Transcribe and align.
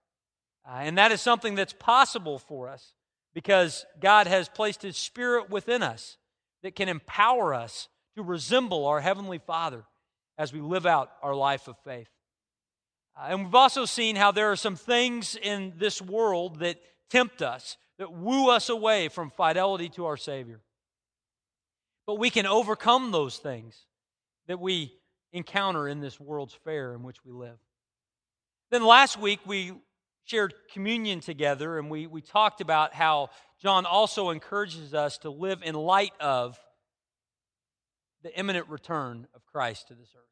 Uh, 0.68 0.80
and 0.80 0.98
that 0.98 1.12
is 1.12 1.22
something 1.22 1.56
that's 1.56 1.74
possible 1.74 2.40
for 2.40 2.68
us 2.68 2.94
because 3.34 3.86
God 4.00 4.28
has 4.28 4.50
placed 4.50 4.82
His 4.82 4.98
Spirit 4.98 5.50
within 5.50 5.82
us 5.82 6.18
that 6.64 6.76
can 6.76 6.90
empower 6.90 7.54
us 7.54 7.90
to 8.16 8.24
resemble 8.24 8.86
our 8.86 9.02
Heavenly 9.02 9.40
Father 9.40 9.86
as 10.38 10.52
we 10.52 10.62
live 10.62 10.86
out 10.86 11.12
our 11.22 11.36
life 11.36 11.68
of 11.68 11.78
faith. 11.84 12.10
Uh, 13.18 13.28
and 13.30 13.46
we've 13.46 13.56
also 13.56 13.86
seen 13.86 14.16
how 14.16 14.32
there 14.32 14.52
are 14.52 14.56
some 14.56 14.76
things 14.76 15.36
in 15.36 15.74
this 15.78 16.02
world 16.02 16.60
that 16.60 16.78
tempt 17.10 17.42
us 17.42 17.78
that 18.04 18.12
woo 18.12 18.50
us 18.50 18.68
away 18.68 19.08
from 19.08 19.30
fidelity 19.30 19.88
to 19.88 20.04
our 20.08 20.18
Savior. 20.18 20.60
But 22.06 22.20
we 22.20 22.30
can 22.30 22.46
overcome 22.46 23.14
those 23.14 23.38
things 23.38 23.78
that 24.48 24.60
we 24.60 24.92
encounter 25.32 25.88
in 25.88 26.02
this 26.02 26.20
world's 26.20 26.54
fair 26.66 26.94
in 26.94 27.04
which 27.04 27.24
we 27.24 27.32
live. 27.32 27.56
Then 28.72 28.84
last 28.84 29.18
week 29.18 29.40
we 29.46 29.72
shared 30.26 30.54
communion 30.74 31.22
together 31.22 31.80
and 31.80 31.90
we, 31.90 32.06
we 32.06 32.20
talked 32.20 32.60
about 32.60 32.94
how 32.94 33.30
John 33.62 33.86
also 33.86 34.32
encourages 34.32 34.94
us 34.94 35.18
to 35.20 35.30
live 35.30 35.62
in 35.64 35.74
light 35.74 36.12
of 36.20 36.60
the 38.22 38.38
imminent 38.38 38.68
return 38.68 39.28
of 39.34 39.46
Christ 39.46 39.88
to 39.88 39.94
this 39.94 40.10
earth. 40.14 40.24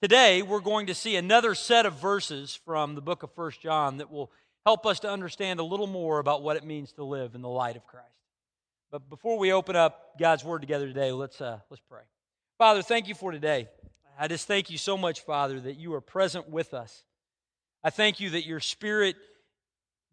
Today, 0.00 0.40
we're 0.42 0.60
going 0.60 0.86
to 0.86 0.94
see 0.94 1.14
another 1.14 1.54
set 1.54 1.86
of 1.86 2.00
verses 2.00 2.58
from 2.64 2.94
the 2.94 3.02
book 3.02 3.22
of 3.22 3.32
First 3.34 3.60
John 3.60 3.98
that 3.98 4.10
will 4.10 4.32
help 4.64 4.86
us 4.86 5.00
to 5.00 5.10
understand 5.10 5.60
a 5.60 5.64
little 5.64 5.86
more 5.86 6.18
about 6.18 6.42
what 6.42 6.56
it 6.56 6.64
means 6.64 6.92
to 6.92 7.04
live 7.04 7.34
in 7.34 7.42
the 7.42 7.48
light 7.48 7.76
of 7.76 7.86
Christ. 7.86 8.06
But 8.90 9.08
before 9.08 9.38
we 9.38 9.52
open 9.52 9.74
up 9.74 10.18
God's 10.18 10.44
Word 10.44 10.60
together 10.60 10.86
today, 10.86 11.12
let's, 11.12 11.40
uh, 11.40 11.58
let's 11.70 11.82
pray. 11.88 12.02
Father, 12.58 12.82
thank 12.82 13.08
you 13.08 13.14
for 13.14 13.32
today. 13.32 13.68
I 14.18 14.28
just 14.28 14.46
thank 14.46 14.70
you 14.70 14.78
so 14.78 14.96
much, 14.96 15.20
Father, 15.20 15.58
that 15.60 15.78
you 15.78 15.94
are 15.94 16.00
present 16.00 16.48
with 16.48 16.74
us. 16.74 17.04
I 17.82 17.90
thank 17.90 18.20
you 18.20 18.30
that 18.30 18.46
your 18.46 18.60
Spirit 18.60 19.16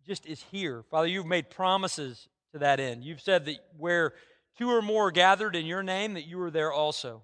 just 0.07 0.25
is 0.25 0.43
here. 0.51 0.83
Father, 0.89 1.07
you've 1.07 1.25
made 1.25 1.49
promises 1.49 2.29
to 2.53 2.59
that 2.59 2.79
end. 2.79 3.03
You've 3.03 3.21
said 3.21 3.45
that 3.45 3.57
where 3.77 4.13
two 4.57 4.69
or 4.69 4.81
more 4.81 5.07
are 5.07 5.11
gathered 5.11 5.55
in 5.55 5.65
your 5.65 5.83
name, 5.83 6.13
that 6.13 6.25
you 6.25 6.41
are 6.41 6.49
there 6.49 6.71
also. 6.71 7.21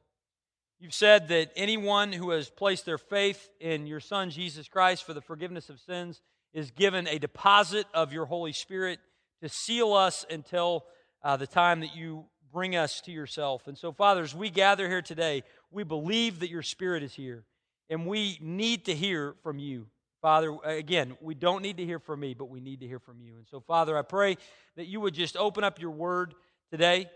You've 0.79 0.93
said 0.93 1.29
that 1.29 1.51
anyone 1.55 2.11
who 2.11 2.31
has 2.31 2.49
placed 2.49 2.85
their 2.85 2.97
faith 2.97 3.49
in 3.59 3.87
your 3.87 4.01
Son, 4.01 4.29
Jesus 4.29 4.67
Christ, 4.67 5.05
for 5.05 5.13
the 5.13 5.21
forgiveness 5.21 5.69
of 5.69 5.79
sins, 5.79 6.21
is 6.55 6.71
given 6.71 7.05
a 7.07 7.19
deposit 7.19 7.85
of 7.93 8.13
your 8.13 8.25
Holy 8.25 8.53
Spirit 8.53 8.99
to 9.41 9.49
seal 9.49 9.91
us 9.93 10.25
until 10.29 10.85
uh, 11.21 11.35
the 11.35 11.45
time 11.45 11.81
that 11.81 11.93
you 11.95 12.25
bring 12.51 12.77
us 12.77 13.01
to 13.01 13.11
yourself. 13.11 13.67
And 13.67 13.77
so, 13.77 13.91
fathers, 13.91 14.33
we 14.33 14.49
gather 14.49 14.87
here 14.87 15.01
today. 15.01 15.43
We 15.69 15.83
believe 15.83 16.39
that 16.39 16.49
your 16.49 16.63
Spirit 16.63 17.03
is 17.03 17.13
here, 17.13 17.43
and 17.89 18.07
we 18.07 18.39
need 18.41 18.85
to 18.85 18.95
hear 18.95 19.35
from 19.43 19.59
you. 19.59 19.87
Father, 20.21 20.57
again, 20.63 21.17
we 21.19 21.35
don't 21.35 21.61
need 21.61 21.77
to 21.77 21.85
hear 21.85 21.99
from 21.99 22.21
me, 22.21 22.33
but 22.33 22.45
we 22.45 22.61
need 22.61 22.79
to 22.79 22.87
hear 22.87 22.99
from 22.99 23.19
you. 23.21 23.35
And 23.35 23.45
so, 23.45 23.59
Father, 23.59 23.97
I 23.97 24.01
pray 24.01 24.37
that 24.77 24.87
you 24.87 25.01
would 25.01 25.13
just 25.13 25.35
open 25.35 25.65
up 25.65 25.81
your 25.81 25.91
word 25.91 26.33
today 26.71 27.09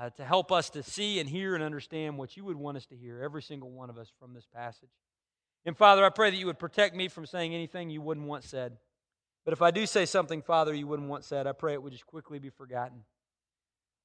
uh, 0.00 0.08
to 0.10 0.24
help 0.24 0.50
us 0.50 0.70
to 0.70 0.82
see 0.82 1.20
and 1.20 1.28
hear 1.28 1.54
and 1.54 1.62
understand 1.62 2.16
what 2.16 2.34
you 2.34 2.44
would 2.46 2.56
want 2.56 2.78
us 2.78 2.86
to 2.86 2.96
hear, 2.96 3.20
every 3.22 3.42
single 3.42 3.70
one 3.70 3.90
of 3.90 3.98
us, 3.98 4.10
from 4.18 4.32
this 4.32 4.46
passage. 4.54 4.88
And 5.64 5.76
Father, 5.76 6.04
I 6.04 6.08
pray 6.08 6.30
that 6.30 6.36
you 6.36 6.46
would 6.46 6.58
protect 6.58 6.94
me 6.94 7.08
from 7.08 7.26
saying 7.26 7.54
anything 7.54 7.90
you 7.90 8.00
wouldn't 8.00 8.26
want 8.26 8.44
said. 8.44 8.78
But 9.44 9.52
if 9.52 9.62
I 9.62 9.70
do 9.70 9.86
say 9.86 10.06
something, 10.06 10.42
Father, 10.42 10.74
you 10.74 10.86
wouldn't 10.86 11.08
want 11.08 11.24
said, 11.24 11.46
I 11.46 11.52
pray 11.52 11.72
it 11.72 11.82
would 11.82 11.92
just 11.92 12.06
quickly 12.06 12.38
be 12.38 12.50
forgotten. 12.50 13.04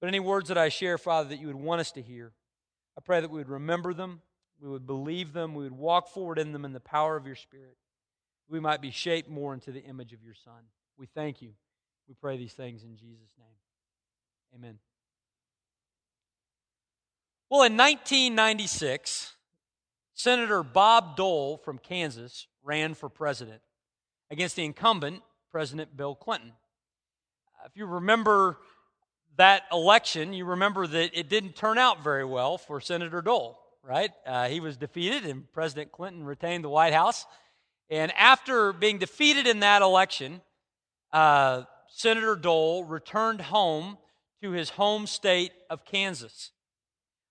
But 0.02 0.08
any 0.08 0.20
words 0.20 0.50
that 0.50 0.58
I 0.58 0.70
share, 0.70 0.98
Father, 0.98 1.30
that 1.30 1.40
you 1.40 1.48
would 1.48 1.56
want 1.56 1.82
us 1.82 1.92
to 1.94 2.02
hear, 2.02 2.34
I 2.98 3.02
pray 3.02 3.22
that 3.22 3.30
we 3.30 3.40
would 3.40 3.50
remember 3.50 3.94
them, 3.94 4.22
we 4.60 4.70
would 4.70 4.86
believe 4.86 5.34
them, 5.34 5.54
we 5.54 5.64
would 5.64 5.74
walk 5.74 6.08
forward 6.10 6.40
in 6.40 6.52
them 6.52 6.66
in 6.66 6.74
the 6.74 6.80
power 6.80 7.16
of 7.16 7.26
your 7.26 7.36
Spirit. 7.36 7.78
We 8.48 8.60
might 8.60 8.82
be 8.82 8.92
shaped 8.92 9.30
more 9.30 9.54
into 9.54 9.72
the 9.72 9.84
image 9.84 10.14
of 10.14 10.24
your 10.24 10.36
Son. 10.36 10.64
We 10.98 11.08
thank 11.08 11.42
you. 11.42 11.52
We 12.08 12.14
pray 12.14 12.38
these 12.38 12.54
things 12.54 12.84
in 12.84 12.96
Jesus' 12.96 13.34
name. 13.38 13.48
Amen. 14.56 14.80
Well, 17.50 17.64
in 17.64 17.76
1996, 17.76 19.35
Senator 20.26 20.64
Bob 20.64 21.16
Dole 21.16 21.58
from 21.58 21.78
Kansas 21.78 22.48
ran 22.64 22.96
for 22.96 23.10
president 23.10 23.62
against 24.32 24.56
the 24.56 24.66
incumbent, 24.66 25.22
President 25.52 25.96
Bill 25.96 26.16
Clinton. 26.16 26.54
If 27.68 27.78
you 27.78 27.86
remember 27.86 28.58
that 29.38 29.66
election, 29.72 30.34
you 30.34 30.46
remember 30.46 30.88
that 30.88 31.12
it 31.14 31.30
didn't 31.30 31.56
turn 31.56 31.78
out 31.78 32.04
very 32.04 32.26
well 32.26 32.58
for 32.58 32.82
Senator 32.82 33.22
Dole, 33.22 33.60
right? 33.84 34.10
Uh, 34.26 34.48
he 34.48 34.60
was 34.60 34.78
defeated, 34.78 35.28
and 35.28 35.44
President 35.54 35.92
Clinton 35.92 36.24
retained 36.24 36.64
the 36.64 36.70
White 36.70 36.94
House. 36.94 37.28
And 37.92 38.12
after 38.14 38.74
being 38.74 38.98
defeated 38.98 39.46
in 39.46 39.60
that 39.60 39.84
election, 39.84 40.42
uh, 41.14 41.66
Senator 41.88 42.36
Dole 42.36 42.84
returned 42.84 43.42
home 43.42 44.00
to 44.42 44.50
his 44.50 44.72
home 44.72 45.06
state 45.06 45.52
of 45.70 45.86
Kansas. 45.86 46.50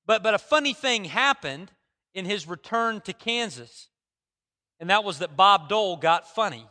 But, 0.06 0.22
but 0.22 0.34
a 0.34 0.38
funny 0.38 0.74
thing 0.74 1.06
happened 1.06 1.72
in 2.14 2.24
his 2.24 2.46
return 2.46 3.00
to 3.02 3.12
Kansas, 3.12 3.88
and 4.80 4.90
that 4.90 5.04
was 5.04 5.18
that 5.18 5.36
Bob 5.36 5.68
Dole 5.68 5.96
got 5.96 6.32
funny. 6.34 6.66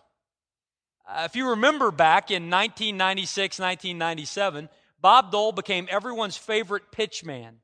Uh, 1.08 1.24
if 1.26 1.36
you 1.36 1.50
remember 1.50 1.92
back 1.92 2.32
in 2.32 2.50
1996, 2.50 3.60
1997, 3.60 4.70
Bob 5.02 5.32
Dole 5.32 5.52
became 5.52 5.88
everyone's 5.92 6.38
favorite 6.38 6.92
pitchman 6.92 7.56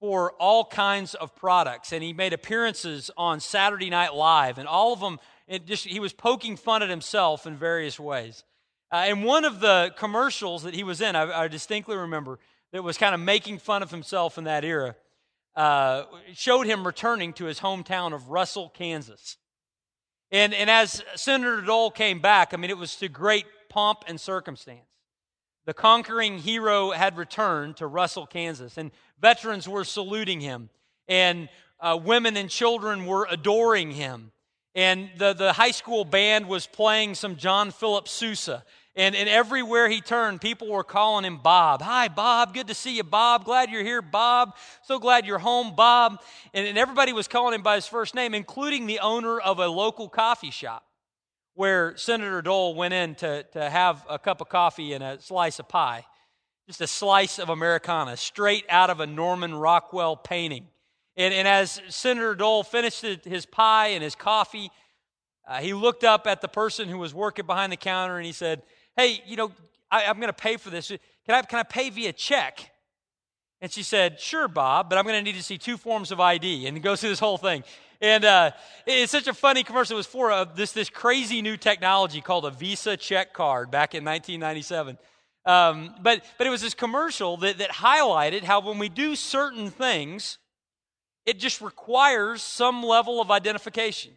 for 0.00 0.32
all 0.32 0.66
kinds 0.66 1.14
of 1.14 1.34
products, 1.34 1.92
and 1.92 2.02
he 2.02 2.12
made 2.12 2.34
appearances 2.34 3.10
on 3.16 3.40
Saturday 3.40 3.88
Night 3.88 4.14
Live, 4.14 4.58
and 4.58 4.68
all 4.68 4.92
of 4.92 5.00
them, 5.00 5.18
just, 5.64 5.86
he 5.86 5.98
was 5.98 6.12
poking 6.12 6.56
fun 6.56 6.82
at 6.82 6.90
himself 6.90 7.46
in 7.46 7.56
various 7.56 7.98
ways. 7.98 8.44
Uh, 8.92 8.96
and 9.06 9.24
one 9.24 9.46
of 9.46 9.60
the 9.60 9.94
commercials 9.96 10.62
that 10.64 10.74
he 10.74 10.84
was 10.84 11.00
in, 11.00 11.16
I, 11.16 11.44
I 11.44 11.48
distinctly 11.48 11.96
remember, 11.96 12.38
that 12.72 12.84
was 12.84 12.98
kind 12.98 13.14
of 13.14 13.20
making 13.20 13.58
fun 13.58 13.82
of 13.82 13.90
himself 13.90 14.36
in 14.36 14.44
that 14.44 14.64
era 14.64 14.94
uh, 15.56 16.04
showed 16.32 16.66
him 16.66 16.86
returning 16.86 17.32
to 17.34 17.44
his 17.44 17.60
hometown 17.60 18.12
of 18.12 18.30
Russell, 18.30 18.70
Kansas. 18.70 19.36
And, 20.30 20.52
and 20.52 20.68
as 20.68 21.02
Senator 21.14 21.60
Dole 21.60 21.90
came 21.90 22.20
back, 22.20 22.52
I 22.52 22.56
mean, 22.56 22.70
it 22.70 22.78
was 22.78 22.96
to 22.96 23.08
great 23.08 23.46
pomp 23.68 24.04
and 24.08 24.20
circumstance. 24.20 24.86
The 25.66 25.74
conquering 25.74 26.38
hero 26.38 26.90
had 26.90 27.16
returned 27.16 27.76
to 27.78 27.86
Russell, 27.86 28.26
Kansas, 28.26 28.76
and 28.76 28.90
veterans 29.20 29.68
were 29.68 29.84
saluting 29.84 30.40
him, 30.40 30.68
and 31.08 31.48
uh, 31.80 31.98
women 32.02 32.36
and 32.36 32.50
children 32.50 33.06
were 33.06 33.26
adoring 33.30 33.92
him. 33.92 34.32
And 34.74 35.10
the, 35.16 35.32
the 35.32 35.52
high 35.52 35.70
school 35.70 36.04
band 36.04 36.48
was 36.48 36.66
playing 36.66 37.14
some 37.14 37.36
John 37.36 37.70
Philip 37.70 38.08
Sousa. 38.08 38.64
And, 38.96 39.16
and 39.16 39.28
everywhere 39.28 39.88
he 39.88 40.00
turned, 40.00 40.40
people 40.40 40.68
were 40.68 40.84
calling 40.84 41.24
him 41.24 41.38
Bob. 41.38 41.82
Hi, 41.82 42.06
Bob. 42.06 42.54
Good 42.54 42.68
to 42.68 42.74
see 42.74 42.96
you, 42.96 43.02
Bob. 43.02 43.44
Glad 43.44 43.70
you're 43.70 43.82
here, 43.82 44.02
Bob. 44.02 44.54
So 44.82 45.00
glad 45.00 45.26
you're 45.26 45.38
home, 45.40 45.74
Bob. 45.74 46.20
And, 46.52 46.66
and 46.66 46.78
everybody 46.78 47.12
was 47.12 47.26
calling 47.26 47.54
him 47.54 47.62
by 47.62 47.74
his 47.74 47.88
first 47.88 48.14
name, 48.14 48.34
including 48.34 48.86
the 48.86 49.00
owner 49.00 49.40
of 49.40 49.58
a 49.58 49.66
local 49.66 50.08
coffee 50.08 50.52
shop 50.52 50.84
where 51.54 51.96
Senator 51.96 52.42
Dole 52.42 52.74
went 52.74 52.94
in 52.94 53.14
to, 53.16 53.44
to 53.52 53.70
have 53.70 54.04
a 54.08 54.18
cup 54.18 54.40
of 54.40 54.48
coffee 54.48 54.92
and 54.92 55.02
a 55.02 55.20
slice 55.20 55.58
of 55.58 55.68
pie. 55.68 56.04
Just 56.66 56.80
a 56.80 56.86
slice 56.86 57.38
of 57.38 57.48
Americana, 57.48 58.16
straight 58.16 58.64
out 58.68 58.90
of 58.90 59.00
a 59.00 59.06
Norman 59.06 59.54
Rockwell 59.54 60.16
painting. 60.16 60.66
And, 61.16 61.34
and 61.34 61.46
as 61.46 61.80
Senator 61.88 62.34
Dole 62.34 62.62
finished 62.62 63.02
his 63.02 63.44
pie 63.44 63.88
and 63.88 64.02
his 64.02 64.14
coffee, 64.14 64.70
uh, 65.46 65.60
he 65.60 65.74
looked 65.74 66.04
up 66.04 66.26
at 66.26 66.40
the 66.40 66.48
person 66.48 66.88
who 66.88 66.98
was 66.98 67.12
working 67.12 67.46
behind 67.46 67.70
the 67.70 67.76
counter 67.76 68.16
and 68.16 68.24
he 68.24 68.32
said, 68.32 68.62
hey, 68.96 69.22
you 69.26 69.36
know, 69.36 69.52
I, 69.90 70.02
am 70.02 70.16
going 70.16 70.28
to 70.28 70.32
pay 70.32 70.56
for 70.56 70.70
this. 70.70 70.88
Can 70.88 71.34
I, 71.34 71.42
can 71.42 71.58
I 71.58 71.62
pay 71.62 71.90
via 71.90 72.12
check? 72.12 72.70
And 73.60 73.72
she 73.72 73.82
said, 73.82 74.20
sure, 74.20 74.48
Bob, 74.48 74.90
but 74.90 74.98
I'm 74.98 75.04
going 75.04 75.16
to 75.16 75.22
need 75.22 75.38
to 75.38 75.42
see 75.42 75.56
two 75.56 75.76
forms 75.76 76.10
of 76.10 76.20
ID. 76.20 76.66
And 76.66 76.82
goes 76.82 77.00
through 77.00 77.10
this 77.10 77.20
whole 77.20 77.38
thing. 77.38 77.64
And 78.00 78.24
uh, 78.24 78.50
it's 78.86 79.12
such 79.12 79.28
a 79.28 79.32
funny 79.32 79.62
commercial. 79.62 79.94
It 79.94 79.98
was 79.98 80.06
for 80.06 80.30
uh, 80.30 80.44
this, 80.44 80.72
this 80.72 80.90
crazy 80.90 81.40
new 81.40 81.56
technology 81.56 82.20
called 82.20 82.44
a 82.44 82.50
Visa 82.50 82.96
check 82.96 83.32
card 83.32 83.70
back 83.70 83.94
in 83.94 84.04
1997. 84.04 84.98
Um, 85.46 85.94
but, 86.02 86.24
but 86.36 86.46
it 86.46 86.50
was 86.50 86.60
this 86.60 86.74
commercial 86.74 87.36
that, 87.38 87.58
that 87.58 87.70
highlighted 87.70 88.42
how 88.42 88.60
when 88.60 88.78
we 88.78 88.88
do 88.88 89.14
certain 89.14 89.70
things, 89.70 90.38
it 91.24 91.38
just 91.38 91.60
requires 91.60 92.42
some 92.42 92.82
level 92.82 93.20
of 93.20 93.30
identification. 93.30 94.12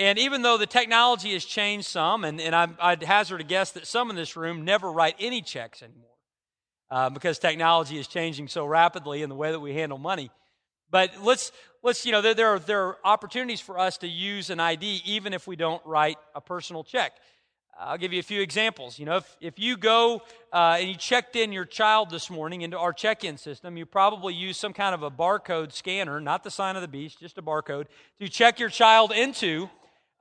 And 0.00 0.18
even 0.18 0.40
though 0.40 0.56
the 0.56 0.66
technology 0.66 1.34
has 1.34 1.44
changed 1.44 1.86
some, 1.86 2.24
and, 2.24 2.40
and 2.40 2.56
I, 2.56 2.90
would 2.90 3.02
hazard 3.02 3.42
a 3.42 3.44
guess 3.44 3.72
that 3.72 3.86
some 3.86 4.08
in 4.08 4.16
this 4.16 4.34
room 4.34 4.64
never 4.64 4.90
write 4.90 5.14
any 5.20 5.42
checks 5.42 5.82
anymore 5.82 6.16
uh, 6.90 7.10
because 7.10 7.38
technology 7.38 7.98
is 7.98 8.08
changing 8.08 8.48
so 8.48 8.64
rapidly 8.64 9.20
in 9.20 9.28
the 9.28 9.34
way 9.34 9.50
that 9.52 9.60
we 9.60 9.74
handle 9.74 9.98
money. 9.98 10.30
But 10.90 11.10
let's, 11.22 11.52
let's 11.82 12.06
you 12.06 12.12
know, 12.12 12.22
there, 12.22 12.32
there, 12.32 12.48
are, 12.48 12.58
there 12.58 12.82
are 12.86 12.98
opportunities 13.04 13.60
for 13.60 13.78
us 13.78 13.98
to 13.98 14.08
use 14.08 14.48
an 14.48 14.58
ID 14.58 15.02
even 15.04 15.34
if 15.34 15.46
we 15.46 15.54
don't 15.54 15.84
write 15.84 16.16
a 16.34 16.40
personal 16.40 16.82
check. 16.82 17.12
I'll 17.78 17.98
give 17.98 18.14
you 18.14 18.20
a 18.20 18.22
few 18.22 18.40
examples. 18.40 18.98
You 18.98 19.04
know, 19.04 19.16
if, 19.16 19.36
if 19.42 19.58
you 19.58 19.76
go 19.76 20.22
uh, 20.50 20.78
and 20.80 20.88
you 20.88 20.94
checked 20.94 21.36
in 21.36 21.52
your 21.52 21.66
child 21.66 22.08
this 22.08 22.30
morning 22.30 22.62
into 22.62 22.78
our 22.78 22.94
check 22.94 23.22
in 23.22 23.36
system, 23.36 23.76
you 23.76 23.84
probably 23.84 24.32
use 24.32 24.56
some 24.56 24.72
kind 24.72 24.94
of 24.94 25.02
a 25.02 25.10
barcode 25.10 25.72
scanner, 25.72 26.22
not 26.22 26.42
the 26.42 26.50
sign 26.50 26.74
of 26.74 26.80
the 26.80 26.88
beast, 26.88 27.20
just 27.20 27.36
a 27.36 27.42
barcode, 27.42 27.84
to 28.18 28.30
check 28.30 28.58
your 28.58 28.70
child 28.70 29.12
into 29.12 29.68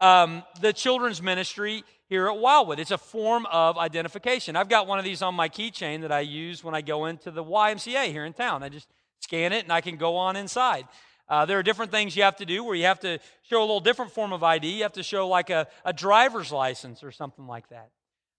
um, 0.02 0.44
the 0.62 0.74
children's 0.74 1.22
ministry 1.22 1.84
here 2.08 2.28
at 2.28 2.38
Wildwood. 2.38 2.80
It's 2.80 2.92
a 2.92 2.98
form 2.98 3.46
of 3.52 3.78
identification. 3.78 4.56
I've 4.56 4.70
got 4.70 4.88
one 4.88 5.00
of 5.00 5.06
these 5.06 5.22
on 5.22 5.36
my 5.36 5.50
keychain 5.50 6.02
that 6.02 6.12
I 6.12 6.22
use 6.22 6.64
when 6.64 6.74
I 6.74 6.82
go 6.82 7.06
into 7.06 7.32
the 7.32 7.44
YMCA 7.44 8.06
here 8.06 8.26
in 8.26 8.34
town. 8.34 8.64
I 8.64 8.70
just 8.70 8.88
scan 9.20 9.54
it 9.54 9.64
and 9.64 9.72
I 9.72 9.82
can 9.82 9.98
go 9.98 10.16
on 10.16 10.36
inside. 10.36 10.88
Uh, 11.28 11.46
there 11.46 11.60
are 11.60 11.64
different 11.64 11.92
things 11.92 12.16
you 12.16 12.24
have 12.24 12.38
to 12.38 12.46
do 12.46 12.64
where 12.64 12.74
you 12.74 12.86
have 12.86 13.00
to 13.02 13.20
show 13.44 13.60
a 13.60 13.62
little 13.62 13.80
different 13.80 14.12
form 14.12 14.34
of 14.34 14.42
ID. 14.42 14.68
You 14.78 14.84
have 14.84 14.94
to 14.94 15.04
show 15.04 15.28
like 15.28 15.52
a, 15.52 15.68
a 15.86 15.94
driver's 15.94 16.52
license 16.52 17.04
or 17.04 17.12
something 17.12 17.46
like 17.46 17.70
that. 17.70 17.90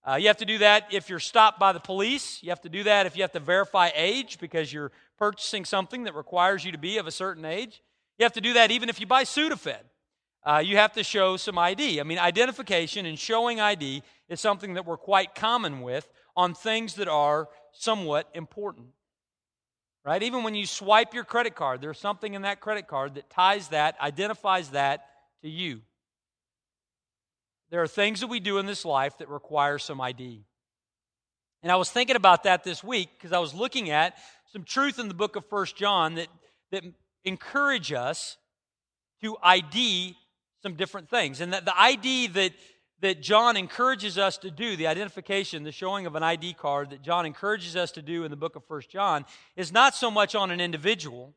Uh, 0.03 0.15
you 0.15 0.27
have 0.27 0.37
to 0.37 0.45
do 0.45 0.57
that 0.57 0.87
if 0.91 1.09
you're 1.09 1.19
stopped 1.19 1.59
by 1.59 1.71
the 1.71 1.79
police. 1.79 2.41
You 2.43 2.49
have 2.49 2.61
to 2.61 2.69
do 2.69 2.83
that 2.83 3.05
if 3.05 3.15
you 3.15 3.21
have 3.21 3.31
to 3.33 3.39
verify 3.39 3.91
age 3.95 4.39
because 4.39 4.73
you're 4.73 4.91
purchasing 5.17 5.63
something 5.63 6.03
that 6.03 6.15
requires 6.15 6.65
you 6.65 6.71
to 6.73 6.77
be 6.77 6.97
of 6.97 7.07
a 7.07 7.11
certain 7.11 7.45
age. 7.45 7.81
You 8.17 8.25
have 8.25 8.33
to 8.33 8.41
do 8.41 8.53
that 8.53 8.71
even 8.71 8.89
if 8.89 8.99
you 8.99 9.05
buy 9.05 9.23
Sudafed 9.23 9.83
uh, 10.43 10.61
you 10.65 10.77
have 10.77 10.93
to 10.93 11.03
show 11.03 11.37
some 11.37 11.57
ID. 11.57 11.99
I 11.99 12.03
mean, 12.03 12.17
identification 12.17 13.05
and 13.05 13.17
showing 13.17 13.59
ID 13.59 14.01
is 14.27 14.39
something 14.41 14.73
that 14.73 14.85
we're 14.85 14.97
quite 14.97 15.35
common 15.35 15.81
with 15.81 16.09
on 16.35 16.53
things 16.53 16.95
that 16.95 17.07
are 17.07 17.47
somewhat 17.71 18.29
important. 18.33 18.87
Right? 20.03 20.23
Even 20.23 20.43
when 20.43 20.55
you 20.55 20.65
swipe 20.65 21.13
your 21.13 21.23
credit 21.23 21.55
card, 21.55 21.79
there's 21.79 21.99
something 21.99 22.33
in 22.33 22.41
that 22.41 22.59
credit 22.59 22.87
card 22.87 23.15
that 23.15 23.29
ties 23.29 23.67
that, 23.67 23.99
identifies 24.01 24.69
that 24.69 25.05
to 25.43 25.49
you. 25.49 25.81
There 27.69 27.83
are 27.83 27.87
things 27.87 28.21
that 28.21 28.27
we 28.27 28.39
do 28.39 28.57
in 28.57 28.65
this 28.65 28.83
life 28.83 29.19
that 29.19 29.29
require 29.29 29.77
some 29.77 30.01
ID. 30.01 30.43
And 31.61 31.71
I 31.71 31.75
was 31.75 31.91
thinking 31.91 32.15
about 32.15 32.43
that 32.43 32.63
this 32.63 32.83
week 32.83 33.09
because 33.15 33.31
I 33.31 33.37
was 33.37 33.53
looking 33.53 33.91
at 33.91 34.17
some 34.51 34.63
truth 34.63 34.97
in 34.97 35.07
the 35.07 35.13
book 35.13 35.35
of 35.35 35.45
First 35.45 35.75
John 35.75 36.15
that, 36.15 36.27
that 36.71 36.83
encourage 37.23 37.93
us 37.93 38.37
to 39.21 39.37
ID 39.43 40.17
some 40.61 40.75
different 40.75 41.09
things. 41.09 41.41
And 41.41 41.53
that 41.53 41.65
the 41.65 41.79
ID 41.79 42.27
that, 42.27 42.53
that 43.01 43.21
John 43.21 43.57
encourages 43.57 44.17
us 44.17 44.37
to 44.39 44.51
do, 44.51 44.75
the 44.75 44.87
identification, 44.87 45.63
the 45.63 45.71
showing 45.71 46.05
of 46.05 46.15
an 46.15 46.23
ID 46.23 46.53
card 46.53 46.91
that 46.91 47.01
John 47.01 47.25
encourages 47.25 47.75
us 47.75 47.91
to 47.93 48.01
do 48.01 48.23
in 48.23 48.31
the 48.31 48.37
book 48.37 48.55
of 48.55 48.63
First 48.65 48.89
John, 48.89 49.25
is 49.55 49.71
not 49.71 49.95
so 49.95 50.11
much 50.11 50.35
on 50.35 50.51
an 50.51 50.61
individual, 50.61 51.33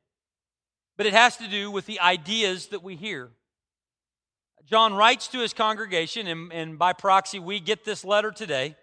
but 0.97 1.07
it 1.07 1.13
has 1.13 1.37
to 1.39 1.49
do 1.49 1.71
with 1.71 1.87
the 1.87 2.01
ideas 2.01 2.69
that 2.69 2.83
we 2.83 2.97
hear. 2.97 3.31
John 4.67 4.95
writes 4.95 5.29
to 5.29 5.41
his 5.41 5.53
congregation, 5.53 6.27
and, 6.27 6.53
and 6.53 6.79
by 6.79 6.93
proxy, 6.93 7.39
we 7.39 7.61
get 7.61 7.85
this 7.85 8.05
letter 8.05 8.31
today. 8.31 8.77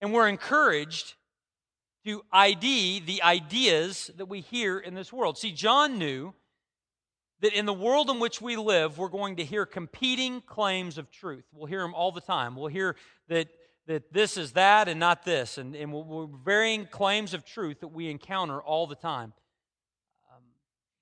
And 0.00 0.12
we're 0.12 0.28
encouraged 0.28 1.14
to 2.04 2.22
ID 2.32 3.00
the 3.00 3.22
ideas 3.22 4.10
that 4.16 4.26
we 4.26 4.40
hear 4.40 4.78
in 4.78 4.94
this 4.94 5.12
world. 5.12 5.36
See, 5.36 5.50
John 5.50 5.98
knew 5.98 6.32
that 7.40 7.52
in 7.52 7.66
the 7.66 7.72
world 7.72 8.10
in 8.10 8.18
which 8.18 8.40
we 8.40 8.56
live, 8.56 8.98
we're 8.98 9.08
going 9.08 9.36
to 9.36 9.44
hear 9.44 9.64
competing 9.64 10.40
claims 10.40 10.98
of 10.98 11.10
truth. 11.10 11.44
We'll 11.52 11.66
hear 11.66 11.82
them 11.82 11.94
all 11.94 12.10
the 12.10 12.20
time. 12.20 12.56
We'll 12.56 12.68
hear 12.68 12.96
that, 13.28 13.48
that 13.86 14.12
this 14.12 14.36
is 14.36 14.52
that 14.52 14.88
and 14.88 14.98
not 14.98 15.24
this, 15.24 15.58
and, 15.58 15.76
and 15.76 15.92
we're 15.92 16.26
varying 16.26 16.86
claims 16.86 17.34
of 17.34 17.44
truth 17.44 17.80
that 17.80 17.88
we 17.88 18.10
encounter 18.10 18.60
all 18.60 18.86
the 18.86 18.96
time. 18.96 19.32
Um, 20.34 20.42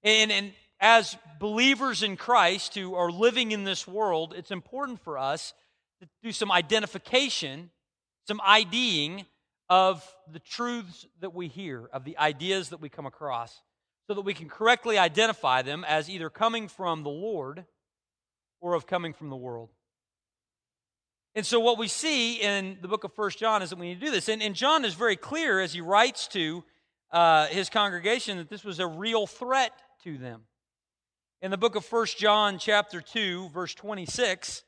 and, 0.03 0.31
and 0.31 0.53
as 0.79 1.17
believers 1.41 2.03
in 2.03 2.17
Christ 2.17 2.75
who 2.75 2.95
are 2.95 3.11
living 3.11 3.53
in 3.53 3.65
this 3.65 3.89
world, 3.89 4.35
it's 4.37 4.51
important 4.51 5.01
for 5.01 5.17
us 5.17 5.55
to 6.01 6.09
do 6.23 6.33
some 6.33 6.53
identification, 6.53 7.71
some 8.29 8.41
IDing 8.45 9.25
of 9.71 10.07
the 10.31 10.39
truths 10.39 11.07
that 11.21 11.35
we 11.35 11.49
hear, 11.49 11.89
of 11.93 12.05
the 12.05 12.19
ideas 12.19 12.69
that 12.69 12.81
we 12.81 12.91
come 12.91 13.07
across 13.07 13.63
so 14.07 14.15
that 14.15 14.23
we 14.23 14.35
can 14.35 14.49
correctly 14.49 14.99
identify 14.99 15.63
them 15.63 15.85
as 15.85 16.09
either 16.09 16.31
coming 16.31 16.69
from 16.69 17.03
the 17.03 17.11
Lord 17.11 17.65
or 18.61 18.75
of 18.75 18.87
coming 18.87 19.13
from 19.13 19.31
the 19.31 19.37
world. 19.37 19.71
And 21.35 21.45
so, 21.45 21.61
what 21.61 21.77
we 21.77 21.89
see 21.89 22.41
in 22.41 22.79
the 22.81 22.89
book 22.89 23.05
of 23.05 23.13
First 23.13 23.39
John 23.39 23.61
is 23.61 23.71
that 23.71 23.79
we 23.79 23.89
need 23.89 24.01
to 24.01 24.07
do 24.07 24.13
this. 24.13 24.29
And, 24.29 24.43
and 24.43 24.55
John 24.55 24.85
is 24.85 24.95
very 24.95 25.17
clear 25.17 25.61
as 25.61 25.75
he 25.75 25.83
writes 25.83 26.29
to 26.29 26.65
uh, 27.11 27.47
his 27.49 27.69
congregation 27.69 28.39
that 28.39 28.49
this 28.49 28.65
was 28.65 28.79
a 28.79 28.87
real 28.87 29.27
threat 29.27 29.73
to 30.05 30.17
them. 30.17 30.43
In 31.43 31.51
the 31.51 31.59
book 31.59 31.75
of 31.75 31.85
First 31.85 32.17
John, 32.17 32.59
chapter 32.59 33.03
2, 33.03 33.51
verse 33.51 33.75
26, 33.75 34.63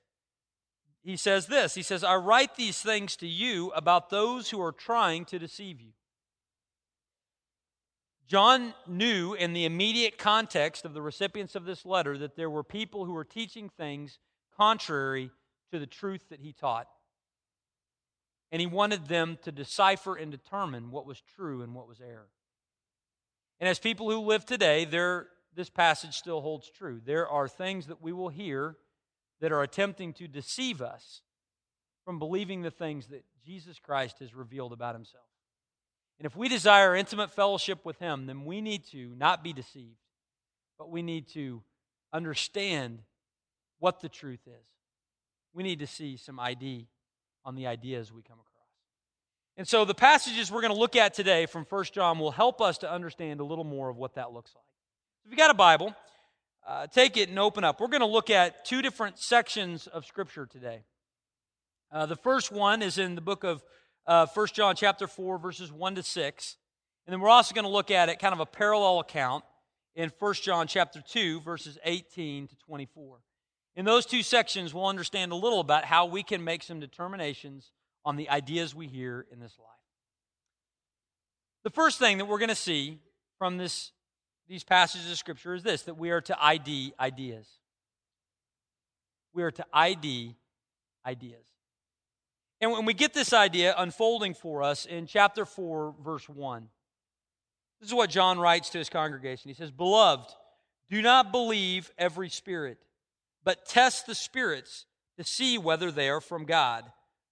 he 1.02 1.16
says 1.16 1.46
this 1.46 1.74
He 1.74 1.82
says, 1.82 2.04
I 2.04 2.16
write 2.16 2.56
these 2.56 2.80
things 2.82 3.16
to 3.16 3.26
you 3.26 3.70
about 3.70 4.10
those 4.10 4.50
who 4.50 4.60
are 4.60 4.72
trying 4.72 5.24
to 5.26 5.38
deceive 5.38 5.80
you. 5.80 5.92
John 8.28 8.74
knew 8.86 9.32
in 9.32 9.54
the 9.54 9.64
immediate 9.64 10.18
context 10.18 10.84
of 10.84 10.92
the 10.92 11.00
recipients 11.00 11.54
of 11.54 11.64
this 11.64 11.86
letter 11.86 12.18
that 12.18 12.36
there 12.36 12.50
were 12.50 12.62
people 12.62 13.06
who 13.06 13.14
were 13.14 13.24
teaching 13.24 13.70
things 13.70 14.18
contrary 14.54 15.30
to 15.72 15.78
the 15.78 15.86
truth 15.86 16.28
that 16.28 16.40
he 16.40 16.52
taught. 16.52 16.88
And 18.52 18.60
he 18.60 18.66
wanted 18.66 19.06
them 19.06 19.38
to 19.42 19.52
decipher 19.52 20.14
and 20.14 20.30
determine 20.30 20.90
what 20.90 21.06
was 21.06 21.22
true 21.36 21.62
and 21.62 21.74
what 21.74 21.88
was 21.88 22.00
error. 22.02 22.28
And 23.60 23.68
as 23.68 23.78
people 23.78 24.10
who 24.10 24.20
live 24.20 24.44
today, 24.44 24.84
there, 24.84 25.28
this 25.54 25.70
passage 25.70 26.14
still 26.14 26.42
holds 26.42 26.70
true. 26.70 27.00
There 27.02 27.26
are 27.26 27.48
things 27.48 27.86
that 27.86 28.02
we 28.02 28.12
will 28.12 28.28
hear 28.28 28.76
that 29.40 29.52
are 29.52 29.62
attempting 29.62 30.12
to 30.14 30.28
deceive 30.28 30.82
us 30.82 31.22
from 32.04 32.18
believing 32.18 32.60
the 32.60 32.70
things 32.70 33.06
that 33.06 33.24
Jesus 33.44 33.78
Christ 33.78 34.18
has 34.18 34.34
revealed 34.34 34.72
about 34.72 34.94
himself. 34.94 35.24
And 36.18 36.26
if 36.26 36.36
we 36.36 36.48
desire 36.48 36.96
intimate 36.96 37.30
fellowship 37.30 37.84
with 37.84 37.98
Him, 37.98 38.26
then 38.26 38.44
we 38.44 38.60
need 38.60 38.84
to 38.90 39.14
not 39.16 39.44
be 39.44 39.52
deceived, 39.52 39.98
but 40.78 40.90
we 40.90 41.02
need 41.02 41.28
to 41.34 41.62
understand 42.12 43.00
what 43.78 44.00
the 44.00 44.08
truth 44.08 44.40
is. 44.46 44.66
We 45.54 45.62
need 45.62 45.78
to 45.78 45.86
see 45.86 46.16
some 46.16 46.40
ID 46.40 46.88
on 47.44 47.54
the 47.54 47.66
ideas 47.66 48.12
we 48.12 48.22
come 48.22 48.38
across. 48.38 48.48
And 49.56 49.66
so 49.66 49.84
the 49.84 49.94
passages 49.94 50.50
we're 50.50 50.60
going 50.60 50.72
to 50.72 50.78
look 50.78 50.96
at 50.96 51.14
today 51.14 51.46
from 51.46 51.64
1 51.68 51.84
John 51.92 52.18
will 52.18 52.30
help 52.30 52.60
us 52.60 52.78
to 52.78 52.90
understand 52.90 53.40
a 53.40 53.44
little 53.44 53.64
more 53.64 53.88
of 53.88 53.96
what 53.96 54.14
that 54.14 54.32
looks 54.32 54.54
like. 54.54 54.64
If 55.24 55.32
you've 55.32 55.38
got 55.38 55.50
a 55.50 55.54
Bible, 55.54 55.94
uh, 56.66 56.86
take 56.86 57.16
it 57.16 57.28
and 57.28 57.38
open 57.38 57.64
up. 57.64 57.80
We're 57.80 57.88
going 57.88 58.00
to 58.00 58.06
look 58.06 58.30
at 58.30 58.64
two 58.64 58.82
different 58.82 59.18
sections 59.18 59.86
of 59.86 60.04
Scripture 60.04 60.46
today. 60.46 60.82
Uh, 61.90 62.06
the 62.06 62.16
first 62.16 62.52
one 62.52 62.82
is 62.82 62.98
in 62.98 63.14
the 63.14 63.20
book 63.20 63.44
of 63.44 63.64
uh, 64.08 64.26
1 64.26 64.46
John 64.54 64.74
chapter 64.74 65.06
4, 65.06 65.38
verses 65.38 65.70
1 65.70 65.94
to 65.96 66.02
6. 66.02 66.56
And 67.06 67.12
then 67.12 67.20
we're 67.20 67.28
also 67.28 67.54
going 67.54 67.64
to 67.64 67.70
look 67.70 67.90
at 67.90 68.08
it 68.08 68.18
kind 68.18 68.32
of 68.32 68.40
a 68.40 68.46
parallel 68.46 69.00
account 69.00 69.44
in 69.94 70.10
1 70.18 70.34
John 70.34 70.66
chapter 70.66 71.00
2, 71.00 71.42
verses 71.42 71.78
18 71.84 72.48
to 72.48 72.56
24. 72.56 73.18
In 73.76 73.84
those 73.84 74.06
two 74.06 74.22
sections, 74.22 74.74
we'll 74.74 74.86
understand 74.86 75.30
a 75.30 75.36
little 75.36 75.60
about 75.60 75.84
how 75.84 76.06
we 76.06 76.22
can 76.22 76.42
make 76.42 76.62
some 76.62 76.80
determinations 76.80 77.70
on 78.04 78.16
the 78.16 78.30
ideas 78.30 78.74
we 78.74 78.86
hear 78.88 79.26
in 79.30 79.38
this 79.40 79.56
life. 79.58 79.68
The 81.64 81.70
first 81.70 81.98
thing 81.98 82.18
that 82.18 82.24
we're 82.24 82.38
going 82.38 82.48
to 82.48 82.54
see 82.54 82.98
from 83.38 83.58
this, 83.58 83.92
these 84.48 84.64
passages 84.64 85.10
of 85.10 85.18
Scripture 85.18 85.54
is 85.54 85.62
this 85.62 85.82
that 85.82 85.98
we 85.98 86.10
are 86.10 86.22
to 86.22 86.42
ID 86.42 86.94
ideas. 86.98 87.46
We 89.34 89.42
are 89.42 89.50
to 89.50 89.66
ID 89.72 90.34
ideas. 91.04 91.47
And 92.60 92.72
when 92.72 92.84
we 92.84 92.94
get 92.94 93.14
this 93.14 93.32
idea 93.32 93.74
unfolding 93.76 94.34
for 94.34 94.62
us 94.62 94.84
in 94.84 95.06
chapter 95.06 95.44
4, 95.44 95.94
verse 96.02 96.28
1, 96.28 96.68
this 97.80 97.88
is 97.88 97.94
what 97.94 98.10
John 98.10 98.38
writes 98.38 98.70
to 98.70 98.78
his 98.78 98.88
congregation. 98.88 99.48
He 99.48 99.54
says, 99.54 99.70
Beloved, 99.70 100.30
do 100.90 101.00
not 101.00 101.30
believe 101.30 101.92
every 101.96 102.28
spirit, 102.28 102.78
but 103.44 103.66
test 103.66 104.06
the 104.06 104.14
spirits 104.14 104.86
to 105.16 105.24
see 105.24 105.58
whether 105.58 105.92
they 105.92 106.08
are 106.08 106.20
from 106.20 106.44
God. 106.44 106.84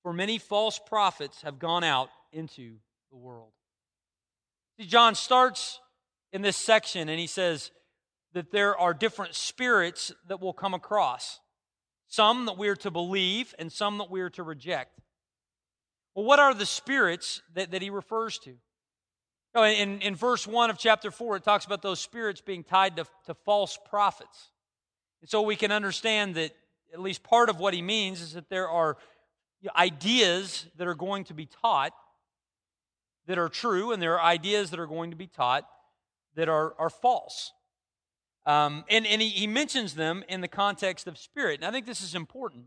For 0.03 0.13
many 0.13 0.39
false 0.39 0.79
prophets 0.79 1.43
have 1.43 1.59
gone 1.59 1.83
out 1.83 2.11
into 2.33 2.77
the 3.11 3.17
world. 3.17 3.51
See, 4.79 4.87
John 4.87 5.17
starts 5.17 5.81
in 6.33 6.43
this 6.43 6.57
section 6.57 7.09
and 7.09 7.19
he 7.19 7.27
says 7.27 7.73
that 8.33 8.53
there 8.53 8.79
are 8.79 8.95
different 8.95 9.35
spirits 9.35 10.13
that 10.29 10.41
will 10.41 10.53
come 10.53 10.75
across 10.75 11.41
some 12.09 12.47
that 12.47 12.57
we 12.57 12.69
are 12.69 12.77
to 12.77 12.91
believe 12.91 13.55
and 13.59 13.73
some 13.73 13.99
that 13.99 14.11
we 14.11 14.21
are 14.21 14.31
to 14.31 14.43
reject. 14.43 15.01
Well, 16.17 16.25
what 16.25 16.41
are 16.41 16.55
the 16.55 16.65
spirits 16.65 17.43
that, 17.55 17.73
that 17.73 17.83
he 17.83 17.91
refers 17.91 18.39
to? 18.39 18.55
Oh, 19.55 19.65
in, 19.65 20.01
in 20.01 20.15
verse 20.15 20.47
1 20.47 20.71
of 20.71 20.79
chapter 20.79 21.11
4, 21.11 21.37
it 21.37 21.45
talks 21.45 21.67
about 21.67 21.83
those 21.83 22.01
spirits 22.01 22.41
being 22.41 22.65
tied 22.65 22.97
to, 22.97 23.05
to 23.27 23.35
false 23.35 23.79
prophets. 23.89 24.51
And 25.21 25.29
so 25.29 25.43
we 25.43 25.57
can 25.57 25.71
understand 25.71 26.35
that 26.37 26.53
at 26.93 27.01
least 27.01 27.23
part 27.23 27.51
of 27.51 27.61
what 27.61 27.75
he 27.75 27.83
means 27.83 28.23
is 28.23 28.33
that 28.33 28.49
there 28.49 28.69
are 28.69 28.97
ideas 29.77 30.67
that 30.77 30.87
are 30.87 30.95
going 30.95 31.25
to 31.25 31.35
be 31.35 31.45
taught 31.45 31.93
that 33.27 33.37
are 33.37 33.51
true, 33.51 33.93
and 33.93 34.01
there 34.01 34.15
are 34.15 34.23
ideas 34.23 34.71
that 34.71 34.81
are 34.81 34.87
going 34.87 35.11
to 35.11 35.17
be 35.17 35.27
taught 35.27 35.69
that 36.35 36.49
are, 36.49 36.75
are 36.79 36.91
false. 36.91 37.53
Um, 38.47 38.85
and 38.89 39.07
and 39.07 39.21
he, 39.21 39.29
he 39.29 39.47
mentions 39.47 39.95
them 39.95 40.25
in 40.29 40.41
the 40.41 40.49
context 40.49 41.09
of 41.09 41.19
spirit. 41.19 41.61
And 41.61 41.67
I 41.67 41.73
think 41.73 41.85
this 41.85 42.01
is 42.01 42.15
important 42.15 42.67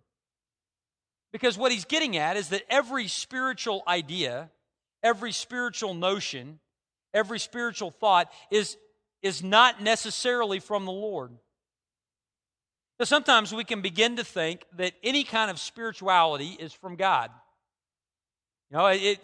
because 1.31 1.57
what 1.57 1.71
he's 1.71 1.85
getting 1.85 2.17
at 2.17 2.37
is 2.37 2.49
that 2.49 2.63
every 2.69 3.07
spiritual 3.07 3.83
idea, 3.87 4.49
every 5.03 5.31
spiritual 5.31 5.93
notion, 5.93 6.59
every 7.13 7.39
spiritual 7.39 7.91
thought 7.91 8.31
is, 8.51 8.77
is 9.21 9.43
not 9.43 9.81
necessarily 9.81 10.59
from 10.59 10.85
the 10.85 10.91
Lord. 10.91 11.31
So 12.99 13.05
sometimes 13.05 13.53
we 13.53 13.63
can 13.63 13.81
begin 13.81 14.17
to 14.17 14.23
think 14.23 14.65
that 14.77 14.93
any 15.03 15.23
kind 15.23 15.49
of 15.49 15.59
spirituality 15.59 16.57
is 16.59 16.73
from 16.73 16.95
God. 16.95 17.31
You 18.69 18.77
know, 18.77 18.87
it, 18.87 19.19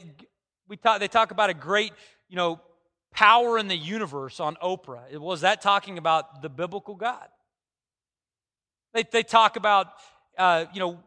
we 0.67 0.77
talk, 0.77 1.00
they 1.00 1.07
talk 1.07 1.31
about 1.31 1.50
a 1.50 1.53
great, 1.53 1.91
you 2.29 2.38
know, 2.38 2.62
power 3.12 3.57
in 3.57 3.67
the 3.67 3.75
universe 3.75 4.39
on 4.39 4.55
Oprah. 4.63 5.17
Was 5.17 5.41
that 5.41 5.62
talking 5.62 5.97
about 5.97 6.41
the 6.41 6.50
biblical 6.50 6.95
God? 6.95 7.27
They, 8.93 9.03
they 9.12 9.24
talk 9.24 9.57
about, 9.57 9.88
uh, 10.38 10.65
you 10.74 10.79
know, 10.79 11.00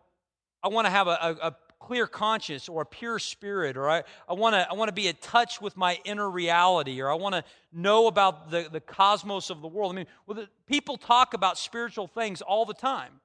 I 0.68 0.70
want 0.70 0.86
to 0.86 0.90
have 0.90 1.06
a, 1.08 1.10
a, 1.10 1.48
a 1.48 1.56
clear 1.78 2.06
conscience 2.06 2.68
or 2.68 2.82
a 2.82 2.86
pure 2.86 3.18
spirit, 3.18 3.78
or 3.78 3.88
I, 3.88 4.02
I 4.28 4.34
want 4.34 4.54
to 4.54 4.68
I 4.70 4.74
wanna 4.74 4.92
be 4.92 5.08
in 5.08 5.16
touch 5.22 5.62
with 5.62 5.78
my 5.78 5.98
inner 6.04 6.28
reality, 6.28 7.00
or 7.00 7.10
I 7.10 7.14
want 7.14 7.34
to 7.36 7.44
know 7.72 8.06
about 8.06 8.50
the, 8.50 8.68
the 8.70 8.80
cosmos 8.80 9.48
of 9.48 9.62
the 9.62 9.68
world. 9.68 9.92
I 9.92 9.94
mean, 9.94 10.06
well, 10.26 10.34
the, 10.34 10.48
people 10.66 10.98
talk 10.98 11.32
about 11.32 11.56
spiritual 11.56 12.06
things 12.06 12.42
all 12.42 12.66
the 12.66 12.74
time. 12.74 13.20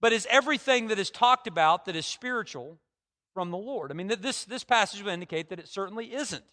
But 0.00 0.12
is 0.12 0.28
everything 0.30 0.88
that 0.88 0.98
is 1.00 1.10
talked 1.10 1.48
about 1.48 1.86
that 1.86 1.96
is 1.96 2.06
spiritual 2.06 2.78
from 3.34 3.50
the 3.50 3.58
Lord? 3.58 3.90
I 3.90 3.94
mean, 3.94 4.06
this, 4.20 4.44
this 4.44 4.62
passage 4.62 5.02
would 5.02 5.12
indicate 5.12 5.48
that 5.48 5.58
it 5.58 5.66
certainly 5.66 6.14
isn't. 6.14 6.44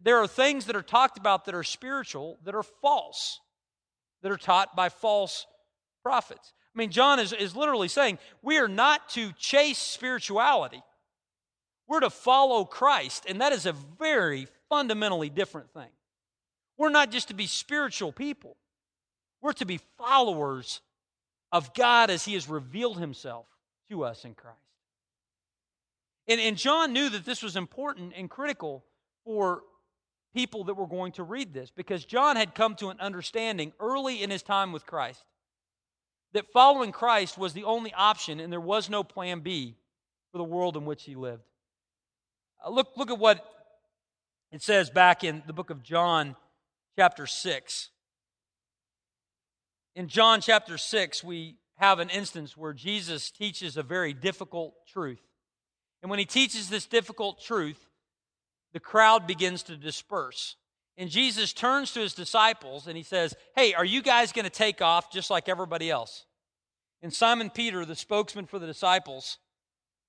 There 0.00 0.18
are 0.18 0.28
things 0.28 0.66
that 0.66 0.76
are 0.76 0.82
talked 0.82 1.18
about 1.18 1.46
that 1.46 1.56
are 1.56 1.64
spiritual 1.64 2.38
that 2.44 2.54
are 2.54 2.62
false, 2.62 3.40
that 4.22 4.30
are 4.30 4.36
taught 4.36 4.76
by 4.76 4.90
false 4.90 5.46
prophets. 6.04 6.52
I 6.80 6.82
mean, 6.82 6.92
John 6.92 7.18
is, 7.20 7.34
is 7.34 7.54
literally 7.54 7.88
saying 7.88 8.18
we 8.40 8.56
are 8.56 8.66
not 8.66 9.10
to 9.10 9.32
chase 9.32 9.76
spirituality, 9.76 10.82
we're 11.86 12.00
to 12.00 12.08
follow 12.08 12.64
Christ, 12.64 13.26
and 13.28 13.42
that 13.42 13.52
is 13.52 13.66
a 13.66 13.74
very 13.98 14.48
fundamentally 14.70 15.28
different 15.28 15.70
thing. 15.74 15.90
We're 16.78 16.88
not 16.88 17.10
just 17.10 17.28
to 17.28 17.34
be 17.34 17.46
spiritual 17.46 18.12
people, 18.12 18.56
we're 19.42 19.52
to 19.52 19.66
be 19.66 19.78
followers 19.98 20.80
of 21.52 21.74
God 21.74 22.08
as 22.08 22.24
He 22.24 22.32
has 22.32 22.48
revealed 22.48 22.98
Himself 22.98 23.44
to 23.90 24.02
us 24.02 24.24
in 24.24 24.32
Christ. 24.32 24.56
And, 26.28 26.40
and 26.40 26.56
John 26.56 26.94
knew 26.94 27.10
that 27.10 27.26
this 27.26 27.42
was 27.42 27.56
important 27.56 28.14
and 28.16 28.30
critical 28.30 28.86
for 29.26 29.64
people 30.32 30.64
that 30.64 30.78
were 30.78 30.86
going 30.86 31.12
to 31.12 31.24
read 31.24 31.52
this 31.52 31.70
because 31.70 32.06
John 32.06 32.36
had 32.36 32.54
come 32.54 32.74
to 32.76 32.88
an 32.88 33.00
understanding 33.00 33.74
early 33.80 34.22
in 34.22 34.30
his 34.30 34.42
time 34.42 34.72
with 34.72 34.86
Christ 34.86 35.22
that 36.32 36.52
following 36.52 36.92
Christ 36.92 37.36
was 37.36 37.52
the 37.52 37.64
only 37.64 37.92
option 37.92 38.40
and 38.40 38.52
there 38.52 38.60
was 38.60 38.88
no 38.88 39.02
plan 39.02 39.40
B 39.40 39.76
for 40.32 40.38
the 40.38 40.44
world 40.44 40.76
in 40.76 40.84
which 40.84 41.04
he 41.04 41.14
lived. 41.14 41.42
Uh, 42.64 42.70
look, 42.70 42.88
look 42.96 43.10
at 43.10 43.18
what 43.18 43.44
it 44.52 44.62
says 44.62 44.90
back 44.90 45.24
in 45.24 45.42
the 45.46 45.52
book 45.52 45.70
of 45.70 45.82
John, 45.82 46.36
chapter 46.96 47.26
6. 47.26 47.90
In 49.96 50.08
John 50.08 50.40
chapter 50.40 50.78
6, 50.78 51.24
we 51.24 51.56
have 51.76 51.98
an 51.98 52.10
instance 52.10 52.56
where 52.56 52.72
Jesus 52.72 53.30
teaches 53.30 53.76
a 53.76 53.82
very 53.82 54.12
difficult 54.12 54.74
truth. 54.86 55.20
And 56.02 56.10
when 56.10 56.18
he 56.18 56.26
teaches 56.26 56.68
this 56.68 56.86
difficult 56.86 57.40
truth, 57.42 57.86
the 58.72 58.80
crowd 58.80 59.26
begins 59.26 59.62
to 59.64 59.76
disperse. 59.76 60.56
And 61.00 61.08
Jesus 61.08 61.54
turns 61.54 61.92
to 61.92 62.00
his 62.00 62.12
disciples 62.12 62.86
and 62.86 62.94
he 62.94 63.02
says, 63.02 63.34
Hey, 63.56 63.72
are 63.72 63.86
you 63.86 64.02
guys 64.02 64.32
going 64.32 64.44
to 64.44 64.50
take 64.50 64.82
off 64.82 65.10
just 65.10 65.30
like 65.30 65.48
everybody 65.48 65.90
else? 65.90 66.26
And 67.00 67.10
Simon 67.10 67.48
Peter, 67.48 67.86
the 67.86 67.96
spokesman 67.96 68.44
for 68.44 68.58
the 68.58 68.66
disciples, 68.66 69.38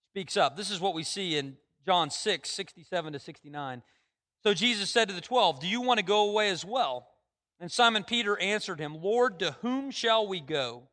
speaks 0.09 0.35
up. 0.35 0.57
This 0.57 0.69
is 0.69 0.81
what 0.81 0.93
we 0.93 1.03
see 1.03 1.37
in 1.37 1.55
John 1.85 2.09
6, 2.09 2.49
67 2.49 3.13
to 3.13 3.19
69. 3.19 3.83
So 4.43 4.53
Jesus 4.53 4.89
said 4.89 5.07
to 5.07 5.15
the 5.15 5.21
twelve, 5.21 5.61
Do 5.61 5.67
you 5.69 5.79
want 5.79 5.99
to 5.99 6.05
go 6.05 6.29
away 6.29 6.49
as 6.49 6.65
well? 6.65 7.07
And 7.61 7.71
Simon 7.71 8.03
Peter 8.03 8.37
answered 8.37 8.81
him, 8.81 9.01
Lord, 9.01 9.39
to 9.39 9.55
whom 9.61 9.91
shall 9.91 10.27
we 10.27 10.41
go? 10.41 10.89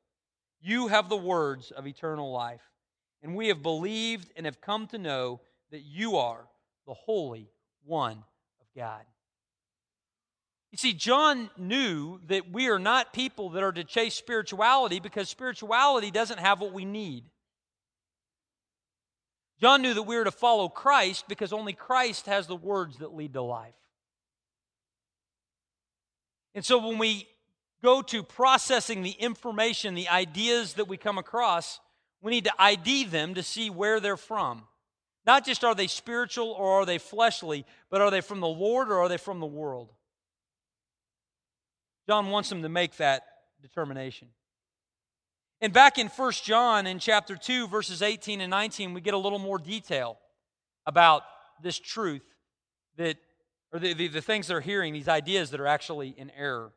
You 0.61 0.87
have 0.87 1.09
the 1.09 1.17
words 1.17 1.73
of 1.73 1.89
eternal 1.89 2.31
life. 2.31 2.63
And 3.21 3.35
we 3.35 3.49
have 3.49 3.65
believed 3.65 4.31
and 4.37 4.47
have 4.47 4.61
come 4.61 4.87
to 4.89 4.99
know 4.99 5.41
that 5.73 5.83
you 5.83 6.19
are 6.19 6.47
the 6.87 6.95
Holy 6.95 7.51
One 7.85 8.23
of 8.61 8.67
God. 8.77 9.03
You 10.71 10.77
see, 10.79 10.93
John 10.93 11.49
knew 11.57 12.21
that 12.27 12.53
we 12.53 12.69
are 12.69 12.79
not 12.79 13.13
people 13.13 13.51
that 13.51 13.63
are 13.63 13.73
to 13.73 13.85
chase 13.85 14.15
spirituality 14.15 15.01
because 15.01 15.29
spirituality 15.29 16.11
doesn't 16.11 16.39
have 16.39 16.61
what 16.61 16.75
we 16.75 16.85
need. 16.85 17.25
John 19.61 19.83
knew 19.83 19.95
that 19.95 20.03
we 20.03 20.17
are 20.17 20.25
to 20.25 20.31
follow 20.31 20.69
Christ 20.69 21.25
because 21.27 21.53
only 21.53 21.73
Christ 21.73 22.27
has 22.27 22.47
the 22.47 22.57
words 22.57 22.99
that 22.99 23.15
lead 23.15 23.33
to 23.33 23.43
life. 23.43 23.75
And 26.55 26.65
so 26.65 26.87
when 26.87 26.99
we 26.99 27.27
go 27.83 28.03
to 28.03 28.23
processing 28.23 29.03
the 29.03 29.11
information, 29.13 29.95
the 29.95 30.09
ideas 30.09 30.75
that 30.75 30.87
we 30.87 30.97
come 30.97 31.19
across, 31.19 31.81
we 32.21 32.31
need 32.31 32.45
to 32.45 32.53
ID 32.59 33.05
them 33.05 33.35
to 33.35 33.43
see 33.43 33.71
where 33.71 34.01
they're 34.01 34.17
from. 34.17 34.65
Not 35.27 35.45
just 35.45 35.65
are 35.65 35.75
they 35.75 35.87
spiritual 35.87 36.51
or 36.51 36.83
are 36.83 36.87
they 36.87 36.99
fleshly, 36.99 37.65
but 37.91 38.01
are 38.01 38.11
they 38.11 38.21
from 38.21 38.41
the 38.41 38.49
Lord 38.49 38.91
or 38.91 38.99
are 39.01 39.09
they 39.09 39.17
from 39.17 39.41
the 39.41 39.47
world? 39.47 39.93
John 42.09 42.31
wants 42.31 42.49
them 42.49 42.63
to 42.63 42.71
make 42.71 42.97
that 42.97 43.25
determination. 43.61 44.29
And 45.61 45.75
back 45.75 45.99
in 45.99 46.07
1 46.07 46.33
John 46.43 46.87
in 46.87 46.99
chapter 46.99 47.37
2, 47.37 47.69
verses 47.69 48.01
18 48.01 48.41
and 48.41 48.51
19, 48.51 48.95
we 48.95 49.03
get 49.03 49.13
a 49.13 49.19
little 49.19 49.39
more 49.39 49.59
detail 49.59 50.19
about 50.87 51.23
this 51.63 51.79
truth 51.79 52.23
that, 52.97 53.17
or 53.73 53.79
the, 53.79 53.93
the, 53.93 54.09
the 54.09 54.23
things 54.23 54.47
they're 54.47 54.63
hearing, 54.63 54.95
these 54.95 55.09
ideas 55.09 55.51
that 55.51 55.61
are 55.61 55.67
actually 55.67 56.15
in 56.17 56.31
error. 56.31 56.73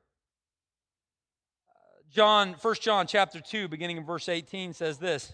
John, 2.12 2.56
1 2.62 2.76
John 2.82 3.08
chapter 3.08 3.40
2, 3.40 3.70
beginning 3.70 3.96
in 3.96 4.06
verse 4.06 4.28
18, 4.28 4.74
says 4.74 4.98
this. 4.98 5.32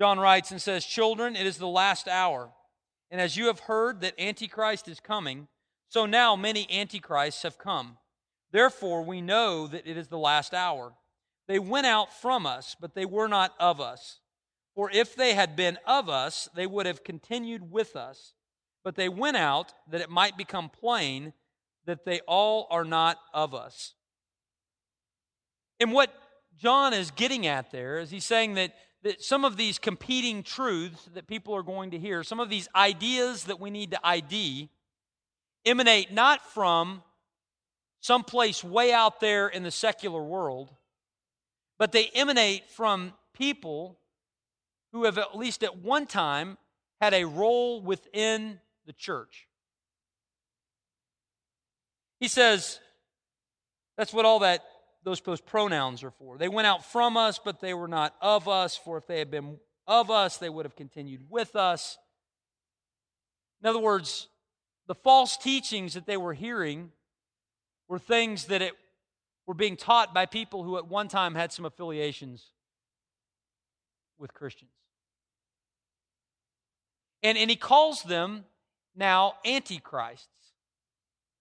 John 0.00 0.18
writes 0.18 0.50
and 0.50 0.60
says, 0.60 0.84
Children, 0.84 1.36
it 1.36 1.46
is 1.46 1.58
the 1.58 1.68
last 1.68 2.08
hour. 2.08 2.50
And 3.08 3.20
as 3.20 3.36
you 3.36 3.46
have 3.46 3.60
heard 3.60 4.00
that 4.00 4.18
Antichrist 4.18 4.88
is 4.88 4.98
coming, 4.98 5.46
so 5.88 6.06
now 6.06 6.34
many 6.34 6.68
Antichrists 6.72 7.44
have 7.44 7.56
come. 7.56 7.98
Therefore, 8.50 9.02
we 9.02 9.20
know 9.20 9.66
that 9.66 9.86
it 9.86 9.96
is 9.96 10.08
the 10.08 10.18
last 10.18 10.54
hour. 10.54 10.92
They 11.46 11.58
went 11.58 11.86
out 11.86 12.12
from 12.12 12.46
us, 12.46 12.76
but 12.80 12.94
they 12.94 13.06
were 13.06 13.28
not 13.28 13.54
of 13.58 13.80
us. 13.80 14.20
For 14.74 14.90
if 14.90 15.16
they 15.16 15.34
had 15.34 15.56
been 15.56 15.78
of 15.86 16.08
us, 16.08 16.48
they 16.54 16.66
would 16.66 16.86
have 16.86 17.02
continued 17.02 17.70
with 17.70 17.96
us. 17.96 18.34
But 18.84 18.94
they 18.94 19.08
went 19.08 19.36
out 19.36 19.72
that 19.90 20.00
it 20.00 20.10
might 20.10 20.36
become 20.36 20.68
plain 20.68 21.32
that 21.86 22.04
they 22.04 22.20
all 22.20 22.66
are 22.70 22.84
not 22.84 23.18
of 23.34 23.54
us. 23.54 23.94
And 25.80 25.92
what 25.92 26.12
John 26.58 26.92
is 26.92 27.10
getting 27.10 27.46
at 27.46 27.70
there 27.70 27.98
is 27.98 28.10
he's 28.10 28.24
saying 28.24 28.54
that, 28.54 28.74
that 29.02 29.22
some 29.22 29.44
of 29.44 29.56
these 29.56 29.78
competing 29.78 30.42
truths 30.42 31.08
that 31.14 31.26
people 31.26 31.54
are 31.54 31.62
going 31.62 31.92
to 31.92 31.98
hear, 31.98 32.22
some 32.22 32.40
of 32.40 32.50
these 32.50 32.68
ideas 32.74 33.44
that 33.44 33.60
we 33.60 33.70
need 33.70 33.92
to 33.92 34.00
ID, 34.04 34.68
emanate 35.64 36.12
not 36.12 36.44
from 36.52 37.02
someplace 38.00 38.62
way 38.62 38.92
out 38.92 39.20
there 39.20 39.48
in 39.48 39.62
the 39.62 39.70
secular 39.70 40.22
world, 40.22 40.74
but 41.78 41.92
they 41.92 42.10
emanate 42.14 42.70
from 42.70 43.12
people 43.34 43.98
who 44.92 45.04
have 45.04 45.18
at 45.18 45.36
least 45.36 45.62
at 45.62 45.78
one 45.78 46.06
time 46.06 46.56
had 47.00 47.14
a 47.14 47.24
role 47.24 47.80
within 47.80 48.58
the 48.86 48.92
church. 48.92 49.46
He 52.20 52.28
says 52.28 52.80
that's 53.96 54.12
what 54.12 54.24
all 54.24 54.40
that 54.40 54.64
those, 55.04 55.20
those 55.20 55.40
pronouns 55.40 56.02
are 56.02 56.10
for. 56.10 56.38
They 56.38 56.48
went 56.48 56.66
out 56.66 56.84
from 56.84 57.16
us, 57.16 57.38
but 57.42 57.60
they 57.60 57.74
were 57.74 57.88
not 57.88 58.14
of 58.20 58.48
us, 58.48 58.76
for 58.76 58.98
if 58.98 59.06
they 59.06 59.18
had 59.18 59.30
been 59.30 59.58
of 59.86 60.10
us, 60.10 60.36
they 60.36 60.50
would 60.50 60.66
have 60.66 60.76
continued 60.76 61.22
with 61.30 61.56
us. 61.56 61.96
In 63.62 63.68
other 63.68 63.78
words, 63.78 64.28
the 64.86 64.94
false 64.94 65.36
teachings 65.36 65.94
that 65.94 66.06
they 66.06 66.16
were 66.16 66.34
hearing 66.34 66.92
were 67.88 67.98
things 67.98 68.46
that 68.46 68.62
it 68.62 68.74
were 69.46 69.54
being 69.54 69.76
taught 69.76 70.12
by 70.12 70.26
people 70.26 70.62
who 70.62 70.76
at 70.76 70.86
one 70.86 71.08
time 71.08 71.34
had 71.34 71.52
some 71.52 71.64
affiliations 71.64 72.52
with 74.18 74.34
Christians. 74.34 74.70
And, 77.22 77.38
and 77.38 77.48
he 77.50 77.56
calls 77.56 78.02
them 78.02 78.44
now 78.94 79.34
antichrists. 79.44 80.28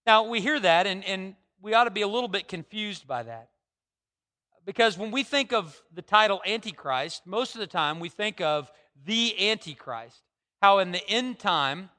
Now, 0.05 0.23
we 0.23 0.39
hear 0.39 0.59
that, 0.59 0.87
and, 0.87 1.03
and 1.03 1.35
we 1.61 1.73
ought 1.73 1.83
to 1.83 1.91
be 1.91 2.01
a 2.01 2.07
little 2.07 2.29
bit 2.29 2.47
confused 2.47 3.07
by 3.07 3.23
that. 3.23 3.49
Because 4.65 4.97
when 4.97 5.11
we 5.11 5.23
think 5.23 5.53
of 5.53 5.81
the 5.93 6.01
title 6.01 6.41
Antichrist, 6.45 7.25
most 7.25 7.55
of 7.55 7.59
the 7.59 7.67
time 7.67 7.99
we 7.99 8.09
think 8.09 8.41
of 8.41 8.71
the 9.05 9.49
Antichrist. 9.49 10.21
How 10.61 10.79
in 10.79 10.91
the 10.91 11.07
end 11.09 11.39
time, 11.39 11.89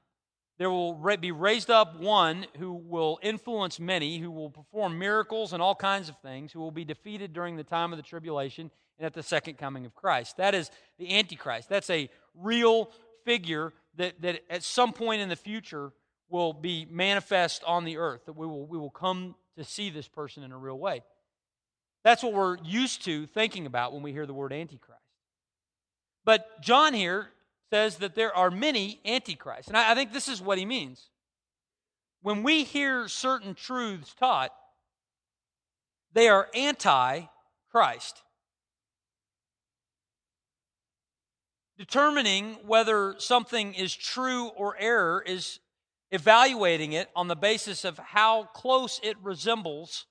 there 0.59 0.71
will 0.71 0.95
be 1.17 1.31
raised 1.31 1.71
up 1.71 2.01
one 2.01 2.47
who 2.59 2.73
will 2.73 3.21
influence 3.23 3.79
many, 3.79 4.19
who 4.19 4.31
will 4.31 4.51
perform 4.51 4.99
miracles 4.99 5.53
and 5.53 5.63
all 5.63 5.75
kinds 5.75 6.09
of 6.09 6.19
things, 6.19 6.53
who 6.53 6.59
will 6.59 6.73
be 6.73 6.85
defeated 6.85 7.33
during 7.33 7.57
the 7.57 7.63
time 7.63 7.93
of 7.93 7.97
the 7.97 8.03
tribulation 8.03 8.71
and 8.99 9.07
at 9.07 9.15
the 9.15 9.23
second 9.23 9.57
coming 9.57 9.87
of 9.87 9.95
Christ. 9.95 10.37
That 10.37 10.57
is 10.57 10.71
the 10.99 11.17
Antichrist. 11.17 11.69
That's 11.69 11.91
a 11.91 12.11
real 12.35 12.91
figure 13.25 13.73
that, 13.97 14.21
that 14.23 14.41
at 14.51 14.65
some 14.65 14.93
point 14.93 15.21
in 15.21 15.29
the 15.29 15.37
future 15.37 15.93
will 16.29 16.53
be 16.53 16.87
manifest 16.91 17.63
on 17.65 17.85
the 17.85 17.97
earth, 17.97 18.27
that 18.27 18.37
we 18.37 18.47
will, 18.47 18.67
we 18.67 18.79
will 18.79 18.91
come 18.91 19.37
to 19.57 19.65
see 19.65 19.91
this 19.91 20.09
person 20.09 20.43
in 20.43 20.51
a 20.51 20.59
real 20.59 20.79
way. 20.79 21.03
That's 22.03 22.23
what 22.23 22.33
we're 22.33 22.59
used 22.65 23.05
to 23.05 23.27
thinking 23.27 23.67
about 23.67 23.93
when 23.93 24.03
we 24.03 24.13
hear 24.13 24.27
the 24.27 24.35
word 24.35 24.53
Antichrist. 24.53 25.03
But 26.25 26.61
John 26.61 26.95
here 26.95 27.29
says 27.71 27.97
that 27.97 28.15
there 28.15 28.35
are 28.35 28.51
many 28.51 29.01
Antichrists. 29.05 29.69
And 29.69 29.77
I, 29.77 29.93
I 29.93 29.95
think 29.95 30.13
this 30.13 30.29
is 30.29 30.41
what 30.41 30.59
he 30.59 30.65
means. 30.65 31.11
When 32.23 32.43
we 32.43 32.65
hear 32.65 33.09
certain 33.09 33.55
truths 33.55 34.15
taught, 34.19 34.53
they 36.13 36.29
are 36.29 36.49
anti 36.55 37.23
Christ. 37.71 38.23
Determining 41.77 42.55
whether 42.67 43.15
something 43.19 43.75
is 43.75 43.95
true 43.95 44.49
or 44.49 44.77
error 44.81 45.23
is 45.25 45.61
evaluating 46.11 46.93
it 46.93 47.09
on 47.15 47.29
the 47.29 47.37
basis 47.37 47.85
of 47.85 47.99
how 47.99 48.45
close 48.45 48.99
it 49.03 49.17
resembles 49.23 50.07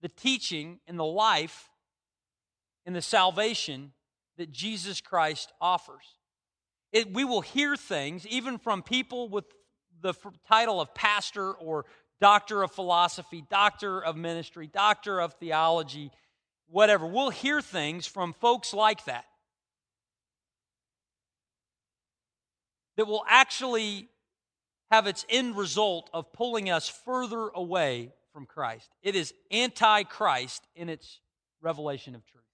the 0.00 0.08
teaching 0.08 0.80
and 0.88 0.98
the 0.98 1.04
life 1.04 1.68
and 2.84 2.96
the 2.96 3.02
salvation 3.02 3.92
that 4.38 4.50
Jesus 4.50 5.00
Christ 5.00 5.52
offers. 5.60 6.16
It, 6.96 7.12
we 7.12 7.24
will 7.24 7.42
hear 7.42 7.76
things, 7.76 8.26
even 8.26 8.56
from 8.56 8.82
people 8.82 9.28
with 9.28 9.44
the 10.00 10.14
title 10.48 10.80
of 10.80 10.94
pastor 10.94 11.52
or 11.52 11.84
doctor 12.22 12.62
of 12.62 12.72
philosophy, 12.72 13.44
doctor 13.50 14.02
of 14.02 14.16
ministry, 14.16 14.66
doctor 14.66 15.20
of 15.20 15.34
theology, 15.34 16.10
whatever. 16.68 17.06
We'll 17.06 17.28
hear 17.28 17.60
things 17.60 18.06
from 18.06 18.32
folks 18.32 18.72
like 18.72 19.04
that 19.04 19.26
that 22.96 23.06
will 23.06 23.24
actually 23.28 24.08
have 24.90 25.06
its 25.06 25.26
end 25.28 25.54
result 25.54 26.08
of 26.14 26.32
pulling 26.32 26.70
us 26.70 26.88
further 26.88 27.50
away 27.54 28.10
from 28.32 28.46
Christ. 28.46 28.88
It 29.02 29.14
is 29.14 29.34
anti 29.50 30.04
Christ 30.04 30.66
in 30.74 30.88
its 30.88 31.20
revelation 31.60 32.14
of 32.14 32.24
truth. 32.24 32.45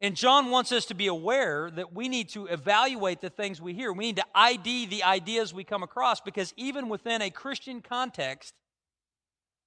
And 0.00 0.14
John 0.14 0.50
wants 0.50 0.72
us 0.72 0.86
to 0.86 0.94
be 0.94 1.06
aware 1.06 1.70
that 1.70 1.94
we 1.94 2.08
need 2.08 2.28
to 2.30 2.46
evaluate 2.46 3.22
the 3.22 3.30
things 3.30 3.62
we 3.62 3.72
hear. 3.72 3.92
We 3.92 4.04
need 4.04 4.16
to 4.16 4.26
ID 4.34 4.86
the 4.86 5.04
ideas 5.04 5.54
we 5.54 5.64
come 5.64 5.82
across 5.82 6.20
because 6.20 6.52
even 6.56 6.88
within 6.88 7.22
a 7.22 7.30
Christian 7.30 7.80
context, 7.80 8.52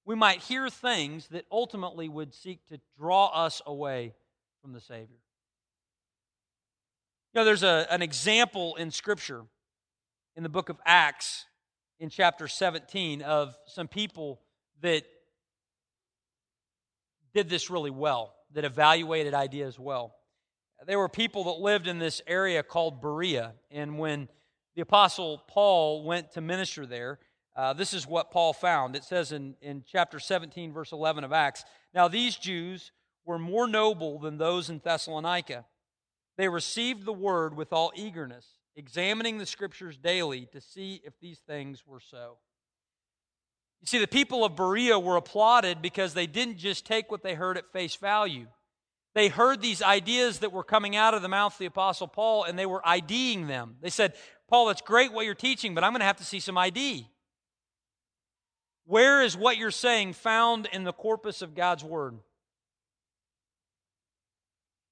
we 0.04 0.14
might 0.14 0.40
hear 0.40 0.68
things 0.68 1.26
that 1.28 1.46
ultimately 1.50 2.08
would 2.08 2.32
seek 2.32 2.64
to 2.68 2.80
draw 2.96 3.26
us 3.26 3.60
away 3.66 4.14
from 4.62 4.72
the 4.72 4.80
Savior. 4.80 5.18
You 7.32 7.40
know, 7.40 7.44
there's 7.44 7.64
a, 7.64 7.86
an 7.90 8.02
example 8.02 8.76
in 8.76 8.90
Scripture 8.92 9.42
in 10.36 10.42
the 10.44 10.48
book 10.48 10.68
of 10.68 10.78
Acts 10.86 11.46
in 11.98 12.08
chapter 12.08 12.46
17 12.46 13.22
of 13.22 13.56
some 13.66 13.88
people 13.88 14.40
that 14.80 15.04
did 17.34 17.48
this 17.48 17.68
really 17.68 17.90
well, 17.90 18.34
that 18.54 18.64
evaluated 18.64 19.34
ideas 19.34 19.78
well. 19.78 20.14
There 20.86 20.98
were 20.98 21.08
people 21.08 21.44
that 21.44 21.62
lived 21.62 21.86
in 21.86 21.98
this 21.98 22.22
area 22.26 22.62
called 22.62 23.00
Berea, 23.02 23.52
and 23.70 23.98
when 23.98 24.28
the 24.74 24.82
Apostle 24.82 25.42
Paul 25.46 26.04
went 26.04 26.32
to 26.32 26.40
minister 26.40 26.86
there, 26.86 27.18
uh, 27.54 27.72
this 27.74 27.92
is 27.92 28.06
what 28.06 28.30
Paul 28.30 28.52
found. 28.52 28.96
It 28.96 29.04
says 29.04 29.32
in, 29.32 29.56
in 29.60 29.84
chapter 29.86 30.18
17, 30.18 30.72
verse 30.72 30.92
11 30.92 31.24
of 31.24 31.32
Acts 31.32 31.64
Now 31.92 32.08
these 32.08 32.36
Jews 32.36 32.92
were 33.24 33.38
more 33.38 33.66
noble 33.66 34.18
than 34.18 34.38
those 34.38 34.70
in 34.70 34.80
Thessalonica. 34.82 35.66
They 36.38 36.48
received 36.48 37.04
the 37.04 37.12
word 37.12 37.54
with 37.54 37.72
all 37.72 37.92
eagerness 37.94 38.46
examining 38.76 39.36
the 39.36 39.46
scriptures 39.46 39.98
daily 39.98 40.46
to 40.52 40.60
see 40.60 41.02
if 41.04 41.12
these 41.20 41.40
things 41.40 41.86
were 41.86 42.00
so. 42.00 42.38
You 43.80 43.86
see, 43.86 43.98
the 43.98 44.06
people 44.06 44.44
of 44.44 44.56
Berea 44.56 44.98
were 44.98 45.16
applauded 45.16 45.82
because 45.82 46.14
they 46.14 46.26
didn't 46.26 46.58
just 46.58 46.86
take 46.86 47.10
what 47.10 47.22
they 47.22 47.34
heard 47.34 47.58
at 47.58 47.72
face 47.72 47.96
value. 47.96 48.46
They 49.14 49.28
heard 49.28 49.60
these 49.60 49.82
ideas 49.82 50.38
that 50.38 50.52
were 50.52 50.62
coming 50.62 50.94
out 50.94 51.14
of 51.14 51.22
the 51.22 51.28
mouth 51.28 51.54
of 51.54 51.58
the 51.58 51.66
Apostle 51.66 52.06
Paul 52.06 52.44
and 52.44 52.58
they 52.58 52.66
were 52.66 52.80
IDing 52.86 53.48
them. 53.48 53.76
They 53.80 53.90
said, 53.90 54.14
Paul, 54.48 54.66
that's 54.66 54.82
great 54.82 55.12
what 55.12 55.24
you're 55.24 55.34
teaching, 55.34 55.74
but 55.74 55.82
I'm 55.82 55.92
going 55.92 56.00
to 56.00 56.06
have 56.06 56.18
to 56.18 56.24
see 56.24 56.40
some 56.40 56.56
ID. 56.56 57.08
Where 58.84 59.22
is 59.22 59.36
what 59.36 59.56
you're 59.56 59.70
saying 59.70 60.14
found 60.14 60.68
in 60.72 60.84
the 60.84 60.92
corpus 60.92 61.42
of 61.42 61.54
God's 61.54 61.84
Word? 61.84 62.18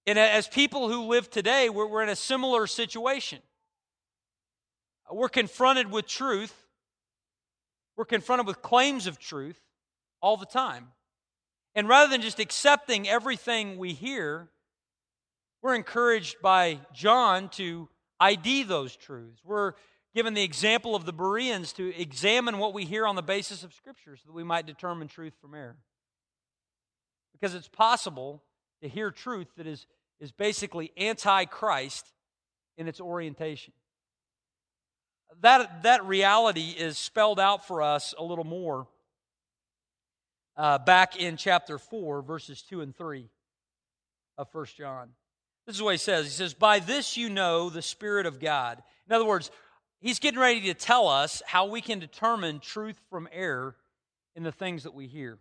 And 0.07 0.19
as 0.19 0.49
people 0.49 0.89
who 0.89 1.03
live 1.03 1.29
today, 1.29 1.69
we're, 1.69 1.87
we're 1.87 2.03
in 2.03 2.09
a 2.09 2.17
similar 2.17 2.67
situation. 2.67 3.41
We're 5.11 5.29
confronted 5.29 5.91
with 5.91 6.07
truth. 6.07 6.55
We're 7.97 8.05
confronted 8.05 8.47
with 8.47 8.63
claims 8.63 9.07
of 9.07 9.19
truth 9.19 9.59
all 10.23 10.37
the 10.37 10.47
time. 10.47 10.89
And 11.79 11.89
rather 11.89 12.11
than 12.11 12.23
just 12.23 12.41
accepting 12.41 13.09
everything 13.09 13.79
we 13.79 13.93
hear, 13.93 14.49
we're 15.63 15.77
encouraged 15.77 16.43
by 16.43 16.81
John 16.93 17.51
to 17.51 17.89
ID 18.19 18.65
those 18.65 18.97
truths. 18.97 19.41
We're 19.45 19.75
given 20.13 20.35
the 20.35 20.43
example 20.43 20.97
of 20.97 21.05
the 21.05 21.13
Bereans 21.13 21.73
to 21.75 21.97
examine 21.97 22.59
what 22.59 22.75
we 22.75 22.85
hear 22.85 23.07
on 23.07 23.15
the 23.15 23.23
basis 23.23 23.63
of 23.63 23.73
Scripture 23.73 24.17
so 24.17 24.25
that 24.27 24.33
we 24.33 24.43
might 24.43 24.67
determine 24.67 25.07
truth 25.07 25.35
from 25.41 25.55
error. 25.55 25.77
Because 27.33 27.55
it's 27.55 27.69
possible 27.69 28.43
to 28.83 28.89
hear 28.89 29.13
truth 29.13 29.47
that 29.57 29.69
is, 29.69 29.87
is 30.19 30.33
basically 30.33 30.91
anti 30.97 31.45
Christ 31.45 32.13
in 32.77 32.89
its 32.89 33.01
orientation 33.01 33.73
that, 35.41 35.83
that 35.83 36.05
reality 36.05 36.75
is 36.77 36.99
spelled 36.99 37.39
out 37.39 37.67
for 37.67 37.83
us 37.83 38.15
a 38.19 38.25
little 38.25 38.45
more 38.45 38.89
uh, 40.59 40.77
back 40.77 41.17
in 41.17 41.37
chapter 41.37 41.79
4, 41.79 42.21
verses 42.21 42.63
2 42.63 42.81
and 42.81 42.95
3 42.95 43.31
of 44.37 44.49
1 44.53 44.67
John. 44.77 45.11
This 45.67 45.77
is 45.77 45.83
what 45.83 45.95
he 45.95 45.99
says. 45.99 46.25
He 46.25 46.31
says, 46.31 46.53
By 46.53 46.81
this 46.81 47.17
you 47.17 47.31
know 47.31 47.71
the 47.71 47.81
Spirit 47.81 48.27
of 48.27 48.41
God. 48.41 48.83
In 49.09 49.15
other 49.15 49.25
words, 49.25 49.51
he's 50.01 50.19
getting 50.19 50.41
ready 50.41 50.63
to 50.63 50.75
tell 50.75 51.09
us 51.09 51.43
how 51.47 51.67
we 51.67 51.81
can 51.81 52.01
determine 52.01 52.59
truth 52.59 53.01
from 53.09 53.29
error 53.33 53.77
in 54.35 54.43
the 54.43 54.53
things 54.53 54.83
that 54.83 54.95
we 54.95 55.07
hear. 55.07 55.39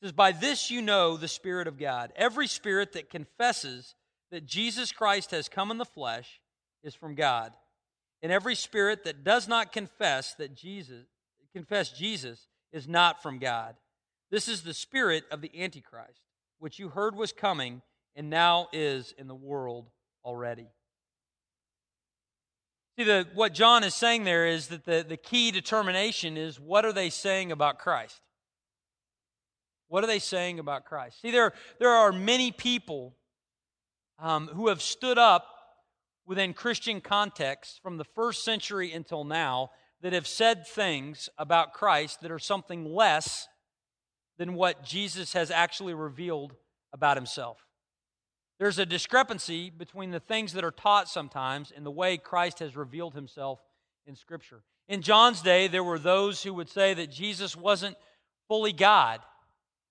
He 0.00 0.06
says, 0.06 0.12
By 0.12 0.32
this 0.32 0.70
you 0.70 0.82
know 0.82 1.16
the 1.16 1.28
Spirit 1.28 1.66
of 1.66 1.78
God. 1.78 2.12
Every 2.14 2.46
spirit 2.46 2.92
that 2.92 3.10
confesses 3.10 3.96
that 4.30 4.46
Jesus 4.46 4.92
Christ 4.92 5.32
has 5.32 5.48
come 5.48 5.70
in 5.70 5.78
the 5.78 5.84
flesh 5.84 6.40
is 6.84 6.94
from 6.94 7.16
God. 7.16 7.52
And 8.22 8.30
every 8.30 8.54
spirit 8.54 9.04
that 9.04 9.24
does 9.24 9.48
not 9.48 9.72
confess 9.72 10.34
that 10.34 10.54
Jesus 10.54 11.04
confess 11.52 11.90
Jesus 11.90 12.48
is 12.70 12.86
not 12.86 13.22
from 13.22 13.38
God. 13.38 13.76
This 14.30 14.48
is 14.48 14.62
the 14.62 14.74
spirit 14.74 15.24
of 15.30 15.40
the 15.40 15.62
antichrist, 15.62 16.20
which 16.58 16.78
you 16.78 16.88
heard 16.88 17.14
was 17.14 17.32
coming 17.32 17.82
and 18.14 18.30
now 18.30 18.68
is 18.72 19.14
in 19.16 19.28
the 19.28 19.34
world 19.34 19.88
already. 20.24 20.68
See, 22.98 23.04
the, 23.04 23.26
what 23.34 23.52
John 23.52 23.84
is 23.84 23.94
saying 23.94 24.24
there 24.24 24.46
is 24.46 24.68
that 24.68 24.86
the, 24.86 25.04
the 25.06 25.18
key 25.18 25.50
determination 25.50 26.36
is 26.36 26.58
what 26.58 26.84
are 26.84 26.94
they 26.94 27.10
saying 27.10 27.52
about 27.52 27.78
Christ? 27.78 28.20
What 29.88 30.02
are 30.02 30.06
they 30.06 30.18
saying 30.18 30.58
about 30.58 30.86
Christ? 30.86 31.20
See, 31.20 31.30
there, 31.30 31.52
there 31.78 31.90
are 31.90 32.10
many 32.10 32.50
people 32.50 33.14
um, 34.18 34.48
who 34.48 34.68
have 34.68 34.80
stood 34.80 35.18
up 35.18 35.46
within 36.26 36.54
Christian 36.54 37.00
context 37.00 37.80
from 37.82 37.98
the 37.98 38.04
first 38.04 38.44
century 38.44 38.92
until 38.92 39.24
now 39.24 39.70
that 40.00 40.12
have 40.12 40.26
said 40.26 40.66
things 40.66 41.28
about 41.38 41.74
Christ 41.74 42.22
that 42.22 42.30
are 42.30 42.38
something 42.38 42.84
less 42.84 43.46
than 44.38 44.54
what 44.54 44.84
Jesus 44.84 45.32
has 45.32 45.50
actually 45.50 45.94
revealed 45.94 46.54
about 46.92 47.16
himself. 47.16 47.58
There's 48.58 48.78
a 48.78 48.86
discrepancy 48.86 49.70
between 49.70 50.10
the 50.10 50.20
things 50.20 50.54
that 50.54 50.64
are 50.64 50.70
taught 50.70 51.08
sometimes 51.08 51.72
and 51.74 51.84
the 51.84 51.90
way 51.90 52.16
Christ 52.16 52.60
has 52.60 52.76
revealed 52.76 53.14
himself 53.14 53.60
in 54.06 54.16
Scripture. 54.16 54.62
In 54.88 55.02
John's 55.02 55.42
day, 55.42 55.68
there 55.68 55.84
were 55.84 55.98
those 55.98 56.42
who 56.42 56.54
would 56.54 56.70
say 56.70 56.94
that 56.94 57.10
Jesus 57.10 57.56
wasn't 57.56 57.96
fully 58.48 58.72
God, 58.72 59.20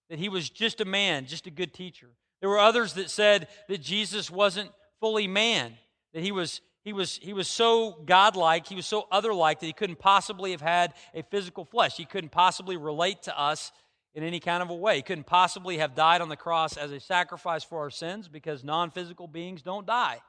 that 0.10 0.20
he 0.20 0.30
was 0.30 0.50
just 0.50 0.82
a 0.82 0.86
man, 0.86 1.26
just 1.26 1.48
a 1.48 1.52
good 1.52 1.74
teacher. 1.74 2.10
There 2.40 2.50
were 2.50 2.60
others 2.60 2.94
that 2.94 3.10
said 3.10 3.48
that 3.68 3.82
Jesus 3.82 4.32
wasn't 4.32 4.72
fully 5.00 5.28
man, 5.28 5.74
that 6.14 6.24
he 6.24 6.32
was 6.32 6.62
he 6.84 6.94
was 6.94 7.18
he 7.22 7.34
was 7.34 7.48
so 7.48 8.04
godlike, 8.06 8.68
he 8.68 8.76
was 8.76 8.86
so 8.86 9.08
otherlike 9.12 9.60
that 9.60 9.66
he 9.66 9.74
couldn't 9.74 10.00
possibly 10.00 10.52
have 10.52 10.62
had 10.62 10.94
a 11.14 11.24
physical 11.24 11.66
flesh. 11.66 11.98
He 11.98 12.06
couldn't 12.06 12.32
possibly 12.32 12.78
relate 12.78 13.24
to 13.24 13.38
us 13.38 13.72
in 14.16 14.24
any 14.24 14.40
kind 14.40 14.64
of 14.64 14.70
a 14.70 14.76
way. 14.76 14.96
He 14.96 15.02
couldn't 15.02 15.26
possibly 15.26 15.78
have 15.78 15.94
died 15.94 16.22
on 16.22 16.30
the 16.30 16.38
cross 16.38 16.78
as 16.78 16.92
a 16.92 17.00
sacrifice 17.00 17.64
for 17.64 17.80
our 17.80 17.90
sins 17.92 18.28
because 18.28 18.64
non-physical 18.64 19.28
beings 19.28 19.62
don't 19.62 19.86
die. 19.86 20.22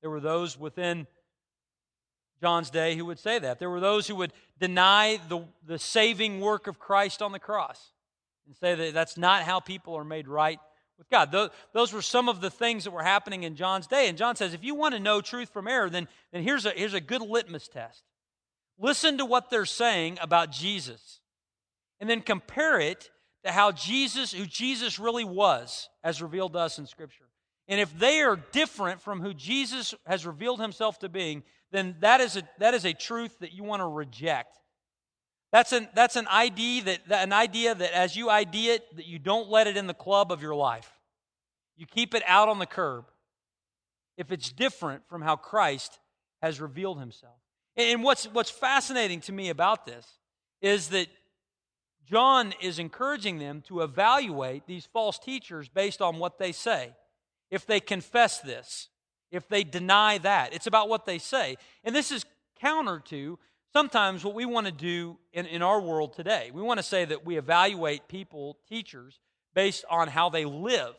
There 0.00 0.10
were 0.10 0.20
those 0.20 0.58
within 0.58 1.06
John's 2.40 2.70
day 2.70 2.96
who 2.96 3.04
would 3.06 3.18
say 3.18 3.38
that. 3.38 3.58
There 3.58 3.68
were 3.68 3.80
those 3.80 4.06
who 4.06 4.14
would 4.16 4.32
deny 4.58 5.20
the, 5.28 5.44
the 5.66 5.78
saving 5.78 6.40
work 6.40 6.66
of 6.66 6.78
Christ 6.78 7.20
on 7.20 7.32
the 7.32 7.38
cross 7.38 7.92
and 8.46 8.56
say 8.56 8.74
that 8.74 8.94
that's 8.94 9.16
not 9.16 9.42
how 9.42 9.60
people 9.60 9.94
are 9.96 10.04
made 10.04 10.28
right 10.28 10.58
with 10.98 11.08
God. 11.10 11.32
Those 11.72 11.92
were 11.92 12.02
some 12.02 12.28
of 12.28 12.40
the 12.40 12.50
things 12.50 12.84
that 12.84 12.92
were 12.92 13.02
happening 13.02 13.42
in 13.42 13.56
John's 13.56 13.88
day. 13.88 14.08
And 14.08 14.18
John 14.18 14.36
says, 14.36 14.54
if 14.54 14.62
you 14.62 14.74
want 14.74 14.94
to 14.94 15.00
know 15.00 15.20
truth 15.20 15.50
from 15.50 15.66
error, 15.66 15.90
then, 15.90 16.06
then 16.32 16.42
here's, 16.42 16.66
a, 16.66 16.70
here's 16.70 16.94
a 16.94 17.00
good 17.00 17.22
litmus 17.22 17.66
test. 17.66 18.02
Listen 18.78 19.18
to 19.18 19.24
what 19.24 19.50
they're 19.50 19.64
saying 19.64 20.18
about 20.20 20.50
Jesus, 20.50 21.20
and 22.02 22.10
then 22.10 22.20
compare 22.20 22.80
it 22.80 23.10
to 23.44 23.52
how 23.52 23.70
Jesus, 23.70 24.32
who 24.32 24.44
Jesus 24.44 24.98
really 24.98 25.22
was, 25.22 25.88
as 26.02 26.20
revealed 26.20 26.54
to 26.54 26.58
us 26.58 26.80
in 26.80 26.86
Scripture. 26.86 27.28
And 27.68 27.80
if 27.80 27.96
they 27.96 28.22
are 28.22 28.40
different 28.50 29.00
from 29.00 29.20
who 29.20 29.32
Jesus 29.32 29.94
has 30.04 30.26
revealed 30.26 30.60
himself 30.60 30.98
to 30.98 31.08
being, 31.08 31.44
then 31.70 31.94
that 32.00 32.20
is 32.20 32.36
a, 32.36 32.42
that 32.58 32.74
is 32.74 32.84
a 32.84 32.92
truth 32.92 33.38
that 33.38 33.52
you 33.52 33.62
want 33.62 33.82
to 33.82 33.86
reject. 33.86 34.58
That's 35.52 35.70
an, 35.70 35.88
that's 35.94 36.16
an 36.16 36.26
idea 36.26 36.82
that, 36.82 37.02
an 37.08 37.32
idea 37.32 37.72
that 37.72 37.96
as 37.96 38.16
you 38.16 38.28
ID 38.28 38.70
it, 38.70 38.96
that 38.96 39.06
you 39.06 39.20
don't 39.20 39.48
let 39.48 39.68
it 39.68 39.76
in 39.76 39.86
the 39.86 39.94
club 39.94 40.32
of 40.32 40.42
your 40.42 40.56
life. 40.56 40.90
You 41.76 41.86
keep 41.86 42.16
it 42.16 42.24
out 42.26 42.48
on 42.48 42.58
the 42.58 42.66
curb 42.66 43.04
if 44.18 44.32
it's 44.32 44.50
different 44.50 45.06
from 45.08 45.22
how 45.22 45.36
Christ 45.36 46.00
has 46.42 46.60
revealed 46.60 46.98
himself. 46.98 47.38
And 47.76 48.02
what's, 48.02 48.24
what's 48.24 48.50
fascinating 48.50 49.20
to 49.20 49.32
me 49.32 49.50
about 49.50 49.86
this 49.86 50.04
is 50.60 50.88
that 50.88 51.06
John 52.08 52.52
is 52.60 52.78
encouraging 52.78 53.38
them 53.38 53.62
to 53.68 53.80
evaluate 53.80 54.66
these 54.66 54.86
false 54.86 55.18
teachers 55.18 55.68
based 55.68 56.02
on 56.02 56.18
what 56.18 56.38
they 56.38 56.52
say. 56.52 56.94
If 57.50 57.66
they 57.66 57.80
confess 57.80 58.40
this, 58.40 58.88
if 59.30 59.48
they 59.48 59.64
deny 59.64 60.18
that, 60.18 60.52
it's 60.52 60.66
about 60.66 60.88
what 60.88 61.06
they 61.06 61.18
say. 61.18 61.56
And 61.84 61.94
this 61.94 62.10
is 62.10 62.24
counter 62.60 63.00
to 63.06 63.38
sometimes 63.72 64.24
what 64.24 64.34
we 64.34 64.44
want 64.44 64.66
to 64.66 64.72
do 64.72 65.18
in, 65.32 65.46
in 65.46 65.62
our 65.62 65.80
world 65.80 66.12
today. 66.14 66.50
We 66.52 66.62
want 66.62 66.78
to 66.78 66.84
say 66.84 67.04
that 67.04 67.24
we 67.24 67.38
evaluate 67.38 68.08
people, 68.08 68.58
teachers, 68.68 69.20
based 69.54 69.84
on 69.90 70.08
how 70.08 70.28
they 70.28 70.44
live, 70.44 70.94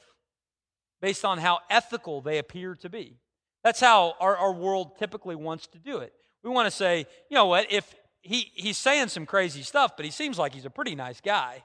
based 1.02 1.26
on 1.26 1.38
how 1.38 1.60
ethical 1.70 2.22
they 2.22 2.38
appear 2.38 2.76
to 2.76 2.89
be. 2.89 3.18
That's 3.63 3.80
how 3.80 4.16
our, 4.20 4.36
our 4.36 4.54
world 4.54 4.98
typically 4.98 5.36
wants 5.36 5.68
to 5.68 5.80
do 5.80 6.00
it. 6.00 6.13
We 6.44 6.50
want 6.50 6.66
to 6.68 6.72
say, 6.72 7.06
you 7.30 7.36
know 7.36 7.46
what, 7.46 7.72
if 7.72 7.96
he, 8.23 8.51
he's 8.55 8.77
saying 8.77 9.09
some 9.09 9.25
crazy 9.25 9.62
stuff, 9.62 9.95
but 9.97 10.05
he 10.05 10.12
seems 10.12 10.39
like 10.39 10.53
he's 10.53 10.65
a 10.65 10.69
pretty 10.69 10.95
nice 10.95 11.19
guy. 11.19 11.63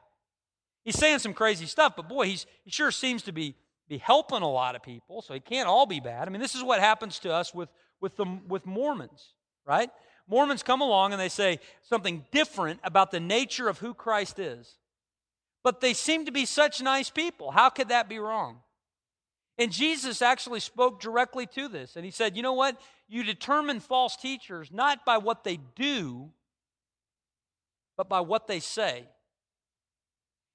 He's 0.84 0.98
saying 0.98 1.20
some 1.20 1.32
crazy 1.32 1.66
stuff, 1.66 1.94
but 1.96 2.08
boy, 2.08 2.26
he's, 2.26 2.46
he 2.64 2.70
sure 2.70 2.90
seems 2.90 3.22
to 3.22 3.32
be, 3.32 3.54
be 3.88 3.98
helping 3.98 4.42
a 4.42 4.50
lot 4.50 4.74
of 4.74 4.82
people, 4.82 5.22
so 5.22 5.34
he 5.34 5.40
can't 5.40 5.68
all 5.68 5.86
be 5.86 6.00
bad. 6.00 6.26
I 6.26 6.30
mean, 6.30 6.40
this 6.40 6.56
is 6.56 6.64
what 6.64 6.80
happens 6.80 7.20
to 7.20 7.32
us 7.32 7.54
with, 7.54 7.68
with, 8.00 8.16
the, 8.16 8.26
with 8.48 8.66
Mormons, 8.66 9.34
right? 9.64 9.88
Mormons 10.26 10.64
come 10.64 10.80
along 10.80 11.12
and 11.12 11.20
they 11.20 11.28
say 11.28 11.60
something 11.82 12.26
different 12.32 12.80
about 12.82 13.12
the 13.12 13.20
nature 13.20 13.68
of 13.68 13.78
who 13.78 13.94
Christ 13.94 14.40
is. 14.40 14.78
But 15.62 15.80
they 15.80 15.94
seem 15.94 16.26
to 16.26 16.32
be 16.32 16.44
such 16.44 16.82
nice 16.82 17.08
people. 17.08 17.52
How 17.52 17.70
could 17.70 17.88
that 17.88 18.08
be 18.08 18.18
wrong? 18.18 18.58
And 19.58 19.72
Jesus 19.72 20.22
actually 20.22 20.60
spoke 20.60 21.00
directly 21.00 21.46
to 21.46 21.68
this. 21.68 21.96
And 21.96 22.04
he 22.04 22.10
said, 22.10 22.36
You 22.36 22.42
know 22.42 22.52
what? 22.52 22.80
You 23.08 23.24
determine 23.24 23.80
false 23.80 24.16
teachers 24.16 24.70
not 24.72 25.04
by 25.04 25.18
what 25.18 25.44
they 25.44 25.58
do, 25.76 26.30
but 27.98 28.08
by 28.08 28.20
what 28.20 28.46
they 28.46 28.61
say. 28.61 29.04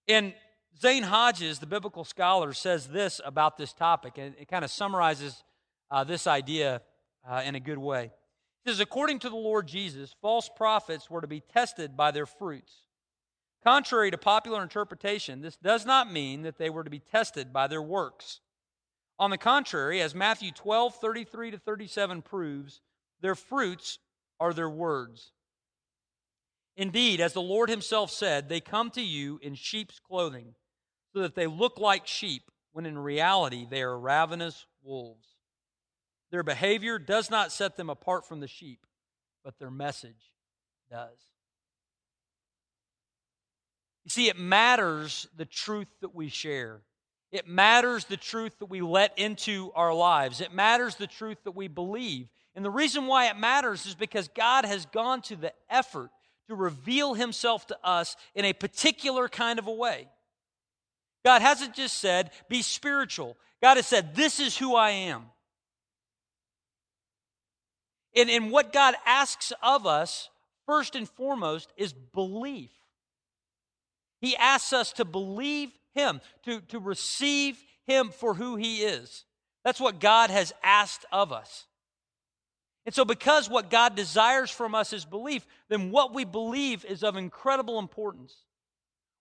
And 0.08 0.34
Zane 0.82 1.04
Hodges, 1.04 1.60
the 1.60 1.68
biblical 1.68 2.06
scholar, 2.06 2.54
says 2.54 2.88
this 2.88 3.22
about 3.24 3.58
this 3.58 3.74
topic, 3.74 4.18
and 4.18 4.34
it 4.40 4.48
kind 4.48 4.66
of 4.66 4.72
summarizes 4.72 5.44
uh, 5.92 6.04
this 6.04 6.26
idea 6.26 6.82
uh, 7.30 7.44
in 7.46 7.54
a 7.54 7.60
good 7.60 7.78
way. 7.78 8.12
He 8.64 8.72
says, 8.72 8.80
according 8.80 9.20
to 9.20 9.30
the 9.30 9.36
Lord 9.36 9.68
Jesus, 9.68 10.16
false 10.22 10.50
prophets 10.56 11.10
were 11.10 11.22
to 11.22 11.28
be 11.28 11.42
tested 11.42 11.96
by 11.96 12.12
their 12.12 12.26
fruits. 12.26 12.74
Contrary 13.64 14.10
to 14.12 14.18
popular 14.18 14.64
interpretation, 14.64 15.42
this 15.42 15.58
does 15.58 15.86
not 15.86 16.12
mean 16.12 16.42
that 16.44 16.58
they 16.58 16.70
were 16.70 16.84
to 16.84 16.90
be 16.90 17.00
tested 17.00 17.54
by 17.54 17.68
their 17.68 17.82
works. 17.82 18.40
On 19.20 19.30
the 19.30 19.38
contrary, 19.38 20.02
as 20.02 20.16
Matthew 20.16 20.52
12, 20.52 20.96
33 20.96 21.52
to 21.52 21.58
37 21.58 22.22
proves, 22.22 22.82
their 23.22 23.36
fruits 23.36 24.00
are 24.40 24.54
their 24.54 24.70
words. 24.70 25.32
Indeed, 26.76 27.22
as 27.22 27.34
the 27.34 27.42
Lord 27.42 27.70
Himself 27.70 28.10
said, 28.10 28.50
they 28.50 28.60
come 28.60 28.90
to 28.92 29.02
you 29.02 29.40
in 29.42 29.56
sheep's 29.56 30.00
clothing, 30.00 30.56
so 31.14 31.22
that 31.22 31.36
they 31.36 31.48
look 31.48 31.78
like 31.78 32.08
sheep, 32.08 32.44
when 32.72 32.86
in 32.86 32.98
reality 32.98 33.68
they 33.70 33.84
are 33.84 33.98
ravenous 33.98 34.66
wolves. 34.82 35.28
Their 36.32 36.44
behavior 36.44 36.98
does 36.98 37.30
not 37.30 37.52
set 37.52 37.78
them 37.78 37.90
apart 37.90 38.28
from 38.28 38.40
the 38.40 38.48
sheep, 38.48 38.88
but 39.44 39.60
their 39.60 39.70
message 39.70 40.32
does. 40.90 41.20
You 44.04 44.10
see, 44.10 44.28
it 44.28 44.38
matters 44.38 45.28
the 45.38 45.46
truth 45.46 45.88
that 46.02 46.16
we 46.16 46.30
share. 46.30 46.82
It 47.32 47.48
matters 47.48 48.06
the 48.06 48.18
truth 48.18 48.58
that 48.60 48.66
we 48.66 48.82
let 48.82 49.18
into 49.18 49.72
our 49.76 49.94
lives. 49.94 50.42
It 50.42 50.54
matters 50.54 50.96
the 50.96 51.08
truth 51.08 51.38
that 51.44 51.56
we 51.56 51.68
believe. 51.68 52.28
And 52.56 52.66
the 52.66 52.72
reason 52.72 53.08
why 53.08 53.30
it 53.30 53.38
matters 53.38 53.86
is 53.86 53.96
because 53.96 54.28
God 54.28 54.66
has 54.66 54.86
gone 54.88 55.22
to 55.24 55.36
the 55.36 55.54
effort 55.70 56.10
to 56.48 56.56
reveal 56.56 57.14
himself 57.14 57.68
to 57.68 57.78
us 57.84 58.16
in 58.36 58.46
a 58.46 58.54
particular 58.54 59.30
kind 59.30 59.60
of 59.60 59.68
a 59.68 59.74
way. 59.74 60.08
God 61.24 61.42
hasn't 61.42 61.74
just 61.74 62.00
said, 62.00 62.32
be 62.50 62.62
spiritual. 62.62 63.38
God 63.62 63.78
has 63.78 63.88
said, 63.88 64.16
this 64.16 64.40
is 64.40 64.58
who 64.58 64.76
I 64.76 64.90
am. 64.90 65.24
And, 68.16 68.30
and 68.30 68.52
what 68.52 68.74
God 68.74 68.96
asks 69.06 69.54
of 69.62 69.88
us, 69.88 70.30
first 70.66 70.96
and 70.96 71.10
foremost, 71.10 71.72
is 71.78 71.94
belief. 71.94 72.72
He 74.22 74.36
asks 74.36 74.74
us 74.74 74.94
to 74.94 75.06
believe 75.06 75.72
Him, 75.96 76.22
to, 76.44 76.62
to 76.62 76.80
receive 76.80 77.58
Him 77.88 78.10
for 78.10 78.34
who 78.34 78.56
He 78.56 78.84
is. 78.84 79.26
That's 79.64 79.80
what 79.80 80.00
God 80.00 80.30
has 80.30 80.54
asked 80.64 81.06
of 81.12 81.32
us. 81.32 81.66
And 82.86 82.94
so, 82.94 83.06
because 83.06 83.50
what 83.50 83.70
God 83.70 83.96
desires 83.96 84.52
from 84.52 84.76
us 84.76 84.92
is 84.92 85.06
belief, 85.06 85.46
then 85.70 85.92
what 85.92 86.14
we 86.14 86.26
believe 86.26 86.84
is 86.86 87.04
of 87.04 87.16
incredible 87.16 87.80
importance. 87.80 88.36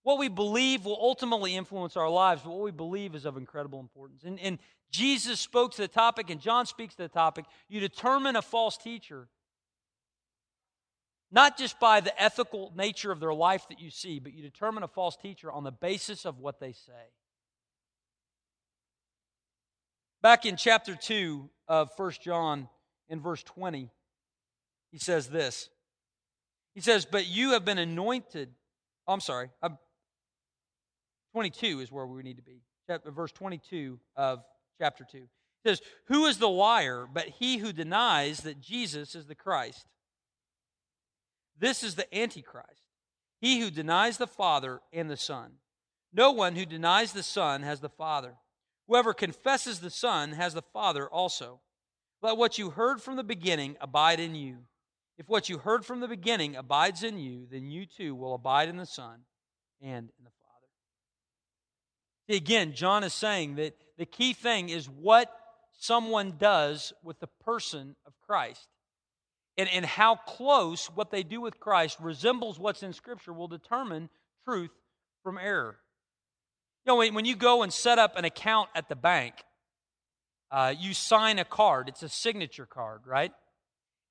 What 0.03 0.19
we 0.19 0.29
believe 0.29 0.85
will 0.85 0.99
ultimately 1.01 1.55
influence 1.55 1.97
our 1.97 2.11
lives, 2.11 2.43
but 2.43 2.51
what 2.51 2.65
we 2.65 2.73
believe 2.73 3.15
is 3.15 3.25
of 3.25 3.37
incredible 3.37 3.79
importance. 3.79 4.25
And, 4.25 4.41
and 4.41 4.59
Jesus 4.91 5.39
spoke 5.39 5.73
to 5.73 5.83
the 5.83 5.89
topic, 5.89 6.29
and 6.29 6.41
John 6.41 6.67
speaks 6.67 6.97
to 6.97 7.03
the 7.03 7.09
topic. 7.09 7.45
You 7.69 7.79
determine 7.79 8.35
a 8.35 8.43
false 8.43 8.77
teacher 8.77 9.29
not 11.33 11.57
just 11.57 11.81
by 11.81 12.01
the 12.01 12.23
ethical 12.23 12.73
nature 12.77 13.11
of 13.11 13.19
their 13.19 13.33
life 13.33 13.67
that 13.71 13.81
you 13.81 13.91
see, 13.91 14.19
but 14.19 14.35
you 14.35 14.43
determine 14.43 14.83
a 14.83 14.89
false 14.89 15.17
teacher 15.17 15.51
on 15.51 15.65
the 15.65 15.73
basis 15.73 16.27
of 16.27 16.39
what 16.39 16.61
they 16.61 16.73
say. 16.73 16.93
Back 20.21 20.45
in 20.45 20.57
chapter 20.57 20.95
2 20.95 21.49
of 21.67 21.91
1 21.97 22.13
John, 22.23 22.69
in 23.09 23.21
verse 23.21 23.43
20, 23.43 23.91
he 24.91 24.99
says 24.99 25.29
this. 25.29 25.69
He 26.75 26.81
says, 26.81 27.05
But 27.05 27.27
you 27.27 27.53
have 27.53 27.65
been 27.65 27.79
anointed. 27.79 28.51
Oh, 29.07 29.13
I'm 29.13 29.21
sorry. 29.21 29.51
I'm, 29.63 29.79
22 31.33 31.81
is 31.81 31.91
where 31.91 32.07
we 32.07 32.23
need 32.23 32.37
to 32.37 32.43
be. 32.43 32.61
Chapter, 32.87 33.11
verse 33.11 33.33
22 33.33 33.99
of 34.17 34.43
chapter 34.81 35.07
2. 35.11 35.19
It 35.19 35.29
says, 35.65 35.81
Who 36.09 36.27
is 36.27 36.39
the 36.39 36.49
liar 36.49 37.07
but 37.13 37.29
he 37.29 37.59
who 37.59 37.73
denies 37.73 38.41
that 38.41 38.61
Jesus 38.61 39.15
is 39.15 39.27
the 39.27 39.35
Christ? 39.35 39.87
This 41.59 41.83
is 41.83 41.95
the 41.95 42.13
Antichrist, 42.17 42.83
he 43.41 43.61
who 43.61 43.71
denies 43.71 44.19
the 44.19 44.27
Father 44.27 44.81
and 44.93 45.09
the 45.09 45.17
Son. 45.17 45.53
No 46.13 46.33
one 46.33 46.57
who 46.57 46.67
denies 46.67 47.13
the 47.13 47.23
Son 47.23 47.63
has 47.63 47.81
the 47.81 47.89
Father. 47.89 48.35
Whoever 48.89 49.15
confesses 49.15 49.81
the 49.81 49.91
Son 49.91 50.33
has 50.33 50.55
the 50.55 50.63
Father 50.63 51.09
also. 51.09 51.61
Let 52.23 52.37
what 52.37 52.57
you 52.57 52.71
heard 52.71 53.03
from 53.03 53.17
the 53.17 53.25
beginning 53.25 53.77
abide 53.81 54.21
in 54.21 54.35
you. 54.35 54.59
If 55.19 55.29
what 55.29 55.49
you 55.49 55.59
heard 55.59 55.85
from 55.85 56.01
the 56.01 56.09
beginning 56.09 56.57
abides 56.57 57.03
in 57.03 57.19
you, 57.19 57.47
then 57.51 57.71
you 57.71 57.85
too 57.85 58.15
will 58.15 58.35
abide 58.35 58.69
in 58.69 58.77
the 58.77 58.87
Son 58.87 59.21
and 59.81 60.11
in 60.19 60.25
the 60.25 60.31
Father. 60.31 60.67
See, 62.29 62.37
again, 62.37 62.73
John 62.73 63.05
is 63.05 63.13
saying 63.13 63.57
that 63.57 63.77
the 63.99 64.07
key 64.07 64.33
thing 64.33 64.69
is 64.69 64.89
what 64.89 65.31
someone 65.79 66.35
does 66.39 66.93
with 67.03 67.19
the 67.19 67.29
person 67.45 67.97
of 68.07 68.13
Christ. 68.25 68.69
And, 69.59 69.69
and 69.69 69.85
how 69.85 70.15
close 70.15 70.87
what 70.87 71.11
they 71.11 71.23
do 71.23 71.41
with 71.41 71.61
Christ 71.61 71.99
resembles 72.01 72.59
what's 72.59 72.83
in 72.83 72.93
Scripture 72.93 73.33
will 73.33 73.49
determine 73.49 74.09
truth 74.47 74.71
from 75.23 75.37
error. 75.37 75.79
You 76.87 76.93
know, 76.93 76.97
when, 76.97 77.15
when 77.15 77.25
you 77.27 77.37
go 77.37 77.63
and 77.63 77.73
set 77.73 77.99
up 77.99 78.17
an 78.17 78.25
account 78.25 78.71
at 78.75 78.89
the 78.89 78.97
bank, 78.97 79.35
uh, 80.53 80.75
you 80.79 80.93
sign 80.93 81.39
a 81.39 81.45
card. 81.45 81.89
It's 81.89 82.03
a 82.03 82.09
signature 82.09 82.67
card, 82.67 83.01
right? 83.07 83.33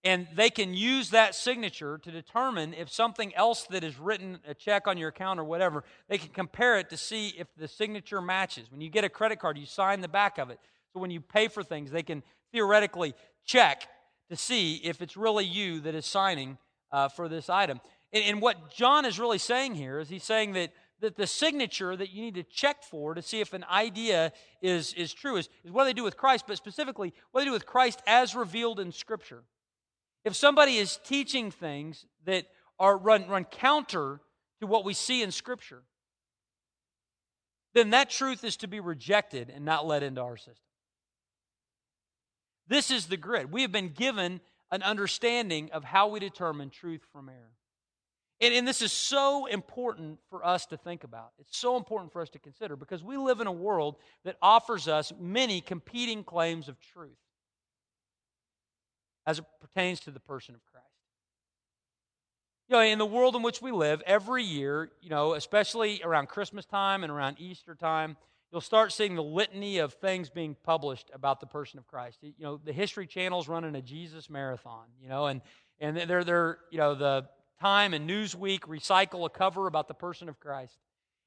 And 0.03 0.27
they 0.35 0.49
can 0.49 0.73
use 0.73 1.11
that 1.11 1.35
signature 1.35 1.99
to 1.99 2.11
determine 2.11 2.73
if 2.73 2.89
something 2.89 3.33
else 3.35 3.67
that 3.69 3.83
is 3.83 3.99
written, 3.99 4.39
a 4.47 4.55
check 4.55 4.87
on 4.87 4.97
your 4.97 5.09
account 5.09 5.39
or 5.39 5.43
whatever, 5.43 5.83
they 6.09 6.17
can 6.17 6.29
compare 6.29 6.79
it 6.79 6.89
to 6.89 6.97
see 6.97 7.35
if 7.37 7.47
the 7.55 7.67
signature 7.67 8.19
matches. 8.19 8.71
When 8.71 8.81
you 8.81 8.89
get 8.89 9.03
a 9.03 9.09
credit 9.09 9.39
card, 9.39 9.59
you 9.59 9.67
sign 9.67 10.01
the 10.01 10.07
back 10.07 10.39
of 10.39 10.49
it. 10.49 10.59
So 10.93 10.99
when 10.99 11.11
you 11.11 11.21
pay 11.21 11.47
for 11.47 11.63
things, 11.63 11.91
they 11.91 12.01
can 12.01 12.23
theoretically 12.51 13.13
check 13.45 13.87
to 14.31 14.35
see 14.35 14.77
if 14.77 15.03
it's 15.03 15.15
really 15.15 15.45
you 15.45 15.81
that 15.81 15.93
is 15.93 16.07
signing 16.07 16.57
uh, 16.91 17.07
for 17.07 17.29
this 17.29 17.47
item. 17.47 17.79
And, 18.11 18.23
and 18.23 18.41
what 18.41 18.73
John 18.73 19.05
is 19.05 19.19
really 19.19 19.37
saying 19.37 19.75
here 19.75 19.99
is 19.99 20.09
he's 20.09 20.23
saying 20.23 20.53
that 20.53 20.71
that 21.01 21.17
the 21.17 21.27
signature 21.27 21.95
that 21.95 22.11
you 22.11 22.21
need 22.21 22.35
to 22.35 22.43
check 22.43 22.83
for 22.83 23.13
to 23.13 23.21
see 23.21 23.41
if 23.41 23.53
an 23.53 23.65
idea 23.69 24.31
is, 24.61 24.93
is 24.93 25.13
true 25.13 25.35
is, 25.35 25.49
is 25.63 25.71
what 25.71 25.85
they 25.85 25.93
do 25.93 26.03
with 26.03 26.15
Christ, 26.15 26.45
but 26.47 26.57
specifically 26.57 27.13
what 27.31 27.41
they 27.41 27.45
do 27.45 27.51
with 27.51 27.65
Christ 27.65 28.01
as 28.07 28.35
revealed 28.35 28.79
in 28.79 28.91
Scripture. 28.91 29.43
If 30.23 30.35
somebody 30.35 30.77
is 30.77 30.99
teaching 31.03 31.51
things 31.51 32.05
that 32.25 32.45
are 32.79 32.97
run, 32.97 33.27
run 33.27 33.45
counter 33.45 34.21
to 34.59 34.67
what 34.67 34.85
we 34.85 34.93
see 34.93 35.23
in 35.23 35.31
Scripture, 35.31 35.81
then 37.73 37.89
that 37.91 38.09
truth 38.09 38.43
is 38.43 38.57
to 38.57 38.67
be 38.67 38.79
rejected 38.79 39.51
and 39.53 39.65
not 39.65 39.87
let 39.87 40.03
into 40.03 40.21
our 40.21 40.37
system. 40.37 40.55
This 42.67 42.91
is 42.91 43.07
the 43.07 43.17
grid. 43.17 43.51
We 43.51 43.63
have 43.63 43.71
been 43.71 43.89
given 43.89 44.39
an 44.71 44.83
understanding 44.83 45.69
of 45.73 45.83
how 45.83 46.07
we 46.07 46.19
determine 46.19 46.69
truth 46.69 47.01
from 47.11 47.27
error. 47.27 47.51
And, 48.41 48.55
and, 48.55 48.67
this 48.67 48.81
is 48.81 48.91
so 48.91 49.45
important 49.45 50.17
for 50.29 50.43
us 50.43 50.65
to 50.67 50.77
think 50.77 51.03
about. 51.03 51.29
It's 51.39 51.57
so 51.57 51.77
important 51.77 52.11
for 52.11 52.21
us 52.21 52.29
to 52.31 52.39
consider 52.39 52.75
because 52.75 53.03
we 53.03 53.15
live 53.15 53.39
in 53.39 53.45
a 53.45 53.51
world 53.51 53.97
that 54.25 54.35
offers 54.41 54.87
us 54.87 55.13
many 55.19 55.61
competing 55.61 56.23
claims 56.23 56.67
of 56.67 56.79
truth 56.79 57.11
as 59.27 59.39
it 59.39 59.45
pertains 59.61 59.99
to 60.01 60.11
the 60.11 60.19
person 60.19 60.55
of 60.55 60.61
Christ. 60.65 60.87
You 62.67 62.77
know, 62.77 62.81
in 62.81 62.97
the 62.97 63.05
world 63.05 63.35
in 63.35 63.43
which 63.43 63.61
we 63.61 63.71
live, 63.71 64.01
every 64.05 64.43
year, 64.43 64.89
you 65.01 65.09
know, 65.09 65.33
especially 65.33 66.01
around 66.03 66.27
Christmas 66.27 66.65
time 66.65 67.03
and 67.03 67.11
around 67.11 67.35
Easter 67.37 67.75
time, 67.75 68.17
you'll 68.51 68.61
start 68.61 68.91
seeing 68.91 69.15
the 69.15 69.23
litany 69.23 69.77
of 69.79 69.93
things 69.93 70.29
being 70.29 70.55
published 70.63 71.11
about 71.13 71.41
the 71.41 71.45
person 71.45 71.79
of 71.79 71.87
Christ. 71.87 72.19
You 72.21 72.33
know, 72.39 72.59
the 72.63 72.73
History 72.73 73.05
Channel's 73.05 73.47
running 73.47 73.75
a 73.75 73.81
Jesus 73.81 74.29
marathon, 74.29 74.85
you 75.01 75.09
know, 75.09 75.27
and 75.27 75.41
and 75.79 75.97
they're 75.97 76.23
they're 76.23 76.59
you 76.71 76.77
know 76.77 76.95
the 76.95 77.27
Time 77.61 77.93
and 77.93 78.09
Newsweek 78.09 78.61
recycle 78.61 79.23
a 79.23 79.29
cover 79.29 79.67
about 79.67 79.87
the 79.87 79.93
person 79.93 80.27
of 80.27 80.39
Christ. 80.39 80.75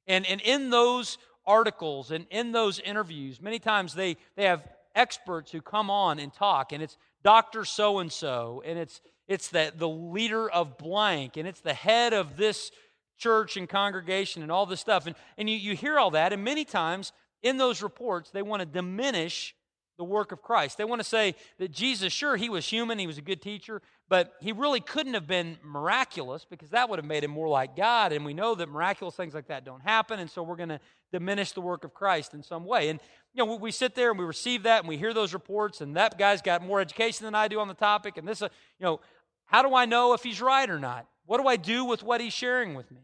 And, 0.09 0.27
and 0.27 0.41
in 0.41 0.71
those 0.71 1.17
articles 1.47 2.11
and 2.11 2.27
in 2.29 2.51
those 2.51 2.81
interviews, 2.81 3.41
many 3.41 3.61
times 3.61 3.95
they, 3.95 4.17
they 4.35 4.45
have 4.45 4.67
experts 4.97 5.53
who 5.53 5.61
come 5.61 5.91
on 5.91 6.19
and 6.19 6.33
talk, 6.33 6.73
and 6.73 6.83
it's 6.83 6.97
Dr. 7.23 7.65
So 7.65 8.01
and 8.01 8.13
so, 8.13 8.65
and 8.67 8.77
it's, 8.79 9.01
it's 9.29 9.49
the, 9.49 9.73
the 9.77 9.89
leader 9.89 10.51
of 10.51 10.77
blank, 10.77 11.37
and 11.37 11.47
it's 11.47 11.61
the 11.61 11.73
head 11.73 12.13
of 12.13 12.37
this 12.37 12.73
church 13.17 13.57
and 13.57 13.69
congregation, 13.69 14.43
and 14.43 14.51
all 14.51 14.67
this 14.67 14.81
stuff. 14.81 15.07
And, 15.07 15.15
and 15.39 15.49
you, 15.49 15.57
you 15.57 15.77
hear 15.77 16.01
all 16.01 16.11
that, 16.11 16.33
and 16.33 16.43
many 16.43 16.65
times 16.65 17.13
in 17.45 17.59
those 17.59 17.81
reports, 17.81 18.31
they 18.31 18.43
want 18.43 18.61
to 18.61 18.67
diminish 18.67 19.55
the 19.97 20.05
work 20.05 20.33
of 20.33 20.43
Christ. 20.43 20.79
They 20.79 20.85
want 20.85 21.01
to 21.01 21.09
say 21.09 21.37
that 21.59 21.71
Jesus, 21.71 22.13
sure, 22.13 22.37
he 22.37 22.49
was 22.49 22.67
human, 22.67 22.99
he 22.99 23.07
was 23.07 23.19
a 23.19 23.23
good 23.23 23.41
teacher, 23.41 23.81
but 24.09 24.35
he 24.41 24.53
really 24.53 24.81
couldn't 24.81 25.15
have 25.15 25.27
been 25.27 25.57
miraculous 25.65 26.45
because 26.49 26.71
that 26.71 26.91
would 26.91 26.99
have 26.99 27.07
made 27.07 27.25
him 27.25 27.31
more 27.31 27.49
like 27.49 27.75
God. 27.75 28.13
And 28.13 28.25
we 28.25 28.35
know 28.35 28.55
that 28.55 28.69
miraculous 28.69 29.15
things 29.15 29.35
like 29.35 29.49
that 29.49 29.65
don't 29.65 29.81
happen. 29.81 30.21
And 30.21 30.31
so 30.31 30.43
we're 30.43 30.57
going 30.57 30.69
to 30.69 30.81
diminish 31.11 31.53
the 31.53 31.63
work 31.63 31.85
of 31.85 31.95
Christ 31.95 32.35
in 32.35 32.43
some 32.43 32.65
way. 32.65 32.91
And, 32.91 33.01
you 33.33 33.45
know, 33.45 33.55
we, 33.57 33.71
sit 33.71 33.95
there 33.95 34.11
and 34.11 34.19
we 34.19 34.25
receive 34.25 34.65
that 34.65 34.81
and 34.81 34.89
we 34.89 34.99
hear 34.99 35.15
those 35.15 35.33
reports, 35.33 35.81
and 35.81 35.97
that 35.97 36.19
guy's 36.19 36.43
got 36.43 36.63
more 36.63 36.81
education 36.81 37.25
than 37.25 37.35
I 37.35 37.49
do 37.49 37.61
on 37.61 37.69
the 37.69 37.75
topic. 37.75 38.19
And 38.19 38.29
this, 38.29 38.43
uh, 38.43 38.49
you 38.79 38.85
know, 38.85 39.01
how 39.47 39.63
do 39.63 39.75
I 39.75 39.87
know 39.87 40.13
if 40.13 40.23
he's 40.23 40.41
right 40.41 40.69
or 40.69 40.79
not? 40.79 41.07
What 41.27 41.41
do 41.41 41.49
I 41.49 41.57
do 41.57 41.85
with 41.85 42.03
what 42.03 42.21
he's 42.21 42.33
sharing 42.33 42.75
with 42.75 42.91
me? 42.91 43.01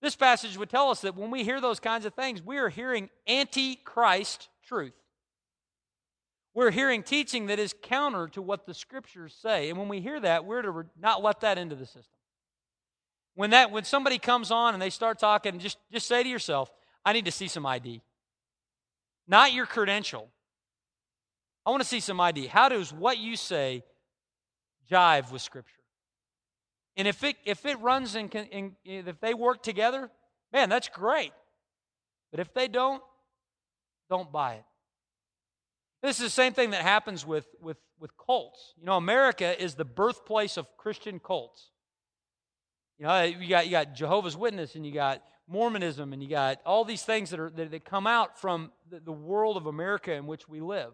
This 0.00 0.16
passage 0.16 0.56
would 0.58 0.70
tell 0.70 0.90
us 0.90 1.02
that 1.02 1.16
when 1.16 1.30
we 1.30 1.44
hear 1.44 1.60
those 1.60 1.78
kinds 1.78 2.04
of 2.04 2.14
things, 2.14 2.42
we 2.42 2.58
are 2.58 2.68
hearing 2.68 3.08
anti 3.28 3.76
Christ 3.76 4.48
truth. 4.66 4.94
We're 6.54 6.70
hearing 6.70 7.02
teaching 7.02 7.46
that 7.46 7.58
is 7.58 7.74
counter 7.82 8.28
to 8.28 8.42
what 8.42 8.66
the 8.66 8.74
scriptures 8.74 9.34
say. 9.40 9.70
And 9.70 9.78
when 9.78 9.88
we 9.88 10.00
hear 10.00 10.20
that, 10.20 10.44
we're 10.44 10.62
to 10.62 10.86
not 11.00 11.22
let 11.22 11.40
that 11.40 11.56
into 11.56 11.74
the 11.74 11.86
system. 11.86 12.18
When 13.34 13.50
that 13.50 13.70
when 13.70 13.84
somebody 13.84 14.18
comes 14.18 14.50
on 14.50 14.74
and 14.74 14.82
they 14.82 14.90
start 14.90 15.18
talking, 15.18 15.58
just, 15.58 15.78
just 15.90 16.06
say 16.06 16.22
to 16.22 16.28
yourself, 16.28 16.70
I 17.04 17.14
need 17.14 17.24
to 17.24 17.32
see 17.32 17.48
some 17.48 17.64
ID. 17.64 18.02
Not 19.26 19.52
your 19.52 19.64
credential. 19.64 20.28
I 21.64 21.70
want 21.70 21.82
to 21.82 21.88
see 21.88 22.00
some 22.00 22.20
ID. 22.20 22.48
How 22.48 22.68
does 22.68 22.92
what 22.92 23.18
you 23.18 23.36
say 23.36 23.84
jive 24.90 25.32
with 25.32 25.40
Scripture? 25.40 25.76
And 26.96 27.08
if 27.08 27.24
it 27.24 27.36
if 27.46 27.64
it 27.64 27.80
runs 27.80 28.14
and 28.16 28.30
if 28.84 29.20
they 29.20 29.32
work 29.32 29.62
together, 29.62 30.10
man, 30.52 30.68
that's 30.68 30.88
great. 30.90 31.32
But 32.30 32.40
if 32.40 32.52
they 32.52 32.68
don't, 32.68 33.02
don't 34.10 34.30
buy 34.30 34.54
it. 34.54 34.64
This 36.02 36.18
is 36.18 36.24
the 36.24 36.30
same 36.30 36.52
thing 36.52 36.70
that 36.70 36.82
happens 36.82 37.24
with, 37.24 37.46
with, 37.60 37.76
with 38.00 38.10
cults. 38.16 38.74
You 38.76 38.86
know, 38.86 38.96
America 38.96 39.60
is 39.62 39.74
the 39.74 39.84
birthplace 39.84 40.56
of 40.56 40.66
Christian 40.76 41.20
cults. 41.20 41.70
You 42.98 43.06
know, 43.06 43.22
you 43.22 43.48
got, 43.48 43.66
you 43.66 43.70
got 43.70 43.94
Jehovah's 43.94 44.36
Witness 44.36 44.74
and 44.74 44.84
you 44.84 44.92
got 44.92 45.22
Mormonism 45.46 46.12
and 46.12 46.22
you 46.22 46.28
got 46.28 46.60
all 46.66 46.84
these 46.84 47.02
things 47.02 47.30
that, 47.30 47.38
are, 47.38 47.50
that, 47.50 47.70
that 47.70 47.84
come 47.84 48.06
out 48.06 48.40
from 48.40 48.72
the, 48.90 48.98
the 49.00 49.12
world 49.12 49.56
of 49.56 49.66
America 49.66 50.12
in 50.12 50.26
which 50.26 50.48
we 50.48 50.60
live. 50.60 50.92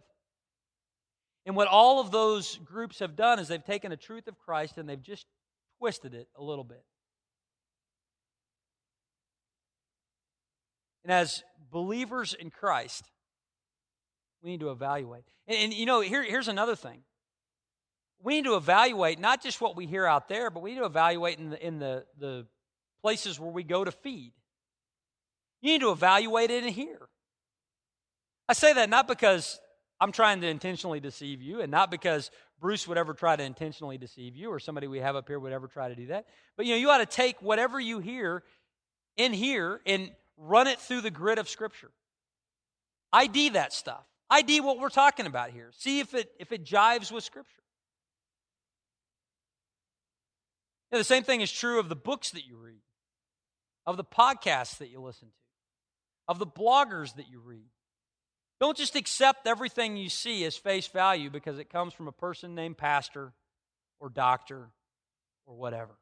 And 1.46 1.56
what 1.56 1.68
all 1.68 2.00
of 2.00 2.10
those 2.10 2.58
groups 2.64 2.98
have 2.98 3.16
done 3.16 3.38
is 3.38 3.48
they've 3.48 3.64
taken 3.64 3.90
the 3.90 3.96
truth 3.96 4.28
of 4.28 4.38
Christ 4.38 4.76
and 4.76 4.86
they've 4.86 5.02
just 5.02 5.26
twisted 5.78 6.12
it 6.12 6.28
a 6.36 6.42
little 6.42 6.64
bit. 6.64 6.84
And 11.04 11.12
as 11.12 11.42
believers 11.70 12.34
in 12.34 12.50
Christ, 12.50 13.10
we 14.42 14.51
need 14.51 14.61
to 14.61 14.70
evaluate. 14.70 15.24
And, 15.46 15.59
and 15.59 15.74
you 15.74 15.87
know, 15.87 16.01
here, 16.01 16.22
here's 16.22 16.48
another 16.48 16.77
thing. 16.77 17.01
We 18.22 18.35
need 18.35 18.44
to 18.44 18.57
evaluate 18.57 19.18
not 19.18 19.42
just 19.42 19.61
what 19.61 19.77
we 19.77 19.87
hear 19.87 20.05
out 20.05 20.29
there, 20.29 20.51
but 20.51 20.62
we 20.62 20.72
need 20.72 20.81
to 20.81 20.87
evaluate 20.87 21.38
in 21.38 21.51
the, 21.51 21.66
in 21.66 21.79
the, 21.79 22.05
the 22.18 22.46
places 23.01 23.38
where 23.38 23.51
we 23.51 23.62
go 23.62 23.85
to 23.85 23.92
feed. 23.92 24.33
You 25.61 25.72
need 25.72 25.81
to 25.81 25.90
evaluate 25.90 26.51
it 26.51 26.64
in 26.64 26.72
here. 26.72 27.09
I 28.48 28.55
say 28.55 28.72
that 28.72 28.88
not 28.88 29.07
because 29.07 29.61
I'm 30.01 30.12
trying 30.12 30.40
to 30.40 30.48
intentionally 30.48 31.01
deceive 31.01 31.42
you, 31.42 31.61
and 31.61 31.70
not 31.70 31.90
because 31.90 32.31
Bruce 32.61 32.88
would 32.88 32.98
ever 32.98 33.14
try 33.14 33.37
to 33.37 33.42
intentionally 33.42 33.98
deceive 33.98 34.37
you, 34.37 34.51
or 34.51 34.59
somebody 34.59 34.87
we 34.87 34.98
have 34.98 35.16
up 35.16 35.29
here 35.29 35.38
would 35.38 35.53
ever 35.53 35.66
try 35.66 35.88
to 35.88 35.94
do 35.94 36.07
that. 36.07 36.27
But 36.57 36.66
you 36.66 36.72
know, 36.72 36.79
you 36.79 36.90
ought 36.90 36.98
to 36.98 37.07
take 37.07 37.42
whatever 37.42 37.79
you 37.79 37.98
hear 37.98 38.42
in 39.16 39.33
here 39.33 39.81
and 39.87 40.11
run 40.37 40.66
it 40.66 40.79
through 40.79 41.03
the 41.03 41.11
grid 41.11 41.38
of 41.38 41.48
Scripture. 41.48 41.90
ID 43.12 43.51
that 43.51 43.72
stuff. 43.72 44.05
ID 44.30 44.60
what 44.60 44.78
we're 44.78 44.88
talking 44.88 45.26
about 45.26 45.50
here. 45.50 45.70
See 45.76 46.00
if 46.00 46.14
it 46.14 46.30
if 46.38 46.52
it 46.52 46.64
jives 46.64 47.10
with 47.10 47.24
Scripture. 47.24 47.62
You 50.90 50.96
know, 50.96 50.98
the 51.00 51.04
same 51.04 51.22
thing 51.22 51.40
is 51.40 51.52
true 51.52 51.78
of 51.78 51.88
the 51.88 51.96
books 51.96 52.30
that 52.30 52.46
you 52.46 52.56
read, 52.56 52.80
of 53.86 53.96
the 53.96 54.04
podcasts 54.04 54.78
that 54.78 54.88
you 54.88 55.00
listen 55.00 55.28
to, 55.28 55.34
of 56.28 56.38
the 56.38 56.46
bloggers 56.46 57.14
that 57.16 57.28
you 57.30 57.40
read. 57.40 57.68
Don't 58.60 58.76
just 58.76 58.96
accept 58.96 59.46
everything 59.46 59.96
you 59.96 60.08
see 60.08 60.44
as 60.44 60.56
face 60.56 60.88
value 60.88 61.30
because 61.30 61.58
it 61.58 61.70
comes 61.70 61.92
from 61.94 62.08
a 62.08 62.12
person 62.12 62.54
named 62.54 62.76
pastor 62.76 63.32
or 64.00 64.08
doctor 64.08 64.68
or 65.46 65.54
whatever. 65.54 65.96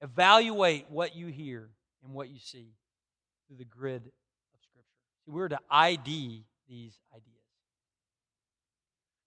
Evaluate 0.00 0.86
what 0.90 1.16
you 1.16 1.28
hear 1.28 1.70
and 2.04 2.12
what 2.12 2.28
you 2.28 2.38
see 2.38 2.72
through 3.46 3.56
the 3.56 3.64
grid 3.64 4.02
of 4.02 4.60
Scripture. 4.62 4.86
We're 5.26 5.48
to 5.48 5.60
ID 5.70 6.44
these 6.68 6.98
ideas. 7.12 7.34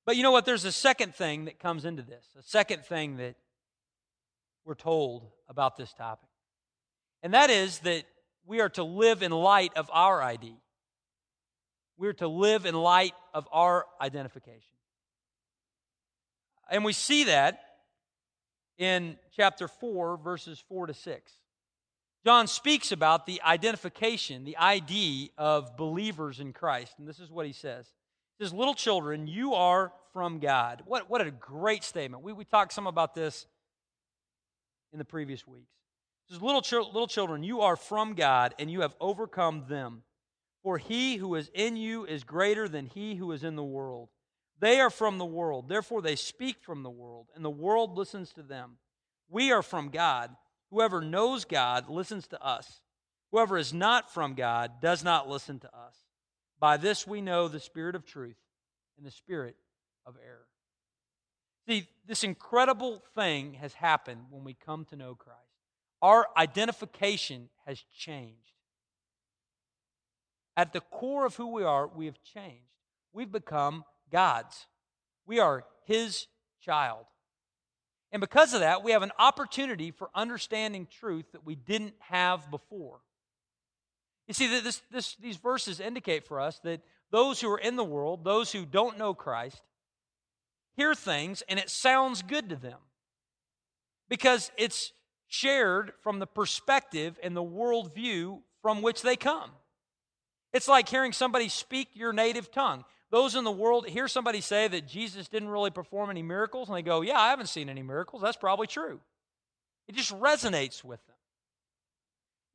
But 0.05 0.17
you 0.17 0.23
know 0.23 0.31
what? 0.31 0.45
There's 0.45 0.65
a 0.65 0.71
second 0.71 1.15
thing 1.15 1.45
that 1.45 1.59
comes 1.59 1.85
into 1.85 2.01
this, 2.01 2.25
a 2.37 2.43
second 2.43 2.85
thing 2.85 3.17
that 3.17 3.35
we're 4.65 4.75
told 4.75 5.27
about 5.47 5.77
this 5.77 5.93
topic. 5.93 6.29
And 7.23 7.33
that 7.33 7.49
is 7.49 7.79
that 7.79 8.03
we 8.45 8.61
are 8.61 8.69
to 8.69 8.83
live 8.83 9.21
in 9.21 9.31
light 9.31 9.71
of 9.75 9.89
our 9.93 10.21
ID. 10.21 10.55
We're 11.97 12.13
to 12.13 12.27
live 12.27 12.65
in 12.65 12.73
light 12.73 13.13
of 13.33 13.47
our 13.51 13.85
identification. 13.99 14.75
And 16.69 16.83
we 16.83 16.93
see 16.93 17.25
that 17.25 17.61
in 18.77 19.17
chapter 19.35 19.67
4, 19.67 20.17
verses 20.17 20.63
4 20.67 20.87
to 20.87 20.93
6. 20.93 21.31
John 22.23 22.47
speaks 22.47 22.91
about 22.91 23.25
the 23.25 23.41
identification, 23.41 24.43
the 24.43 24.57
ID 24.57 25.31
of 25.37 25.75
believers 25.75 26.39
in 26.39 26.53
Christ. 26.53 26.93
And 26.99 27.07
this 27.07 27.19
is 27.19 27.31
what 27.31 27.45
he 27.47 27.53
says. 27.53 27.87
He 28.37 28.45
says, 28.45 28.53
Little 28.53 28.75
children, 28.75 29.27
you 29.27 29.53
are 29.55 29.91
from 30.13 30.39
God. 30.39 30.83
What, 30.85 31.09
what 31.09 31.21
a 31.21 31.31
great 31.31 31.83
statement. 31.83 32.23
We, 32.23 32.33
we 32.33 32.45
talked 32.45 32.73
some 32.73 32.87
about 32.87 33.15
this 33.15 33.47
in 34.93 34.99
the 34.99 35.05
previous 35.05 35.47
weeks. 35.47 35.71
He 36.27 36.33
says, 36.33 36.43
little, 36.43 36.61
ch- 36.61 36.73
little 36.73 37.07
children, 37.07 37.43
you 37.43 37.61
are 37.61 37.75
from 37.75 38.13
God, 38.13 38.53
and 38.59 38.69
you 38.69 38.81
have 38.81 38.95
overcome 38.99 39.65
them. 39.67 40.03
For 40.63 40.77
he 40.77 41.15
who 41.15 41.35
is 41.35 41.49
in 41.53 41.75
you 41.75 42.05
is 42.05 42.23
greater 42.23 42.67
than 42.67 42.85
he 42.85 43.15
who 43.15 43.31
is 43.31 43.43
in 43.43 43.55
the 43.55 43.63
world. 43.63 44.09
They 44.59 44.79
are 44.79 44.91
from 44.91 45.17
the 45.17 45.25
world, 45.25 45.69
therefore 45.69 46.03
they 46.03 46.15
speak 46.15 46.57
from 46.61 46.83
the 46.83 46.89
world, 46.89 47.27
and 47.35 47.43
the 47.43 47.49
world 47.49 47.97
listens 47.97 48.31
to 48.33 48.43
them. 48.43 48.77
We 49.27 49.51
are 49.51 49.63
from 49.63 49.89
God. 49.89 50.29
Whoever 50.71 51.01
knows 51.01 51.45
God 51.45 51.89
listens 51.89 52.27
to 52.27 52.41
us. 52.43 52.81
Whoever 53.31 53.57
is 53.57 53.73
not 53.73 54.13
from 54.13 54.33
God 54.33 54.81
does 54.81 55.03
not 55.03 55.29
listen 55.29 55.59
to 55.59 55.67
us. 55.67 55.95
By 56.59 56.77
this 56.77 57.05
we 57.05 57.21
know 57.21 57.47
the 57.47 57.59
spirit 57.59 57.95
of 57.95 58.05
truth 58.05 58.37
and 58.97 59.05
the 59.05 59.11
spirit 59.11 59.55
of 60.05 60.15
error. 60.23 60.47
See, 61.67 61.87
this 62.07 62.23
incredible 62.23 63.03
thing 63.15 63.53
has 63.55 63.73
happened 63.73 64.25
when 64.29 64.43
we 64.43 64.53
come 64.53 64.85
to 64.85 64.95
know 64.95 65.15
Christ. 65.15 65.39
Our 66.01 66.27
identification 66.35 67.49
has 67.65 67.83
changed. 67.97 68.37
At 70.57 70.73
the 70.73 70.81
core 70.81 71.25
of 71.25 71.35
who 71.35 71.47
we 71.47 71.63
are, 71.63 71.87
we 71.87 72.07
have 72.07 72.21
changed. 72.23 72.65
We've 73.13 73.31
become 73.31 73.83
God's. 74.11 74.67
We 75.25 75.39
are 75.39 75.63
His 75.85 76.27
child. 76.61 77.05
And 78.11 78.19
because 78.19 78.53
of 78.53 78.59
that, 78.59 78.83
we 78.83 78.91
have 78.91 79.03
an 79.03 79.11
opportunity 79.17 79.91
for 79.91 80.09
understanding 80.13 80.87
truth 80.99 81.25
that 81.31 81.45
we 81.45 81.55
didn't 81.55 81.93
have 81.99 82.51
before. 82.51 82.99
You 84.27 84.33
see, 84.33 84.47
this, 84.47 84.81
this, 84.91 85.15
these 85.15 85.37
verses 85.37 85.79
indicate 85.79 86.27
for 86.27 86.39
us 86.39 86.59
that 86.63 86.81
those 87.11 87.41
who 87.41 87.49
are 87.51 87.59
in 87.59 87.75
the 87.75 87.83
world, 87.83 88.23
those 88.23 88.51
who 88.51 88.65
don't 88.65 88.97
know 88.97 89.13
Christ, 89.13 89.61
hear 90.75 90.95
things 90.95 91.43
and 91.47 91.59
it 91.59 91.69
sounds 91.69 92.21
good 92.21 92.49
to 92.49 92.55
them 92.55 92.79
because 94.09 94.51
it's 94.57 94.93
shared 95.27 95.93
from 96.01 96.19
the 96.19 96.27
perspective 96.27 97.19
and 97.23 97.35
the 97.35 97.43
worldview 97.43 98.41
from 98.61 98.81
which 98.81 99.01
they 99.01 99.15
come. 99.15 99.51
It's 100.53 100.67
like 100.67 100.89
hearing 100.89 101.13
somebody 101.13 101.47
speak 101.47 101.89
your 101.93 102.11
native 102.11 102.51
tongue. 102.51 102.83
Those 103.11 103.35
in 103.35 103.43
the 103.43 103.51
world 103.51 103.87
hear 103.87 104.07
somebody 104.07 104.39
say 104.39 104.69
that 104.69 104.87
Jesus 104.87 105.27
didn't 105.27 105.49
really 105.49 105.69
perform 105.69 106.09
any 106.09 106.23
miracles, 106.23 106.69
and 106.69 106.77
they 106.77 106.81
go, 106.81 107.01
Yeah, 107.01 107.19
I 107.19 107.29
haven't 107.29 107.49
seen 107.49 107.69
any 107.69 107.83
miracles. 107.83 108.21
That's 108.21 108.37
probably 108.37 108.67
true. 108.67 109.01
It 109.87 109.95
just 109.95 110.17
resonates 110.17 110.83
with 110.83 111.05
them. 111.07 111.15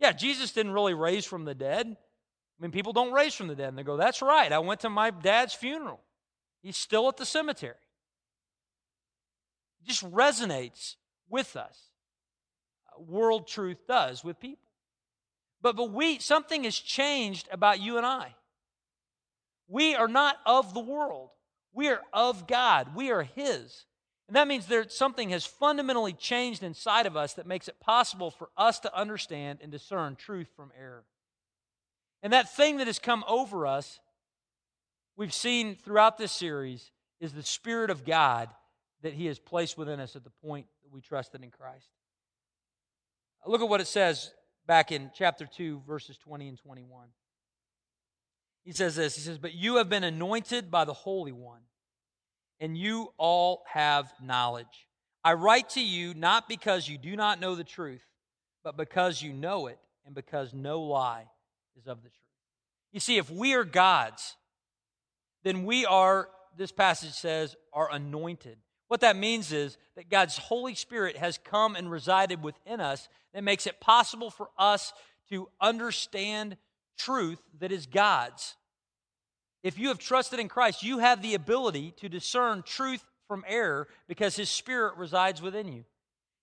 Yeah, 0.01 0.13
Jesus 0.13 0.53
didn't 0.53 0.73
really 0.73 0.95
raise 0.95 1.27
from 1.27 1.45
the 1.45 1.55
dead. 1.55 1.87
I 1.87 2.63
mean, 2.63 2.71
people 2.71 2.95
don't 2.95 3.13
raise 3.13 3.35
from 3.35 3.49
the 3.49 3.55
dead. 3.55 3.69
And 3.69 3.79
they 3.79 3.83
go, 3.83 3.99
That's 3.99 4.23
right. 4.23 4.51
I 4.51 4.59
went 4.59 4.81
to 4.81 4.91
my 4.91 5.11
dad's 5.11 5.53
funeral. 5.53 6.01
He's 6.63 6.79
still 6.79 7.07
at 7.09 7.19
the 7.19 7.27
cemetery. 7.27 7.75
It 9.83 9.89
just 9.89 10.11
resonates 10.11 10.97
with 11.29 11.55
us. 11.55 11.79
World 12.99 13.47
truth 13.47 13.87
does 13.87 14.25
with 14.25 14.41
people. 14.41 14.71
But, 15.61 15.77
but 15.77 15.93
we, 15.93 16.19
something 16.19 16.65
has 16.65 16.79
changed 16.79 17.47
about 17.53 17.79
you 17.79 17.99
and 17.99 18.07
I. 18.07 18.35
We 19.69 19.95
are 19.95 20.09
not 20.09 20.37
of 20.47 20.75
the 20.75 20.81
world. 20.81 21.31
We 21.73 21.89
are 21.89 22.01
of 22.13 22.47
God. 22.47 22.95
We 22.95 23.11
are 23.11 23.23
His. 23.23 23.85
And 24.29 24.37
that 24.37 24.49
means 24.49 24.67
that 24.67 24.93
something 24.93 25.31
has 25.31 25.47
fundamentally 25.47 26.13
changed 26.13 26.63
inside 26.63 27.07
of 27.07 27.17
us 27.17 27.35
that 27.35 27.47
makes 27.47 27.69
it 27.69 27.79
possible 27.79 28.31
for 28.31 28.49
us 28.57 28.81
to 28.81 28.97
understand 28.97 29.61
and 29.63 29.71
discern 29.71 30.17
truth 30.17 30.49
from 30.57 30.73
error. 30.79 31.05
And 32.23 32.33
that 32.33 32.55
thing 32.55 32.79
that 32.79 32.89
has 32.89 32.99
come 32.99 33.25
over 33.29 33.67
us, 33.67 34.01
we've 35.17 35.35
seen 35.35 35.77
throughout 35.77 36.19
this 36.19 36.33
series, 36.33 36.91
is 37.21 37.33
the 37.33 37.43
Spirit 37.43 37.91
of 37.91 38.05
God 38.05 38.49
that 39.03 39.13
He 39.13 39.27
has 39.27 39.39
placed 39.39 39.79
within 39.79 40.01
us 40.01 40.17
at 40.17 40.25
the 40.25 40.31
point 40.45 40.67
that 40.83 40.93
we 40.93 41.01
trusted 41.01 41.45
in 41.45 41.51
Christ. 41.51 41.89
Look 43.47 43.61
at 43.61 43.69
what 43.69 43.81
it 43.81 43.87
says 43.87 44.33
back 44.67 44.91
in 44.91 45.13
chapter 45.15 45.47
2, 45.47 45.83
verses 45.87 46.19
20 46.19 46.49
and 46.49 46.59
21. 46.59 47.07
He 48.67 48.73
says 48.73 48.97
this 48.97 49.15
He 49.15 49.23
says, 49.23 49.39
But 49.39 49.55
you 49.55 49.77
have 49.77 49.89
been 49.89 50.05
anointed 50.05 50.71
by 50.71 50.85
the 50.85 50.93
Holy 50.93 51.33
One, 51.33 51.63
and 52.61 52.77
you 52.77 53.13
all 53.17 53.63
have 53.73 54.13
knowledge. 54.21 54.67
I 55.25 55.33
write 55.33 55.71
to 55.71 55.81
you 55.81 56.13
not 56.13 56.49
because 56.49 56.89
you 56.89 56.99
do 56.99 57.17
not 57.17 57.41
know 57.41 57.55
the 57.55 57.65
truth, 57.65 58.05
but 58.63 58.77
because 58.77 59.23
you 59.23 59.33
know 59.33 59.69
it, 59.69 59.79
and 60.05 60.15
because 60.15 60.53
no 60.53 60.83
lie 60.83 61.27
is 61.79 61.87
of 61.87 62.03
the 62.03 62.09
truth. 62.09 62.21
You 62.93 63.01
see, 63.01 63.19
if 63.19 63.31
we 63.31 63.55
are 63.55 63.65
God's, 63.65 64.37
then 65.45 65.65
we 65.65 65.87
are, 65.87 66.29
this 66.57 66.73
passage 66.73 67.13
says, 67.13 67.55
are 67.73 67.93
anointed. 67.93 68.59
What 68.89 69.01
that 69.01 69.17
means 69.17 69.53
is 69.53 69.77
that 69.97 70.11
God's 70.11 70.39
Holy 70.39 70.75
Spirit 70.75 71.17
has 71.17 71.39
come 71.39 71.77
and 71.77 71.91
resided 71.91 72.43
within 72.43 72.81
us 72.81 73.09
that 73.35 73.45
makes 73.45 73.67
it 73.67 73.81
possible 73.81 74.31
for 74.31 74.49
us 74.59 74.93
to 75.29 75.49
understand 75.61 76.57
truth 76.97 77.41
that 77.61 77.73
is 77.73 77.87
God's. 77.87 78.55
If 79.63 79.79
you 79.79 79.89
have 79.89 79.99
trusted 79.99 80.39
in 80.39 80.49
Christ, 80.49 80.83
you 80.83 80.99
have 80.99 81.23
the 81.23 81.35
ability 81.35 81.93
to 81.99 82.09
discern 82.09 82.63
truth 82.63 83.05
from 83.27 83.45
error 83.49 83.89
because 84.07 84.37
His 84.37 84.49
Spirit 84.49 84.97
resides 84.97 85.43
within 85.43 85.69
you. 85.69 85.85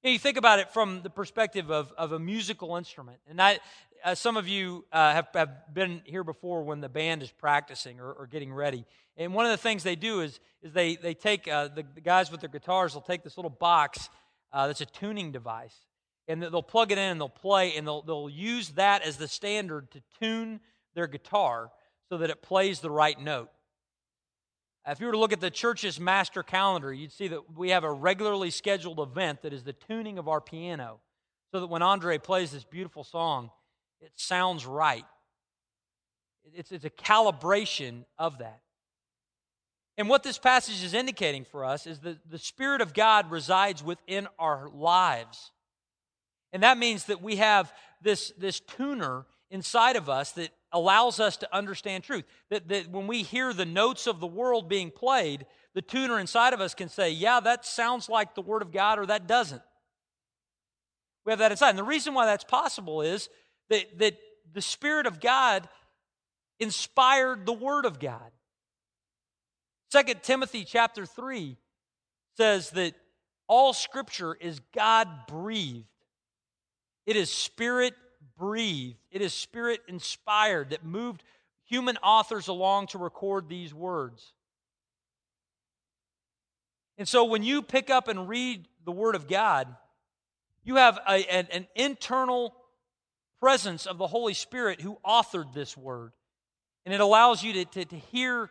You, 0.03 0.11
you 0.11 0.19
think 0.19 0.37
about 0.37 0.59
it 0.59 0.69
from 0.71 1.01
the 1.01 1.09
perspective 1.09 1.71
of, 1.71 1.93
of 1.97 2.11
a 2.11 2.19
musical 2.19 2.75
instrument. 2.75 3.19
And 3.29 3.41
I, 3.41 3.59
uh, 4.03 4.15
some 4.15 4.35
of 4.35 4.47
you 4.47 4.83
uh, 4.91 5.13
have, 5.13 5.27
have 5.33 5.73
been 5.73 6.01
here 6.05 6.23
before 6.23 6.63
when 6.63 6.81
the 6.81 6.89
band 6.89 7.23
is 7.23 7.31
practicing 7.31 7.99
or, 7.99 8.11
or, 8.11 8.27
getting 8.27 8.53
ready. 8.53 8.85
And 9.15 9.33
one 9.33 9.45
of 9.45 9.51
the 9.51 9.57
things 9.57 9.83
they 9.83 9.95
do 9.95 10.19
is, 10.19 10.39
is 10.61 10.73
they, 10.73 10.97
they 10.97 11.13
take, 11.13 11.47
uh, 11.47 11.69
the, 11.69 11.85
the, 11.95 12.01
guys 12.01 12.29
with 12.29 12.41
their 12.41 12.49
guitars 12.49 12.93
will 12.93 13.01
take 13.01 13.23
this 13.23 13.37
little 13.37 13.49
box 13.49 14.09
uh, 14.51 14.67
that's 14.67 14.81
a 14.81 14.85
tuning 14.85 15.31
device. 15.31 15.75
And 16.27 16.41
they'll 16.41 16.63
plug 16.63 16.91
it 16.91 16.97
in 16.97 17.11
and 17.11 17.19
they'll 17.19 17.27
play, 17.29 17.75
and 17.75 17.85
they'll, 17.85 18.01
they'll 18.01 18.29
use 18.29 18.69
that 18.71 19.01
as 19.01 19.17
the 19.17 19.27
standard 19.27 19.91
to 19.91 20.01
tune 20.21 20.61
their 20.95 21.07
guitar 21.07 21.69
so 22.09 22.17
that 22.19 22.29
it 22.29 22.41
plays 22.41 22.79
the 22.79 22.91
right 22.91 23.19
note. 23.19 23.49
If 24.85 24.99
you 24.99 25.05
were 25.05 25.13
to 25.13 25.17
look 25.17 25.33
at 25.33 25.39
the 25.39 25.49
church's 25.49 25.99
master 25.99 26.43
calendar, 26.43 26.93
you'd 26.93 27.13
see 27.13 27.29
that 27.29 27.57
we 27.57 27.69
have 27.69 27.85
a 27.85 27.91
regularly 27.91 28.49
scheduled 28.49 28.99
event 28.99 29.41
that 29.41 29.53
is 29.53 29.63
the 29.63 29.73
tuning 29.73 30.19
of 30.19 30.27
our 30.27 30.41
piano, 30.41 30.99
so 31.51 31.61
that 31.61 31.67
when 31.67 31.81
Andre 31.81 32.17
plays 32.17 32.51
this 32.51 32.65
beautiful 32.65 33.03
song, 33.03 33.49
it 34.01 34.11
sounds 34.15 34.65
right. 34.65 35.05
It's, 36.53 36.73
it's 36.73 36.83
a 36.83 36.89
calibration 36.89 38.03
of 38.17 38.39
that. 38.39 38.59
And 39.97 40.09
what 40.09 40.23
this 40.23 40.37
passage 40.37 40.83
is 40.83 40.93
indicating 40.93 41.45
for 41.45 41.63
us 41.63 41.87
is 41.87 41.99
that 41.99 42.29
the 42.29 42.39
Spirit 42.39 42.81
of 42.81 42.93
God 42.93 43.31
resides 43.31 43.81
within 43.81 44.27
our 44.37 44.67
lives. 44.67 45.52
And 46.53 46.63
that 46.63 46.77
means 46.77 47.05
that 47.05 47.21
we 47.21 47.37
have 47.37 47.73
this, 48.01 48.31
this 48.37 48.59
tuner 48.61 49.25
inside 49.49 49.95
of 49.95 50.07
us 50.07 50.31
that 50.33 50.51
allows 50.71 51.19
us 51.19 51.35
to 51.37 51.55
understand 51.55 52.03
truth. 52.03 52.23
That, 52.49 52.67
that 52.69 52.89
when 52.89 53.07
we 53.07 53.23
hear 53.23 53.53
the 53.53 53.65
notes 53.65 54.07
of 54.07 54.19
the 54.19 54.27
world 54.27 54.69
being 54.69 54.91
played, 54.91 55.45
the 55.73 55.81
tuner 55.81 56.19
inside 56.19 56.53
of 56.53 56.61
us 56.61 56.75
can 56.75 56.89
say, 56.89 57.09
yeah, 57.11 57.39
that 57.39 57.65
sounds 57.65 58.07
like 58.07 58.35
the 58.35 58.41
Word 58.41 58.61
of 58.61 58.71
God, 58.71 58.99
or 58.99 59.07
that 59.07 59.27
doesn't. 59.27 59.61
We 61.25 61.31
have 61.31 61.39
that 61.39 61.51
inside. 61.51 61.69
And 61.69 61.79
the 61.79 61.83
reason 61.83 62.13
why 62.13 62.25
that's 62.25 62.43
possible 62.43 63.01
is 63.01 63.29
that, 63.69 63.97
that 63.99 64.17
the 64.53 64.61
Spirit 64.61 65.07
of 65.07 65.19
God 65.19 65.67
inspired 66.59 67.45
the 67.45 67.53
Word 67.53 67.85
of 67.85 67.99
God. 67.99 68.31
Second 69.91 70.21
Timothy 70.23 70.65
chapter 70.65 71.05
3 71.05 71.57
says 72.37 72.71
that 72.71 72.93
all 73.47 73.73
scripture 73.73 74.35
is 74.35 74.59
God 74.75 75.07
breathed. 75.27 75.85
It 77.05 77.15
is 77.15 77.29
spirit 77.29 77.93
breathed. 78.37 78.97
It 79.11 79.21
is 79.21 79.33
spirit 79.33 79.81
inspired 79.87 80.71
that 80.71 80.85
moved 80.85 81.23
human 81.65 81.97
authors 81.97 82.47
along 82.47 82.87
to 82.87 82.97
record 82.97 83.49
these 83.49 83.73
words. 83.73 84.33
And 86.97 87.07
so 87.07 87.25
when 87.25 87.43
you 87.43 87.61
pick 87.61 87.89
up 87.89 88.07
and 88.07 88.29
read 88.29 88.67
the 88.85 88.91
Word 88.91 89.15
of 89.15 89.27
God, 89.27 89.67
you 90.63 90.75
have 90.75 90.99
a, 91.07 91.29
an, 91.31 91.47
an 91.51 91.67
internal 91.75 92.53
presence 93.39 93.85
of 93.85 93.97
the 93.97 94.07
Holy 94.07 94.33
Spirit 94.33 94.79
who 94.79 94.97
authored 95.05 95.53
this 95.53 95.75
Word. 95.75 96.11
And 96.85 96.93
it 96.93 97.01
allows 97.01 97.43
you 97.43 97.53
to, 97.53 97.65
to, 97.65 97.85
to 97.85 97.95
hear 97.95 98.49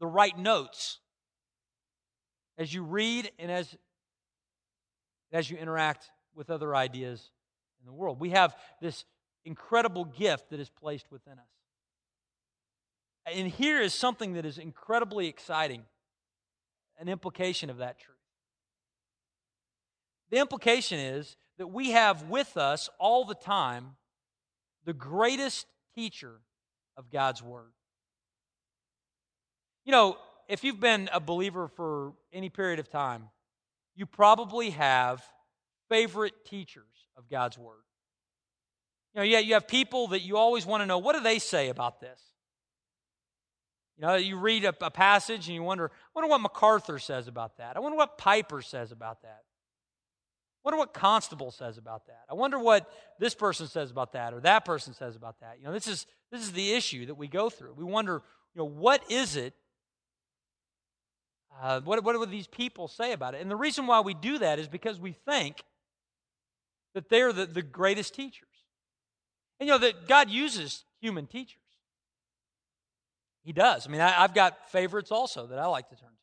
the 0.00 0.06
right 0.06 0.36
notes 0.36 0.98
as 2.58 2.72
you 2.72 2.82
read 2.82 3.30
and 3.38 3.50
as, 3.50 3.74
as 5.32 5.50
you 5.50 5.56
interact 5.56 6.10
with 6.34 6.50
other 6.50 6.74
ideas 6.74 7.30
in 7.84 7.86
the 7.86 7.92
world. 7.92 8.18
We 8.18 8.30
have 8.30 8.56
this 8.80 9.04
incredible 9.44 10.06
gift 10.06 10.50
that 10.50 10.60
is 10.60 10.70
placed 10.70 11.10
within 11.12 11.34
us. 11.34 11.44
And 13.34 13.48
here 13.48 13.80
is 13.80 13.94
something 13.94 14.34
that 14.34 14.46
is 14.46 14.58
incredibly 14.58 15.28
exciting 15.28 15.82
an 16.98 17.08
implication 17.08 17.70
of 17.70 17.78
that 17.78 17.98
truth. 17.98 18.16
The 20.30 20.38
implication 20.38 20.98
is 20.98 21.36
that 21.58 21.66
we 21.66 21.90
have 21.90 22.24
with 22.24 22.56
us 22.56 22.88
all 22.98 23.24
the 23.24 23.34
time 23.34 23.96
the 24.84 24.92
greatest 24.92 25.66
teacher 25.94 26.40
of 26.96 27.10
God's 27.10 27.42
Word. 27.42 27.72
You 29.84 29.92
know, 29.92 30.16
if 30.48 30.62
you've 30.62 30.80
been 30.80 31.08
a 31.12 31.20
believer 31.20 31.68
for 31.68 32.12
any 32.32 32.48
period 32.48 32.78
of 32.78 32.88
time, 32.88 33.28
you 33.94 34.06
probably 34.06 34.70
have 34.70 35.22
favorite 35.88 36.44
teachers 36.44 36.93
of 37.16 37.28
God's 37.28 37.58
Word. 37.58 37.82
You 39.14 39.20
know, 39.20 39.24
yeah, 39.24 39.38
you 39.38 39.54
have 39.54 39.68
people 39.68 40.08
that 40.08 40.22
you 40.22 40.36
always 40.36 40.66
want 40.66 40.82
to 40.82 40.86
know 40.86 40.98
what 40.98 41.14
do 41.14 41.22
they 41.22 41.38
say 41.38 41.68
about 41.68 42.00
this? 42.00 42.20
You 43.96 44.02
know, 44.02 44.16
you 44.16 44.36
read 44.36 44.64
a, 44.64 44.74
a, 44.80 44.90
passage 44.90 45.46
and 45.46 45.54
you 45.54 45.62
wonder, 45.62 45.86
I 45.86 46.10
wonder 46.16 46.28
what 46.28 46.40
MacArthur 46.40 46.98
says 46.98 47.28
about 47.28 47.58
that. 47.58 47.76
I 47.76 47.80
wonder 47.80 47.96
what 47.96 48.18
Piper 48.18 48.60
says 48.60 48.90
about 48.90 49.22
that. 49.22 49.42
I 50.64 50.68
wonder 50.68 50.78
what 50.78 50.94
Constable 50.94 51.52
says 51.52 51.78
about 51.78 52.06
that. 52.06 52.24
I 52.28 52.34
wonder 52.34 52.58
what 52.58 52.90
this 53.20 53.34
person 53.34 53.68
says 53.68 53.92
about 53.92 54.14
that 54.14 54.34
or 54.34 54.40
that 54.40 54.64
person 54.64 54.94
says 54.94 55.14
about 55.14 55.38
that. 55.40 55.58
You 55.60 55.66
know, 55.66 55.72
this 55.72 55.86
is 55.86 56.06
this 56.32 56.42
is 56.42 56.52
the 56.52 56.72
issue 56.72 57.06
that 57.06 57.14
we 57.14 57.28
go 57.28 57.48
through. 57.48 57.74
We 57.74 57.84
wonder, 57.84 58.22
you 58.54 58.58
know, 58.58 58.64
what 58.64 59.08
is 59.08 59.36
it? 59.36 59.54
Uh, 61.62 61.80
what, 61.82 62.02
what 62.02 62.18
would 62.18 62.30
these 62.30 62.48
people 62.48 62.88
say 62.88 63.12
about 63.12 63.34
it? 63.34 63.42
And 63.42 63.48
the 63.48 63.56
reason 63.56 63.86
why 63.86 64.00
we 64.00 64.14
do 64.14 64.38
that 64.38 64.58
is 64.58 64.66
because 64.66 64.98
we 64.98 65.12
think 65.12 65.62
that 66.94 67.08
they're 67.08 67.32
the, 67.32 67.46
the 67.46 67.62
greatest 67.62 68.14
teachers. 68.14 68.48
And 69.60 69.68
you 69.68 69.74
know 69.74 69.78
that 69.78 70.08
God 70.08 70.30
uses 70.30 70.84
human 71.00 71.26
teachers. 71.26 71.58
He 73.44 73.52
does. 73.52 73.86
I 73.86 73.90
mean, 73.90 74.00
I, 74.00 74.10
have 74.10 74.34
got 74.34 74.70
favorites 74.70 75.12
also 75.12 75.46
that 75.48 75.58
I 75.58 75.66
like 75.66 75.88
to 75.90 75.96
turn 75.96 76.08
to. 76.08 76.14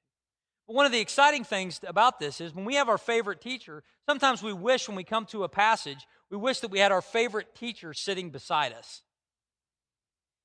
But 0.68 0.76
one 0.76 0.86
of 0.86 0.92
the 0.92 1.00
exciting 1.00 1.44
things 1.44 1.80
about 1.86 2.20
this 2.20 2.42
is 2.42 2.54
when 2.54 2.66
we 2.66 2.76
have 2.76 2.90
our 2.90 2.98
favorite 2.98 3.42
teacher, 3.42 3.84
sometimes 4.10 4.42
we 4.42 4.54
wish 4.54 4.88
when 4.88 4.98
we 4.98 5.04
come 5.04 5.26
to 5.28 5.44
a 5.44 5.50
passage, 5.50 6.08
we 6.32 6.38
wish 6.38 6.62
that 6.62 6.72
we 6.72 6.80
had 6.80 6.92
our 6.92 7.02
favorite 7.02 7.54
teacher 7.56 7.94
sitting 7.94 8.32
beside 8.32 8.74
us. 8.74 9.04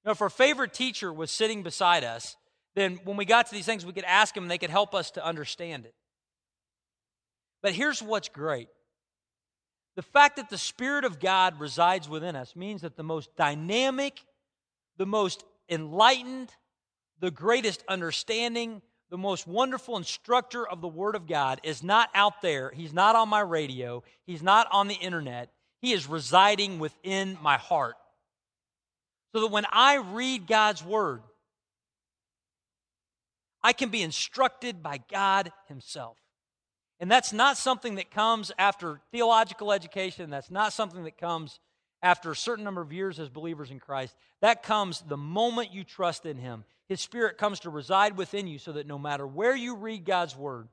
Know, 0.04 0.12
if 0.12 0.22
our 0.22 0.30
favorite 0.30 0.72
teacher 0.72 1.12
was 1.12 1.32
sitting 1.32 1.64
beside 1.64 2.04
us, 2.04 2.36
then 2.76 3.00
when 3.04 3.16
we 3.16 3.24
got 3.24 3.46
to 3.46 3.52
these 3.52 3.66
things, 3.66 3.84
we 3.84 3.92
could 3.92 4.04
ask 4.04 4.34
them 4.34 4.44
and 4.44 4.50
they 4.50 4.58
could 4.58 4.70
help 4.70 4.94
us 4.94 5.10
to 5.12 5.24
understand 5.24 5.84
it. 5.84 5.94
But 7.60 7.72
here's 7.72 8.00
what's 8.00 8.28
great 8.28 8.68
the 9.96 10.02
fact 10.02 10.36
that 10.36 10.50
the 10.50 10.58
Spirit 10.58 11.04
of 11.04 11.18
God 11.18 11.58
resides 11.58 12.08
within 12.08 12.36
us 12.36 12.54
means 12.54 12.82
that 12.82 12.96
the 12.96 13.02
most 13.02 13.34
dynamic, 13.34 14.22
the 14.98 15.06
most 15.06 15.42
enlightened, 15.70 16.54
the 17.18 17.30
greatest 17.30 17.82
understanding, 17.88 18.82
the 19.10 19.16
most 19.16 19.46
wonderful 19.46 19.96
instructor 19.96 20.68
of 20.68 20.82
the 20.82 20.88
Word 20.88 21.14
of 21.14 21.26
God 21.26 21.60
is 21.62 21.82
not 21.82 22.10
out 22.14 22.42
there. 22.42 22.70
He's 22.70 22.92
not 22.92 23.16
on 23.16 23.30
my 23.30 23.40
radio. 23.40 24.02
He's 24.26 24.42
not 24.42 24.68
on 24.70 24.88
the 24.88 24.94
internet. 24.94 25.50
He 25.80 25.94
is 25.94 26.06
residing 26.06 26.78
within 26.78 27.38
my 27.40 27.56
heart. 27.56 27.94
So 29.32 29.40
that 29.40 29.50
when 29.50 29.66
I 29.72 29.96
read 29.96 30.46
God's 30.46 30.84
Word, 30.84 31.22
I 33.62 33.72
can 33.72 33.88
be 33.88 34.02
instructed 34.02 34.82
by 34.82 35.00
God 35.10 35.52
Himself. 35.68 36.18
And 36.98 37.10
that's 37.10 37.32
not 37.32 37.58
something 37.58 37.96
that 37.96 38.10
comes 38.10 38.52
after 38.58 39.00
theological 39.12 39.72
education. 39.72 40.30
That's 40.30 40.50
not 40.50 40.72
something 40.72 41.04
that 41.04 41.18
comes 41.18 41.60
after 42.02 42.30
a 42.30 42.36
certain 42.36 42.64
number 42.64 42.80
of 42.80 42.92
years 42.92 43.18
as 43.18 43.28
believers 43.28 43.70
in 43.70 43.80
Christ. 43.80 44.14
That 44.40 44.62
comes 44.62 45.02
the 45.02 45.16
moment 45.16 45.72
you 45.72 45.84
trust 45.84 46.24
in 46.24 46.38
Him. 46.38 46.64
His 46.88 47.00
Spirit 47.00 47.36
comes 47.36 47.60
to 47.60 47.70
reside 47.70 48.16
within 48.16 48.46
you 48.46 48.58
so 48.58 48.72
that 48.72 48.86
no 48.86 48.98
matter 48.98 49.26
where 49.26 49.56
you 49.56 49.76
read 49.76 50.04
God's 50.04 50.36
Word, 50.36 50.68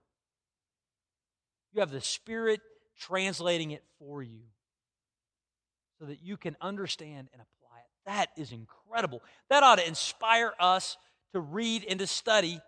you 1.74 1.80
have 1.80 1.92
the 1.92 2.02
Spirit 2.02 2.62
translating 3.00 3.72
it 3.72 3.84
for 4.00 4.22
you 4.22 4.42
so 6.00 6.06
that 6.06 6.22
you 6.22 6.38
can 6.38 6.56
understand 6.62 7.30
and 7.34 7.42
apply 7.42 7.80
it. 7.80 8.06
That 8.06 8.30
is 8.38 8.52
incredible. 8.52 9.22
That 9.50 9.64
ought 9.64 9.80
to 9.80 9.88
inspire 9.88 10.54
us 10.60 10.98
to 11.34 11.40
read 11.40 11.86
and 11.90 12.00
to 12.00 12.08
study 12.08 12.62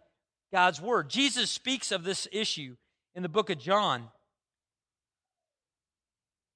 God's 0.51 0.81
Word. 0.81 1.09
Jesus 1.09 1.51
speaks 1.51 1.91
of 1.91 2.03
this 2.03 2.27
issue 2.31 2.75
in 3.15 3.23
the 3.23 3.29
book 3.29 3.49
of 3.49 3.57
John 3.57 4.09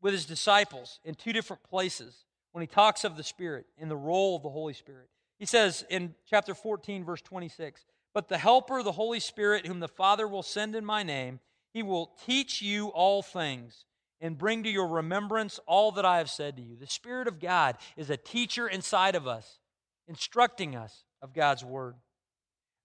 with 0.02 0.14
his 0.14 0.26
disciples 0.26 1.00
in 1.04 1.16
two 1.16 1.34
different 1.34 1.64
places 1.64 2.26
when 2.52 2.62
he 2.62 2.68
talks 2.68 3.04
of 3.04 3.18
the 3.18 3.24
Spirit 3.24 3.66
and 3.78 3.90
the 3.90 3.98
role 3.98 4.36
of 4.36 4.44
the 4.44 4.50
Holy 4.50 4.74
Spirit. 4.74 5.10
He 5.40 5.46
says 5.46 5.86
in 5.90 6.16
chapter 6.30 6.54
14, 6.54 7.06
verse 7.06 7.22
26, 7.22 7.86
But 8.14 8.28
the 8.28 8.38
Helper, 8.38 8.84
the 8.84 8.92
Holy 8.92 9.20
Spirit, 9.20 9.66
whom 9.66 9.80
the 9.80 9.88
Father 9.88 10.28
will 10.28 10.44
send 10.44 10.76
in 10.76 10.86
my 10.86 11.04
name, 11.04 11.40
he 11.74 11.84
will 11.84 12.12
teach 12.26 12.62
you 12.62 12.88
all 12.90 13.22
things 13.22 13.86
and 14.22 14.38
bring 14.38 14.64
to 14.64 14.70
your 14.70 14.88
remembrance 14.88 15.60
all 15.66 15.94
that 15.94 16.06
I 16.06 16.18
have 16.18 16.30
said 16.30 16.58
to 16.58 16.62
you. 16.62 16.76
The 16.76 16.88
Spirit 16.88 17.28
of 17.28 17.40
God 17.40 17.78
is 17.96 18.10
a 18.10 18.18
teacher 18.18 18.68
inside 18.68 19.16
of 19.16 19.28
us, 19.28 19.60
instructing 20.08 20.76
us 20.76 21.04
of 21.22 21.34
God's 21.34 21.64
Word. 21.64 21.96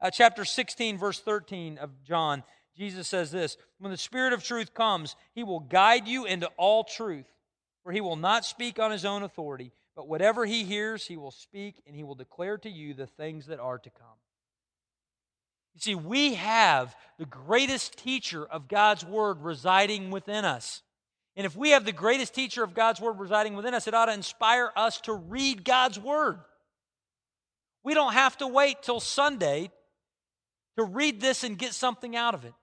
Uh, 0.01 0.11
chapter 0.11 0.45
16, 0.45 0.99
verse 0.99 1.19
13 1.19 1.79
of 1.79 1.91
John 2.05 2.45
Jesus 2.77 3.07
says 3.07 3.31
this 3.31 3.57
When 3.79 3.93
the 3.93 3.99
Spirit 3.99 4.33
of 4.33 4.43
truth 4.43 4.75
comes, 4.75 5.17
he 5.35 5.45
will 5.45 5.61
guide 5.61 6.09
you 6.09 6.25
into 6.25 6.49
all 6.57 6.85
truth, 6.85 7.27
for 7.83 7.93
he 7.93 8.01
will 8.01 8.17
not 8.17 8.45
speak 8.45 8.79
on 8.79 8.91
his 8.91 9.05
own 9.05 9.23
authority, 9.23 9.73
but 9.95 10.09
whatever 10.09 10.45
he 10.45 10.65
hears, 10.65 11.07
he 11.07 11.17
will 11.17 11.31
speak, 11.31 11.77
and 11.87 11.95
he 11.95 12.03
will 12.03 12.15
declare 12.15 12.59
to 12.59 12.71
you 12.71 12.95
the 12.95 13.07
things 13.07 13.47
that 13.47 13.61
are 13.61 13.79
to 13.79 13.91
come. 13.91 14.19
You 15.75 15.81
see, 15.81 15.95
we 15.95 16.35
have 16.35 16.95
the 17.19 17.27
greatest 17.27 17.99
teacher 17.99 18.45
of 18.47 18.69
God's 18.69 19.05
Word 19.05 19.43
residing 19.43 20.11
within 20.11 20.45
us. 20.45 20.83
And 21.37 21.47
if 21.47 21.57
we 21.57 21.71
have 21.71 21.85
the 21.85 21.93
greatest 21.93 22.33
teacher 22.33 22.63
of 22.63 22.75
God's 22.75 23.01
Word 23.01 23.19
residing 23.19 23.55
within 23.55 23.75
us, 23.75 23.89
it 23.89 23.95
ought 23.95 24.07
to 24.07 24.13
inspire 24.13 24.71
us 24.77 25.01
to 25.03 25.13
read 25.13 25.65
God's 25.65 25.99
Word. 25.99 26.39
We 27.83 27.95
don't 27.95 28.13
have 28.13 28.37
to 28.39 28.47
wait 28.47 28.83
till 28.83 29.01
Sunday 29.01 29.71
to 30.77 30.85
read 30.85 31.21
this 31.21 31.45
and 31.45 31.59
get 31.59 31.75
something 31.75 32.17
out 32.17 32.35
of 32.35 32.45
it. 32.45 32.55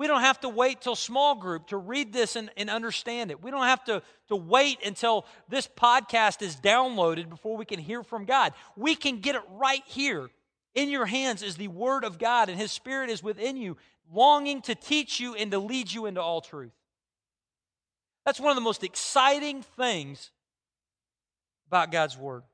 We 0.00 0.06
don't 0.06 0.22
have 0.22 0.40
to 0.40 0.48
wait 0.48 0.80
till 0.80 0.96
small 0.96 1.34
group 1.34 1.66
to 1.66 1.76
read 1.76 2.10
this 2.10 2.34
and, 2.34 2.48
and 2.56 2.70
understand 2.70 3.30
it. 3.30 3.42
We 3.42 3.50
don't 3.50 3.64
have 3.64 3.84
to, 3.84 4.00
to 4.28 4.34
wait 4.34 4.78
until 4.82 5.26
this 5.50 5.68
podcast 5.68 6.40
is 6.40 6.56
downloaded 6.56 7.28
before 7.28 7.58
we 7.58 7.66
can 7.66 7.78
hear 7.78 8.02
from 8.02 8.24
God. 8.24 8.54
We 8.76 8.94
can 8.94 9.20
get 9.20 9.34
it 9.34 9.42
right 9.50 9.82
here. 9.84 10.30
In 10.74 10.88
your 10.88 11.04
hands 11.04 11.42
is 11.42 11.56
the 11.56 11.68
Word 11.68 12.04
of 12.04 12.18
God, 12.18 12.48
and 12.48 12.58
His 12.58 12.72
Spirit 12.72 13.10
is 13.10 13.22
within 13.22 13.58
you, 13.58 13.76
longing 14.10 14.62
to 14.62 14.74
teach 14.74 15.20
you 15.20 15.34
and 15.34 15.50
to 15.50 15.58
lead 15.58 15.92
you 15.92 16.06
into 16.06 16.22
all 16.22 16.40
truth. 16.40 16.72
That's 18.24 18.40
one 18.40 18.48
of 18.48 18.56
the 18.56 18.62
most 18.62 18.82
exciting 18.82 19.60
things 19.76 20.30
about 21.66 21.92
God's 21.92 22.16
Word. 22.16 22.44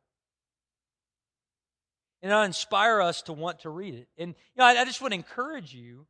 And 2.25 2.33
it'll 2.33 2.43
inspire 2.43 3.01
us 3.01 3.23
to 3.23 3.33
want 3.33 3.61
to 3.61 3.71
read 3.71 3.95
it. 3.95 4.09
And 4.19 4.31
you 4.31 4.59
know, 4.59 4.65
I, 4.65 4.81
I 4.81 4.85
just 4.85 4.99
to 4.99 5.07
encourage 5.13 5.73
you 5.73 6.09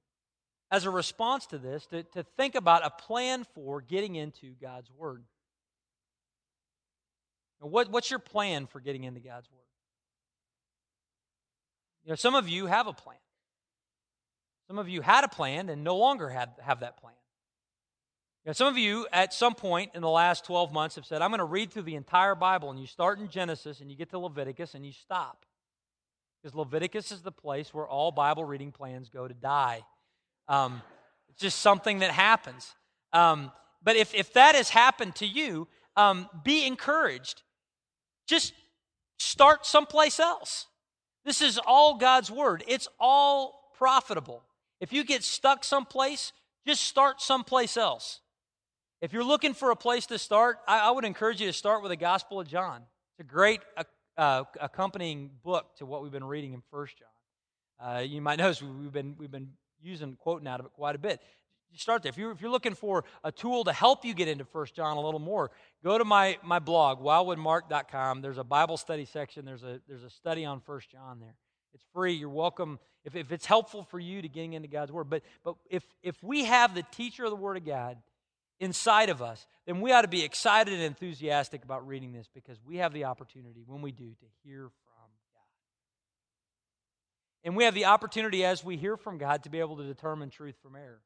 as 0.70 0.84
a 0.84 0.90
response 0.90 1.46
to 1.46 1.58
this, 1.58 1.86
to, 1.86 2.02
to 2.02 2.22
think 2.36 2.54
about 2.54 2.84
a 2.84 2.90
plan 2.90 3.44
for 3.54 3.80
getting 3.80 4.16
into 4.16 4.54
God's 4.60 4.90
Word. 4.90 5.24
What, 7.60 7.90
what's 7.90 8.10
your 8.10 8.18
plan 8.18 8.66
for 8.66 8.80
getting 8.80 9.04
into 9.04 9.20
God's 9.20 9.50
Word? 9.50 9.60
You 12.04 12.10
know, 12.10 12.16
some 12.16 12.34
of 12.34 12.48
you 12.48 12.66
have 12.66 12.86
a 12.86 12.92
plan. 12.92 13.18
Some 14.68 14.78
of 14.78 14.88
you 14.88 15.00
had 15.00 15.24
a 15.24 15.28
plan 15.28 15.68
and 15.68 15.84
no 15.84 15.96
longer 15.96 16.28
have, 16.28 16.50
have 16.60 16.80
that 16.80 17.00
plan. 17.00 17.14
Some 18.52 18.68
of 18.68 18.78
you, 18.78 19.08
at 19.12 19.34
some 19.34 19.54
point 19.56 19.90
in 19.94 20.02
the 20.02 20.08
last 20.08 20.44
12 20.44 20.72
months, 20.72 20.94
have 20.94 21.04
said, 21.04 21.20
I'm 21.20 21.30
going 21.30 21.38
to 21.38 21.44
read 21.44 21.72
through 21.72 21.82
the 21.82 21.96
entire 21.96 22.36
Bible. 22.36 22.70
And 22.70 22.78
you 22.78 22.86
start 22.86 23.18
in 23.18 23.28
Genesis 23.28 23.80
and 23.80 23.90
you 23.90 23.96
get 23.96 24.10
to 24.10 24.20
Leviticus 24.20 24.74
and 24.74 24.86
you 24.86 24.92
stop. 24.92 25.44
Because 26.40 26.54
Leviticus 26.54 27.10
is 27.10 27.22
the 27.22 27.32
place 27.32 27.74
where 27.74 27.88
all 27.88 28.12
Bible 28.12 28.44
reading 28.44 28.70
plans 28.70 29.08
go 29.08 29.26
to 29.26 29.34
die. 29.34 29.82
Um, 30.48 30.82
just 31.38 31.58
something 31.60 32.00
that 32.00 32.10
happens. 32.10 32.74
Um, 33.12 33.52
but 33.82 33.96
if, 33.96 34.14
if 34.14 34.32
that 34.32 34.54
has 34.54 34.70
happened 34.70 35.14
to 35.16 35.26
you, 35.26 35.68
um, 35.96 36.28
be 36.44 36.66
encouraged. 36.66 37.42
Just 38.26 38.52
start 39.18 39.66
someplace 39.66 40.20
else. 40.20 40.66
This 41.24 41.40
is 41.40 41.58
all 41.58 41.96
God's 41.96 42.30
Word, 42.30 42.62
it's 42.66 42.88
all 43.00 43.72
profitable. 43.76 44.42
If 44.80 44.92
you 44.92 45.04
get 45.04 45.24
stuck 45.24 45.64
someplace, 45.64 46.32
just 46.66 46.82
start 46.84 47.20
someplace 47.20 47.76
else. 47.76 48.20
If 49.00 49.12
you're 49.12 49.24
looking 49.24 49.54
for 49.54 49.70
a 49.70 49.76
place 49.76 50.06
to 50.06 50.18
start, 50.18 50.58
I, 50.66 50.80
I 50.80 50.90
would 50.90 51.04
encourage 51.04 51.40
you 51.40 51.46
to 51.46 51.52
start 51.52 51.82
with 51.82 51.90
the 51.90 51.96
Gospel 51.96 52.40
of 52.40 52.48
John. 52.48 52.82
It's 53.18 53.28
a 53.28 53.30
great 53.30 53.60
uh, 53.76 53.84
uh, 54.16 54.44
accompanying 54.60 55.30
book 55.42 55.76
to 55.76 55.86
what 55.86 56.02
we've 56.02 56.12
been 56.12 56.24
reading 56.24 56.52
in 56.52 56.62
First 56.70 56.96
John. 56.98 57.88
Uh, 57.88 58.00
you 58.00 58.20
might 58.20 58.38
notice 58.38 58.62
we've 58.62 58.92
been, 58.92 59.14
we've 59.18 59.30
been 59.30 59.50
using, 59.82 60.16
quoting 60.16 60.48
out 60.48 60.60
of 60.60 60.66
it 60.66 60.72
quite 60.72 60.94
a 60.94 60.98
bit. 60.98 61.20
You 61.72 61.78
start 61.78 62.02
there. 62.02 62.10
If 62.10 62.16
you're, 62.16 62.30
if 62.30 62.40
you're 62.40 62.50
looking 62.50 62.74
for 62.74 63.04
a 63.22 63.32
tool 63.32 63.64
to 63.64 63.72
help 63.72 64.04
you 64.04 64.14
get 64.14 64.28
into 64.28 64.44
First 64.44 64.74
John 64.74 64.96
a 64.96 65.00
little 65.00 65.20
more, 65.20 65.50
go 65.84 65.98
to 65.98 66.04
my, 66.04 66.38
my 66.42 66.58
blog, 66.58 67.00
wildwoodmark.com. 67.00 68.22
There's 68.22 68.38
a 68.38 68.44
Bible 68.44 68.76
study 68.76 69.04
section. 69.04 69.44
There's 69.44 69.62
a, 69.62 69.80
there's 69.88 70.04
a 70.04 70.10
study 70.10 70.44
on 70.44 70.60
First 70.60 70.90
John 70.90 71.20
there. 71.20 71.34
It's 71.74 71.84
free. 71.92 72.14
You're 72.14 72.30
welcome 72.30 72.78
if, 73.04 73.14
if 73.14 73.32
it's 73.32 73.44
helpful 73.44 73.82
for 73.82 73.98
you 73.98 74.22
to 74.22 74.28
getting 74.28 74.54
into 74.54 74.68
God's 74.68 74.90
Word. 74.90 75.10
But, 75.10 75.22
but 75.44 75.56
if, 75.68 75.84
if 76.02 76.22
we 76.22 76.44
have 76.44 76.74
the 76.74 76.84
teacher 76.92 77.24
of 77.24 77.30
the 77.30 77.36
Word 77.36 77.58
of 77.58 77.66
God 77.66 77.98
inside 78.58 79.10
of 79.10 79.20
us, 79.20 79.46
then 79.66 79.80
we 79.80 79.92
ought 79.92 80.02
to 80.02 80.08
be 80.08 80.24
excited 80.24 80.72
and 80.72 80.82
enthusiastic 80.82 81.62
about 81.64 81.86
reading 81.86 82.12
this 82.12 82.28
because 82.34 82.58
we 82.66 82.78
have 82.78 82.92
the 82.92 83.04
opportunity, 83.04 83.62
when 83.66 83.82
we 83.82 83.92
do, 83.92 84.08
to 84.08 84.26
hear. 84.44 84.70
And 87.46 87.56
we 87.56 87.64
have 87.64 87.74
the 87.74 87.86
opportunity, 87.86 88.44
as 88.44 88.62
we 88.64 88.76
hear 88.76 88.96
from 88.96 89.16
God, 89.18 89.44
to 89.44 89.50
be 89.50 89.60
able 89.60 89.76
to 89.76 89.84
determine 89.84 90.30
truth 90.30 90.56
from 90.62 90.74
error, 90.74 91.00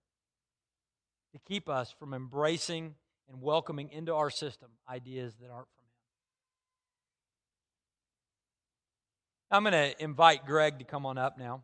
to 1.34 1.38
keep 1.46 1.68
us 1.68 1.94
from 1.98 2.14
embracing 2.14 2.94
and 3.28 3.42
welcoming 3.42 3.90
into 3.92 4.14
our 4.14 4.30
system 4.30 4.70
ideas 4.88 5.34
that 5.40 5.50
aren't 5.50 5.68
from 9.50 9.62
Him. 9.62 9.68
I'm 9.68 9.70
going 9.70 9.92
to 9.92 10.02
invite 10.02 10.46
Greg 10.46 10.78
to 10.78 10.84
come 10.84 11.04
on 11.06 11.18
up 11.18 11.38
now. 11.38 11.62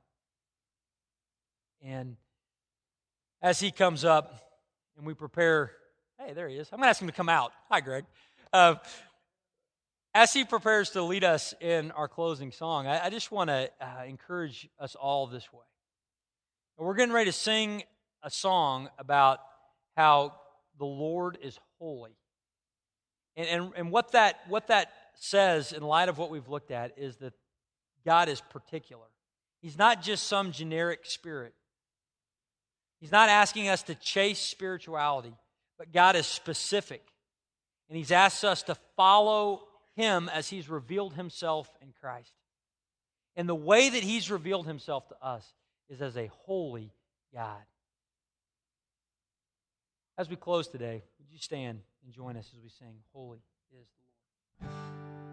And 1.83 2.17
as 3.41 3.59
he 3.59 3.71
comes 3.71 4.05
up, 4.05 4.47
and 4.97 5.07
we 5.07 5.15
prepare. 5.15 5.73
Hey, 6.19 6.33
there 6.33 6.49
he 6.49 6.57
is. 6.57 6.69
I'm 6.73 6.79
going 6.79 6.87
to 6.87 6.91
ask 6.91 7.01
him 7.01 7.09
to 7.09 7.15
come 7.15 7.29
out. 7.29 7.53
Hi, 7.71 7.81
Greg. 7.81 8.05
Uh, 8.53 8.77
as 10.17 10.33
he 10.33 10.45
prepares 10.45 10.91
to 10.91 11.03
lead 11.03 11.25
us 11.25 11.53
in 11.61 11.91
our 11.91 12.09
closing 12.09 12.51
song, 12.51 12.87
I, 12.87 13.05
I 13.05 13.11
just 13.11 13.31
want 13.31 13.51
to 13.51 13.71
uh, 13.83 14.05
encourage 14.09 14.67
us 14.81 14.95
all 14.95 15.27
this 15.27 15.53
way. 15.53 15.61
We're 16.79 16.95
getting 16.95 17.13
ready 17.13 17.31
to 17.31 17.37
sing 17.37 17.83
a 18.23 18.31
song 18.31 18.89
about 18.99 19.41
how 19.95 20.33
the 20.79 20.87
Lord 20.87 21.37
is 21.43 21.59
holy. 21.79 22.17
And, 23.37 23.47
and, 23.47 23.73
and 23.77 23.91
what, 23.93 24.13
that, 24.13 24.41
what 24.49 24.69
that 24.69 24.91
says, 25.17 25.73
in 25.73 25.83
light 25.83 26.09
of 26.09 26.17
what 26.17 26.31
we've 26.31 26.49
looked 26.49 26.71
at, 26.71 26.95
is 26.97 27.17
that 27.17 27.35
God 28.07 28.31
is 28.31 28.41
particular. 28.41 29.05
He's 29.61 29.77
not 29.77 30.01
just 30.01 30.27
some 30.27 30.51
generic 30.51 31.01
spirit, 31.05 31.53
He's 33.01 33.13
not 33.13 33.29
asking 33.29 33.69
us 33.69 33.83
to 33.85 33.95
chase 33.95 34.39
spirituality, 34.39 35.35
but 35.77 35.93
God 35.93 36.17
is 36.17 36.27
specific. 36.27 37.03
And 37.91 37.99
He's 37.99 38.13
asked 38.13 38.47
us 38.47 38.63
to 38.65 38.77
follow 38.97 39.66
Him 39.97 40.31
as 40.33 40.49
He's 40.49 40.69
revealed 40.69 41.15
Himself 41.15 41.71
in 41.81 41.93
Christ. 42.01 42.33
And 43.35 43.49
the 43.49 43.55
way 43.55 43.89
that 43.89 44.03
He's 44.03 44.31
revealed 44.31 44.67
Himself 44.67 45.09
to 45.09 45.17
us 45.23 45.45
is 45.89 46.01
as 46.03 46.17
a 46.17 46.31
holy 46.45 46.93
God. 47.35 47.63
As 50.19 50.31
we 50.31 50.37
close 50.37 50.69
today, 50.69 51.03
would 51.19 51.31
you 51.31 51.39
stand 51.39 51.81
and 52.05 52.15
join 52.15 52.37
us 52.37 52.51
as 52.55 52.63
we 52.63 52.71
sing, 52.71 52.95
Holy 53.13 53.41
is 53.79 53.87
the 54.61 54.67
Lord? 54.67 55.26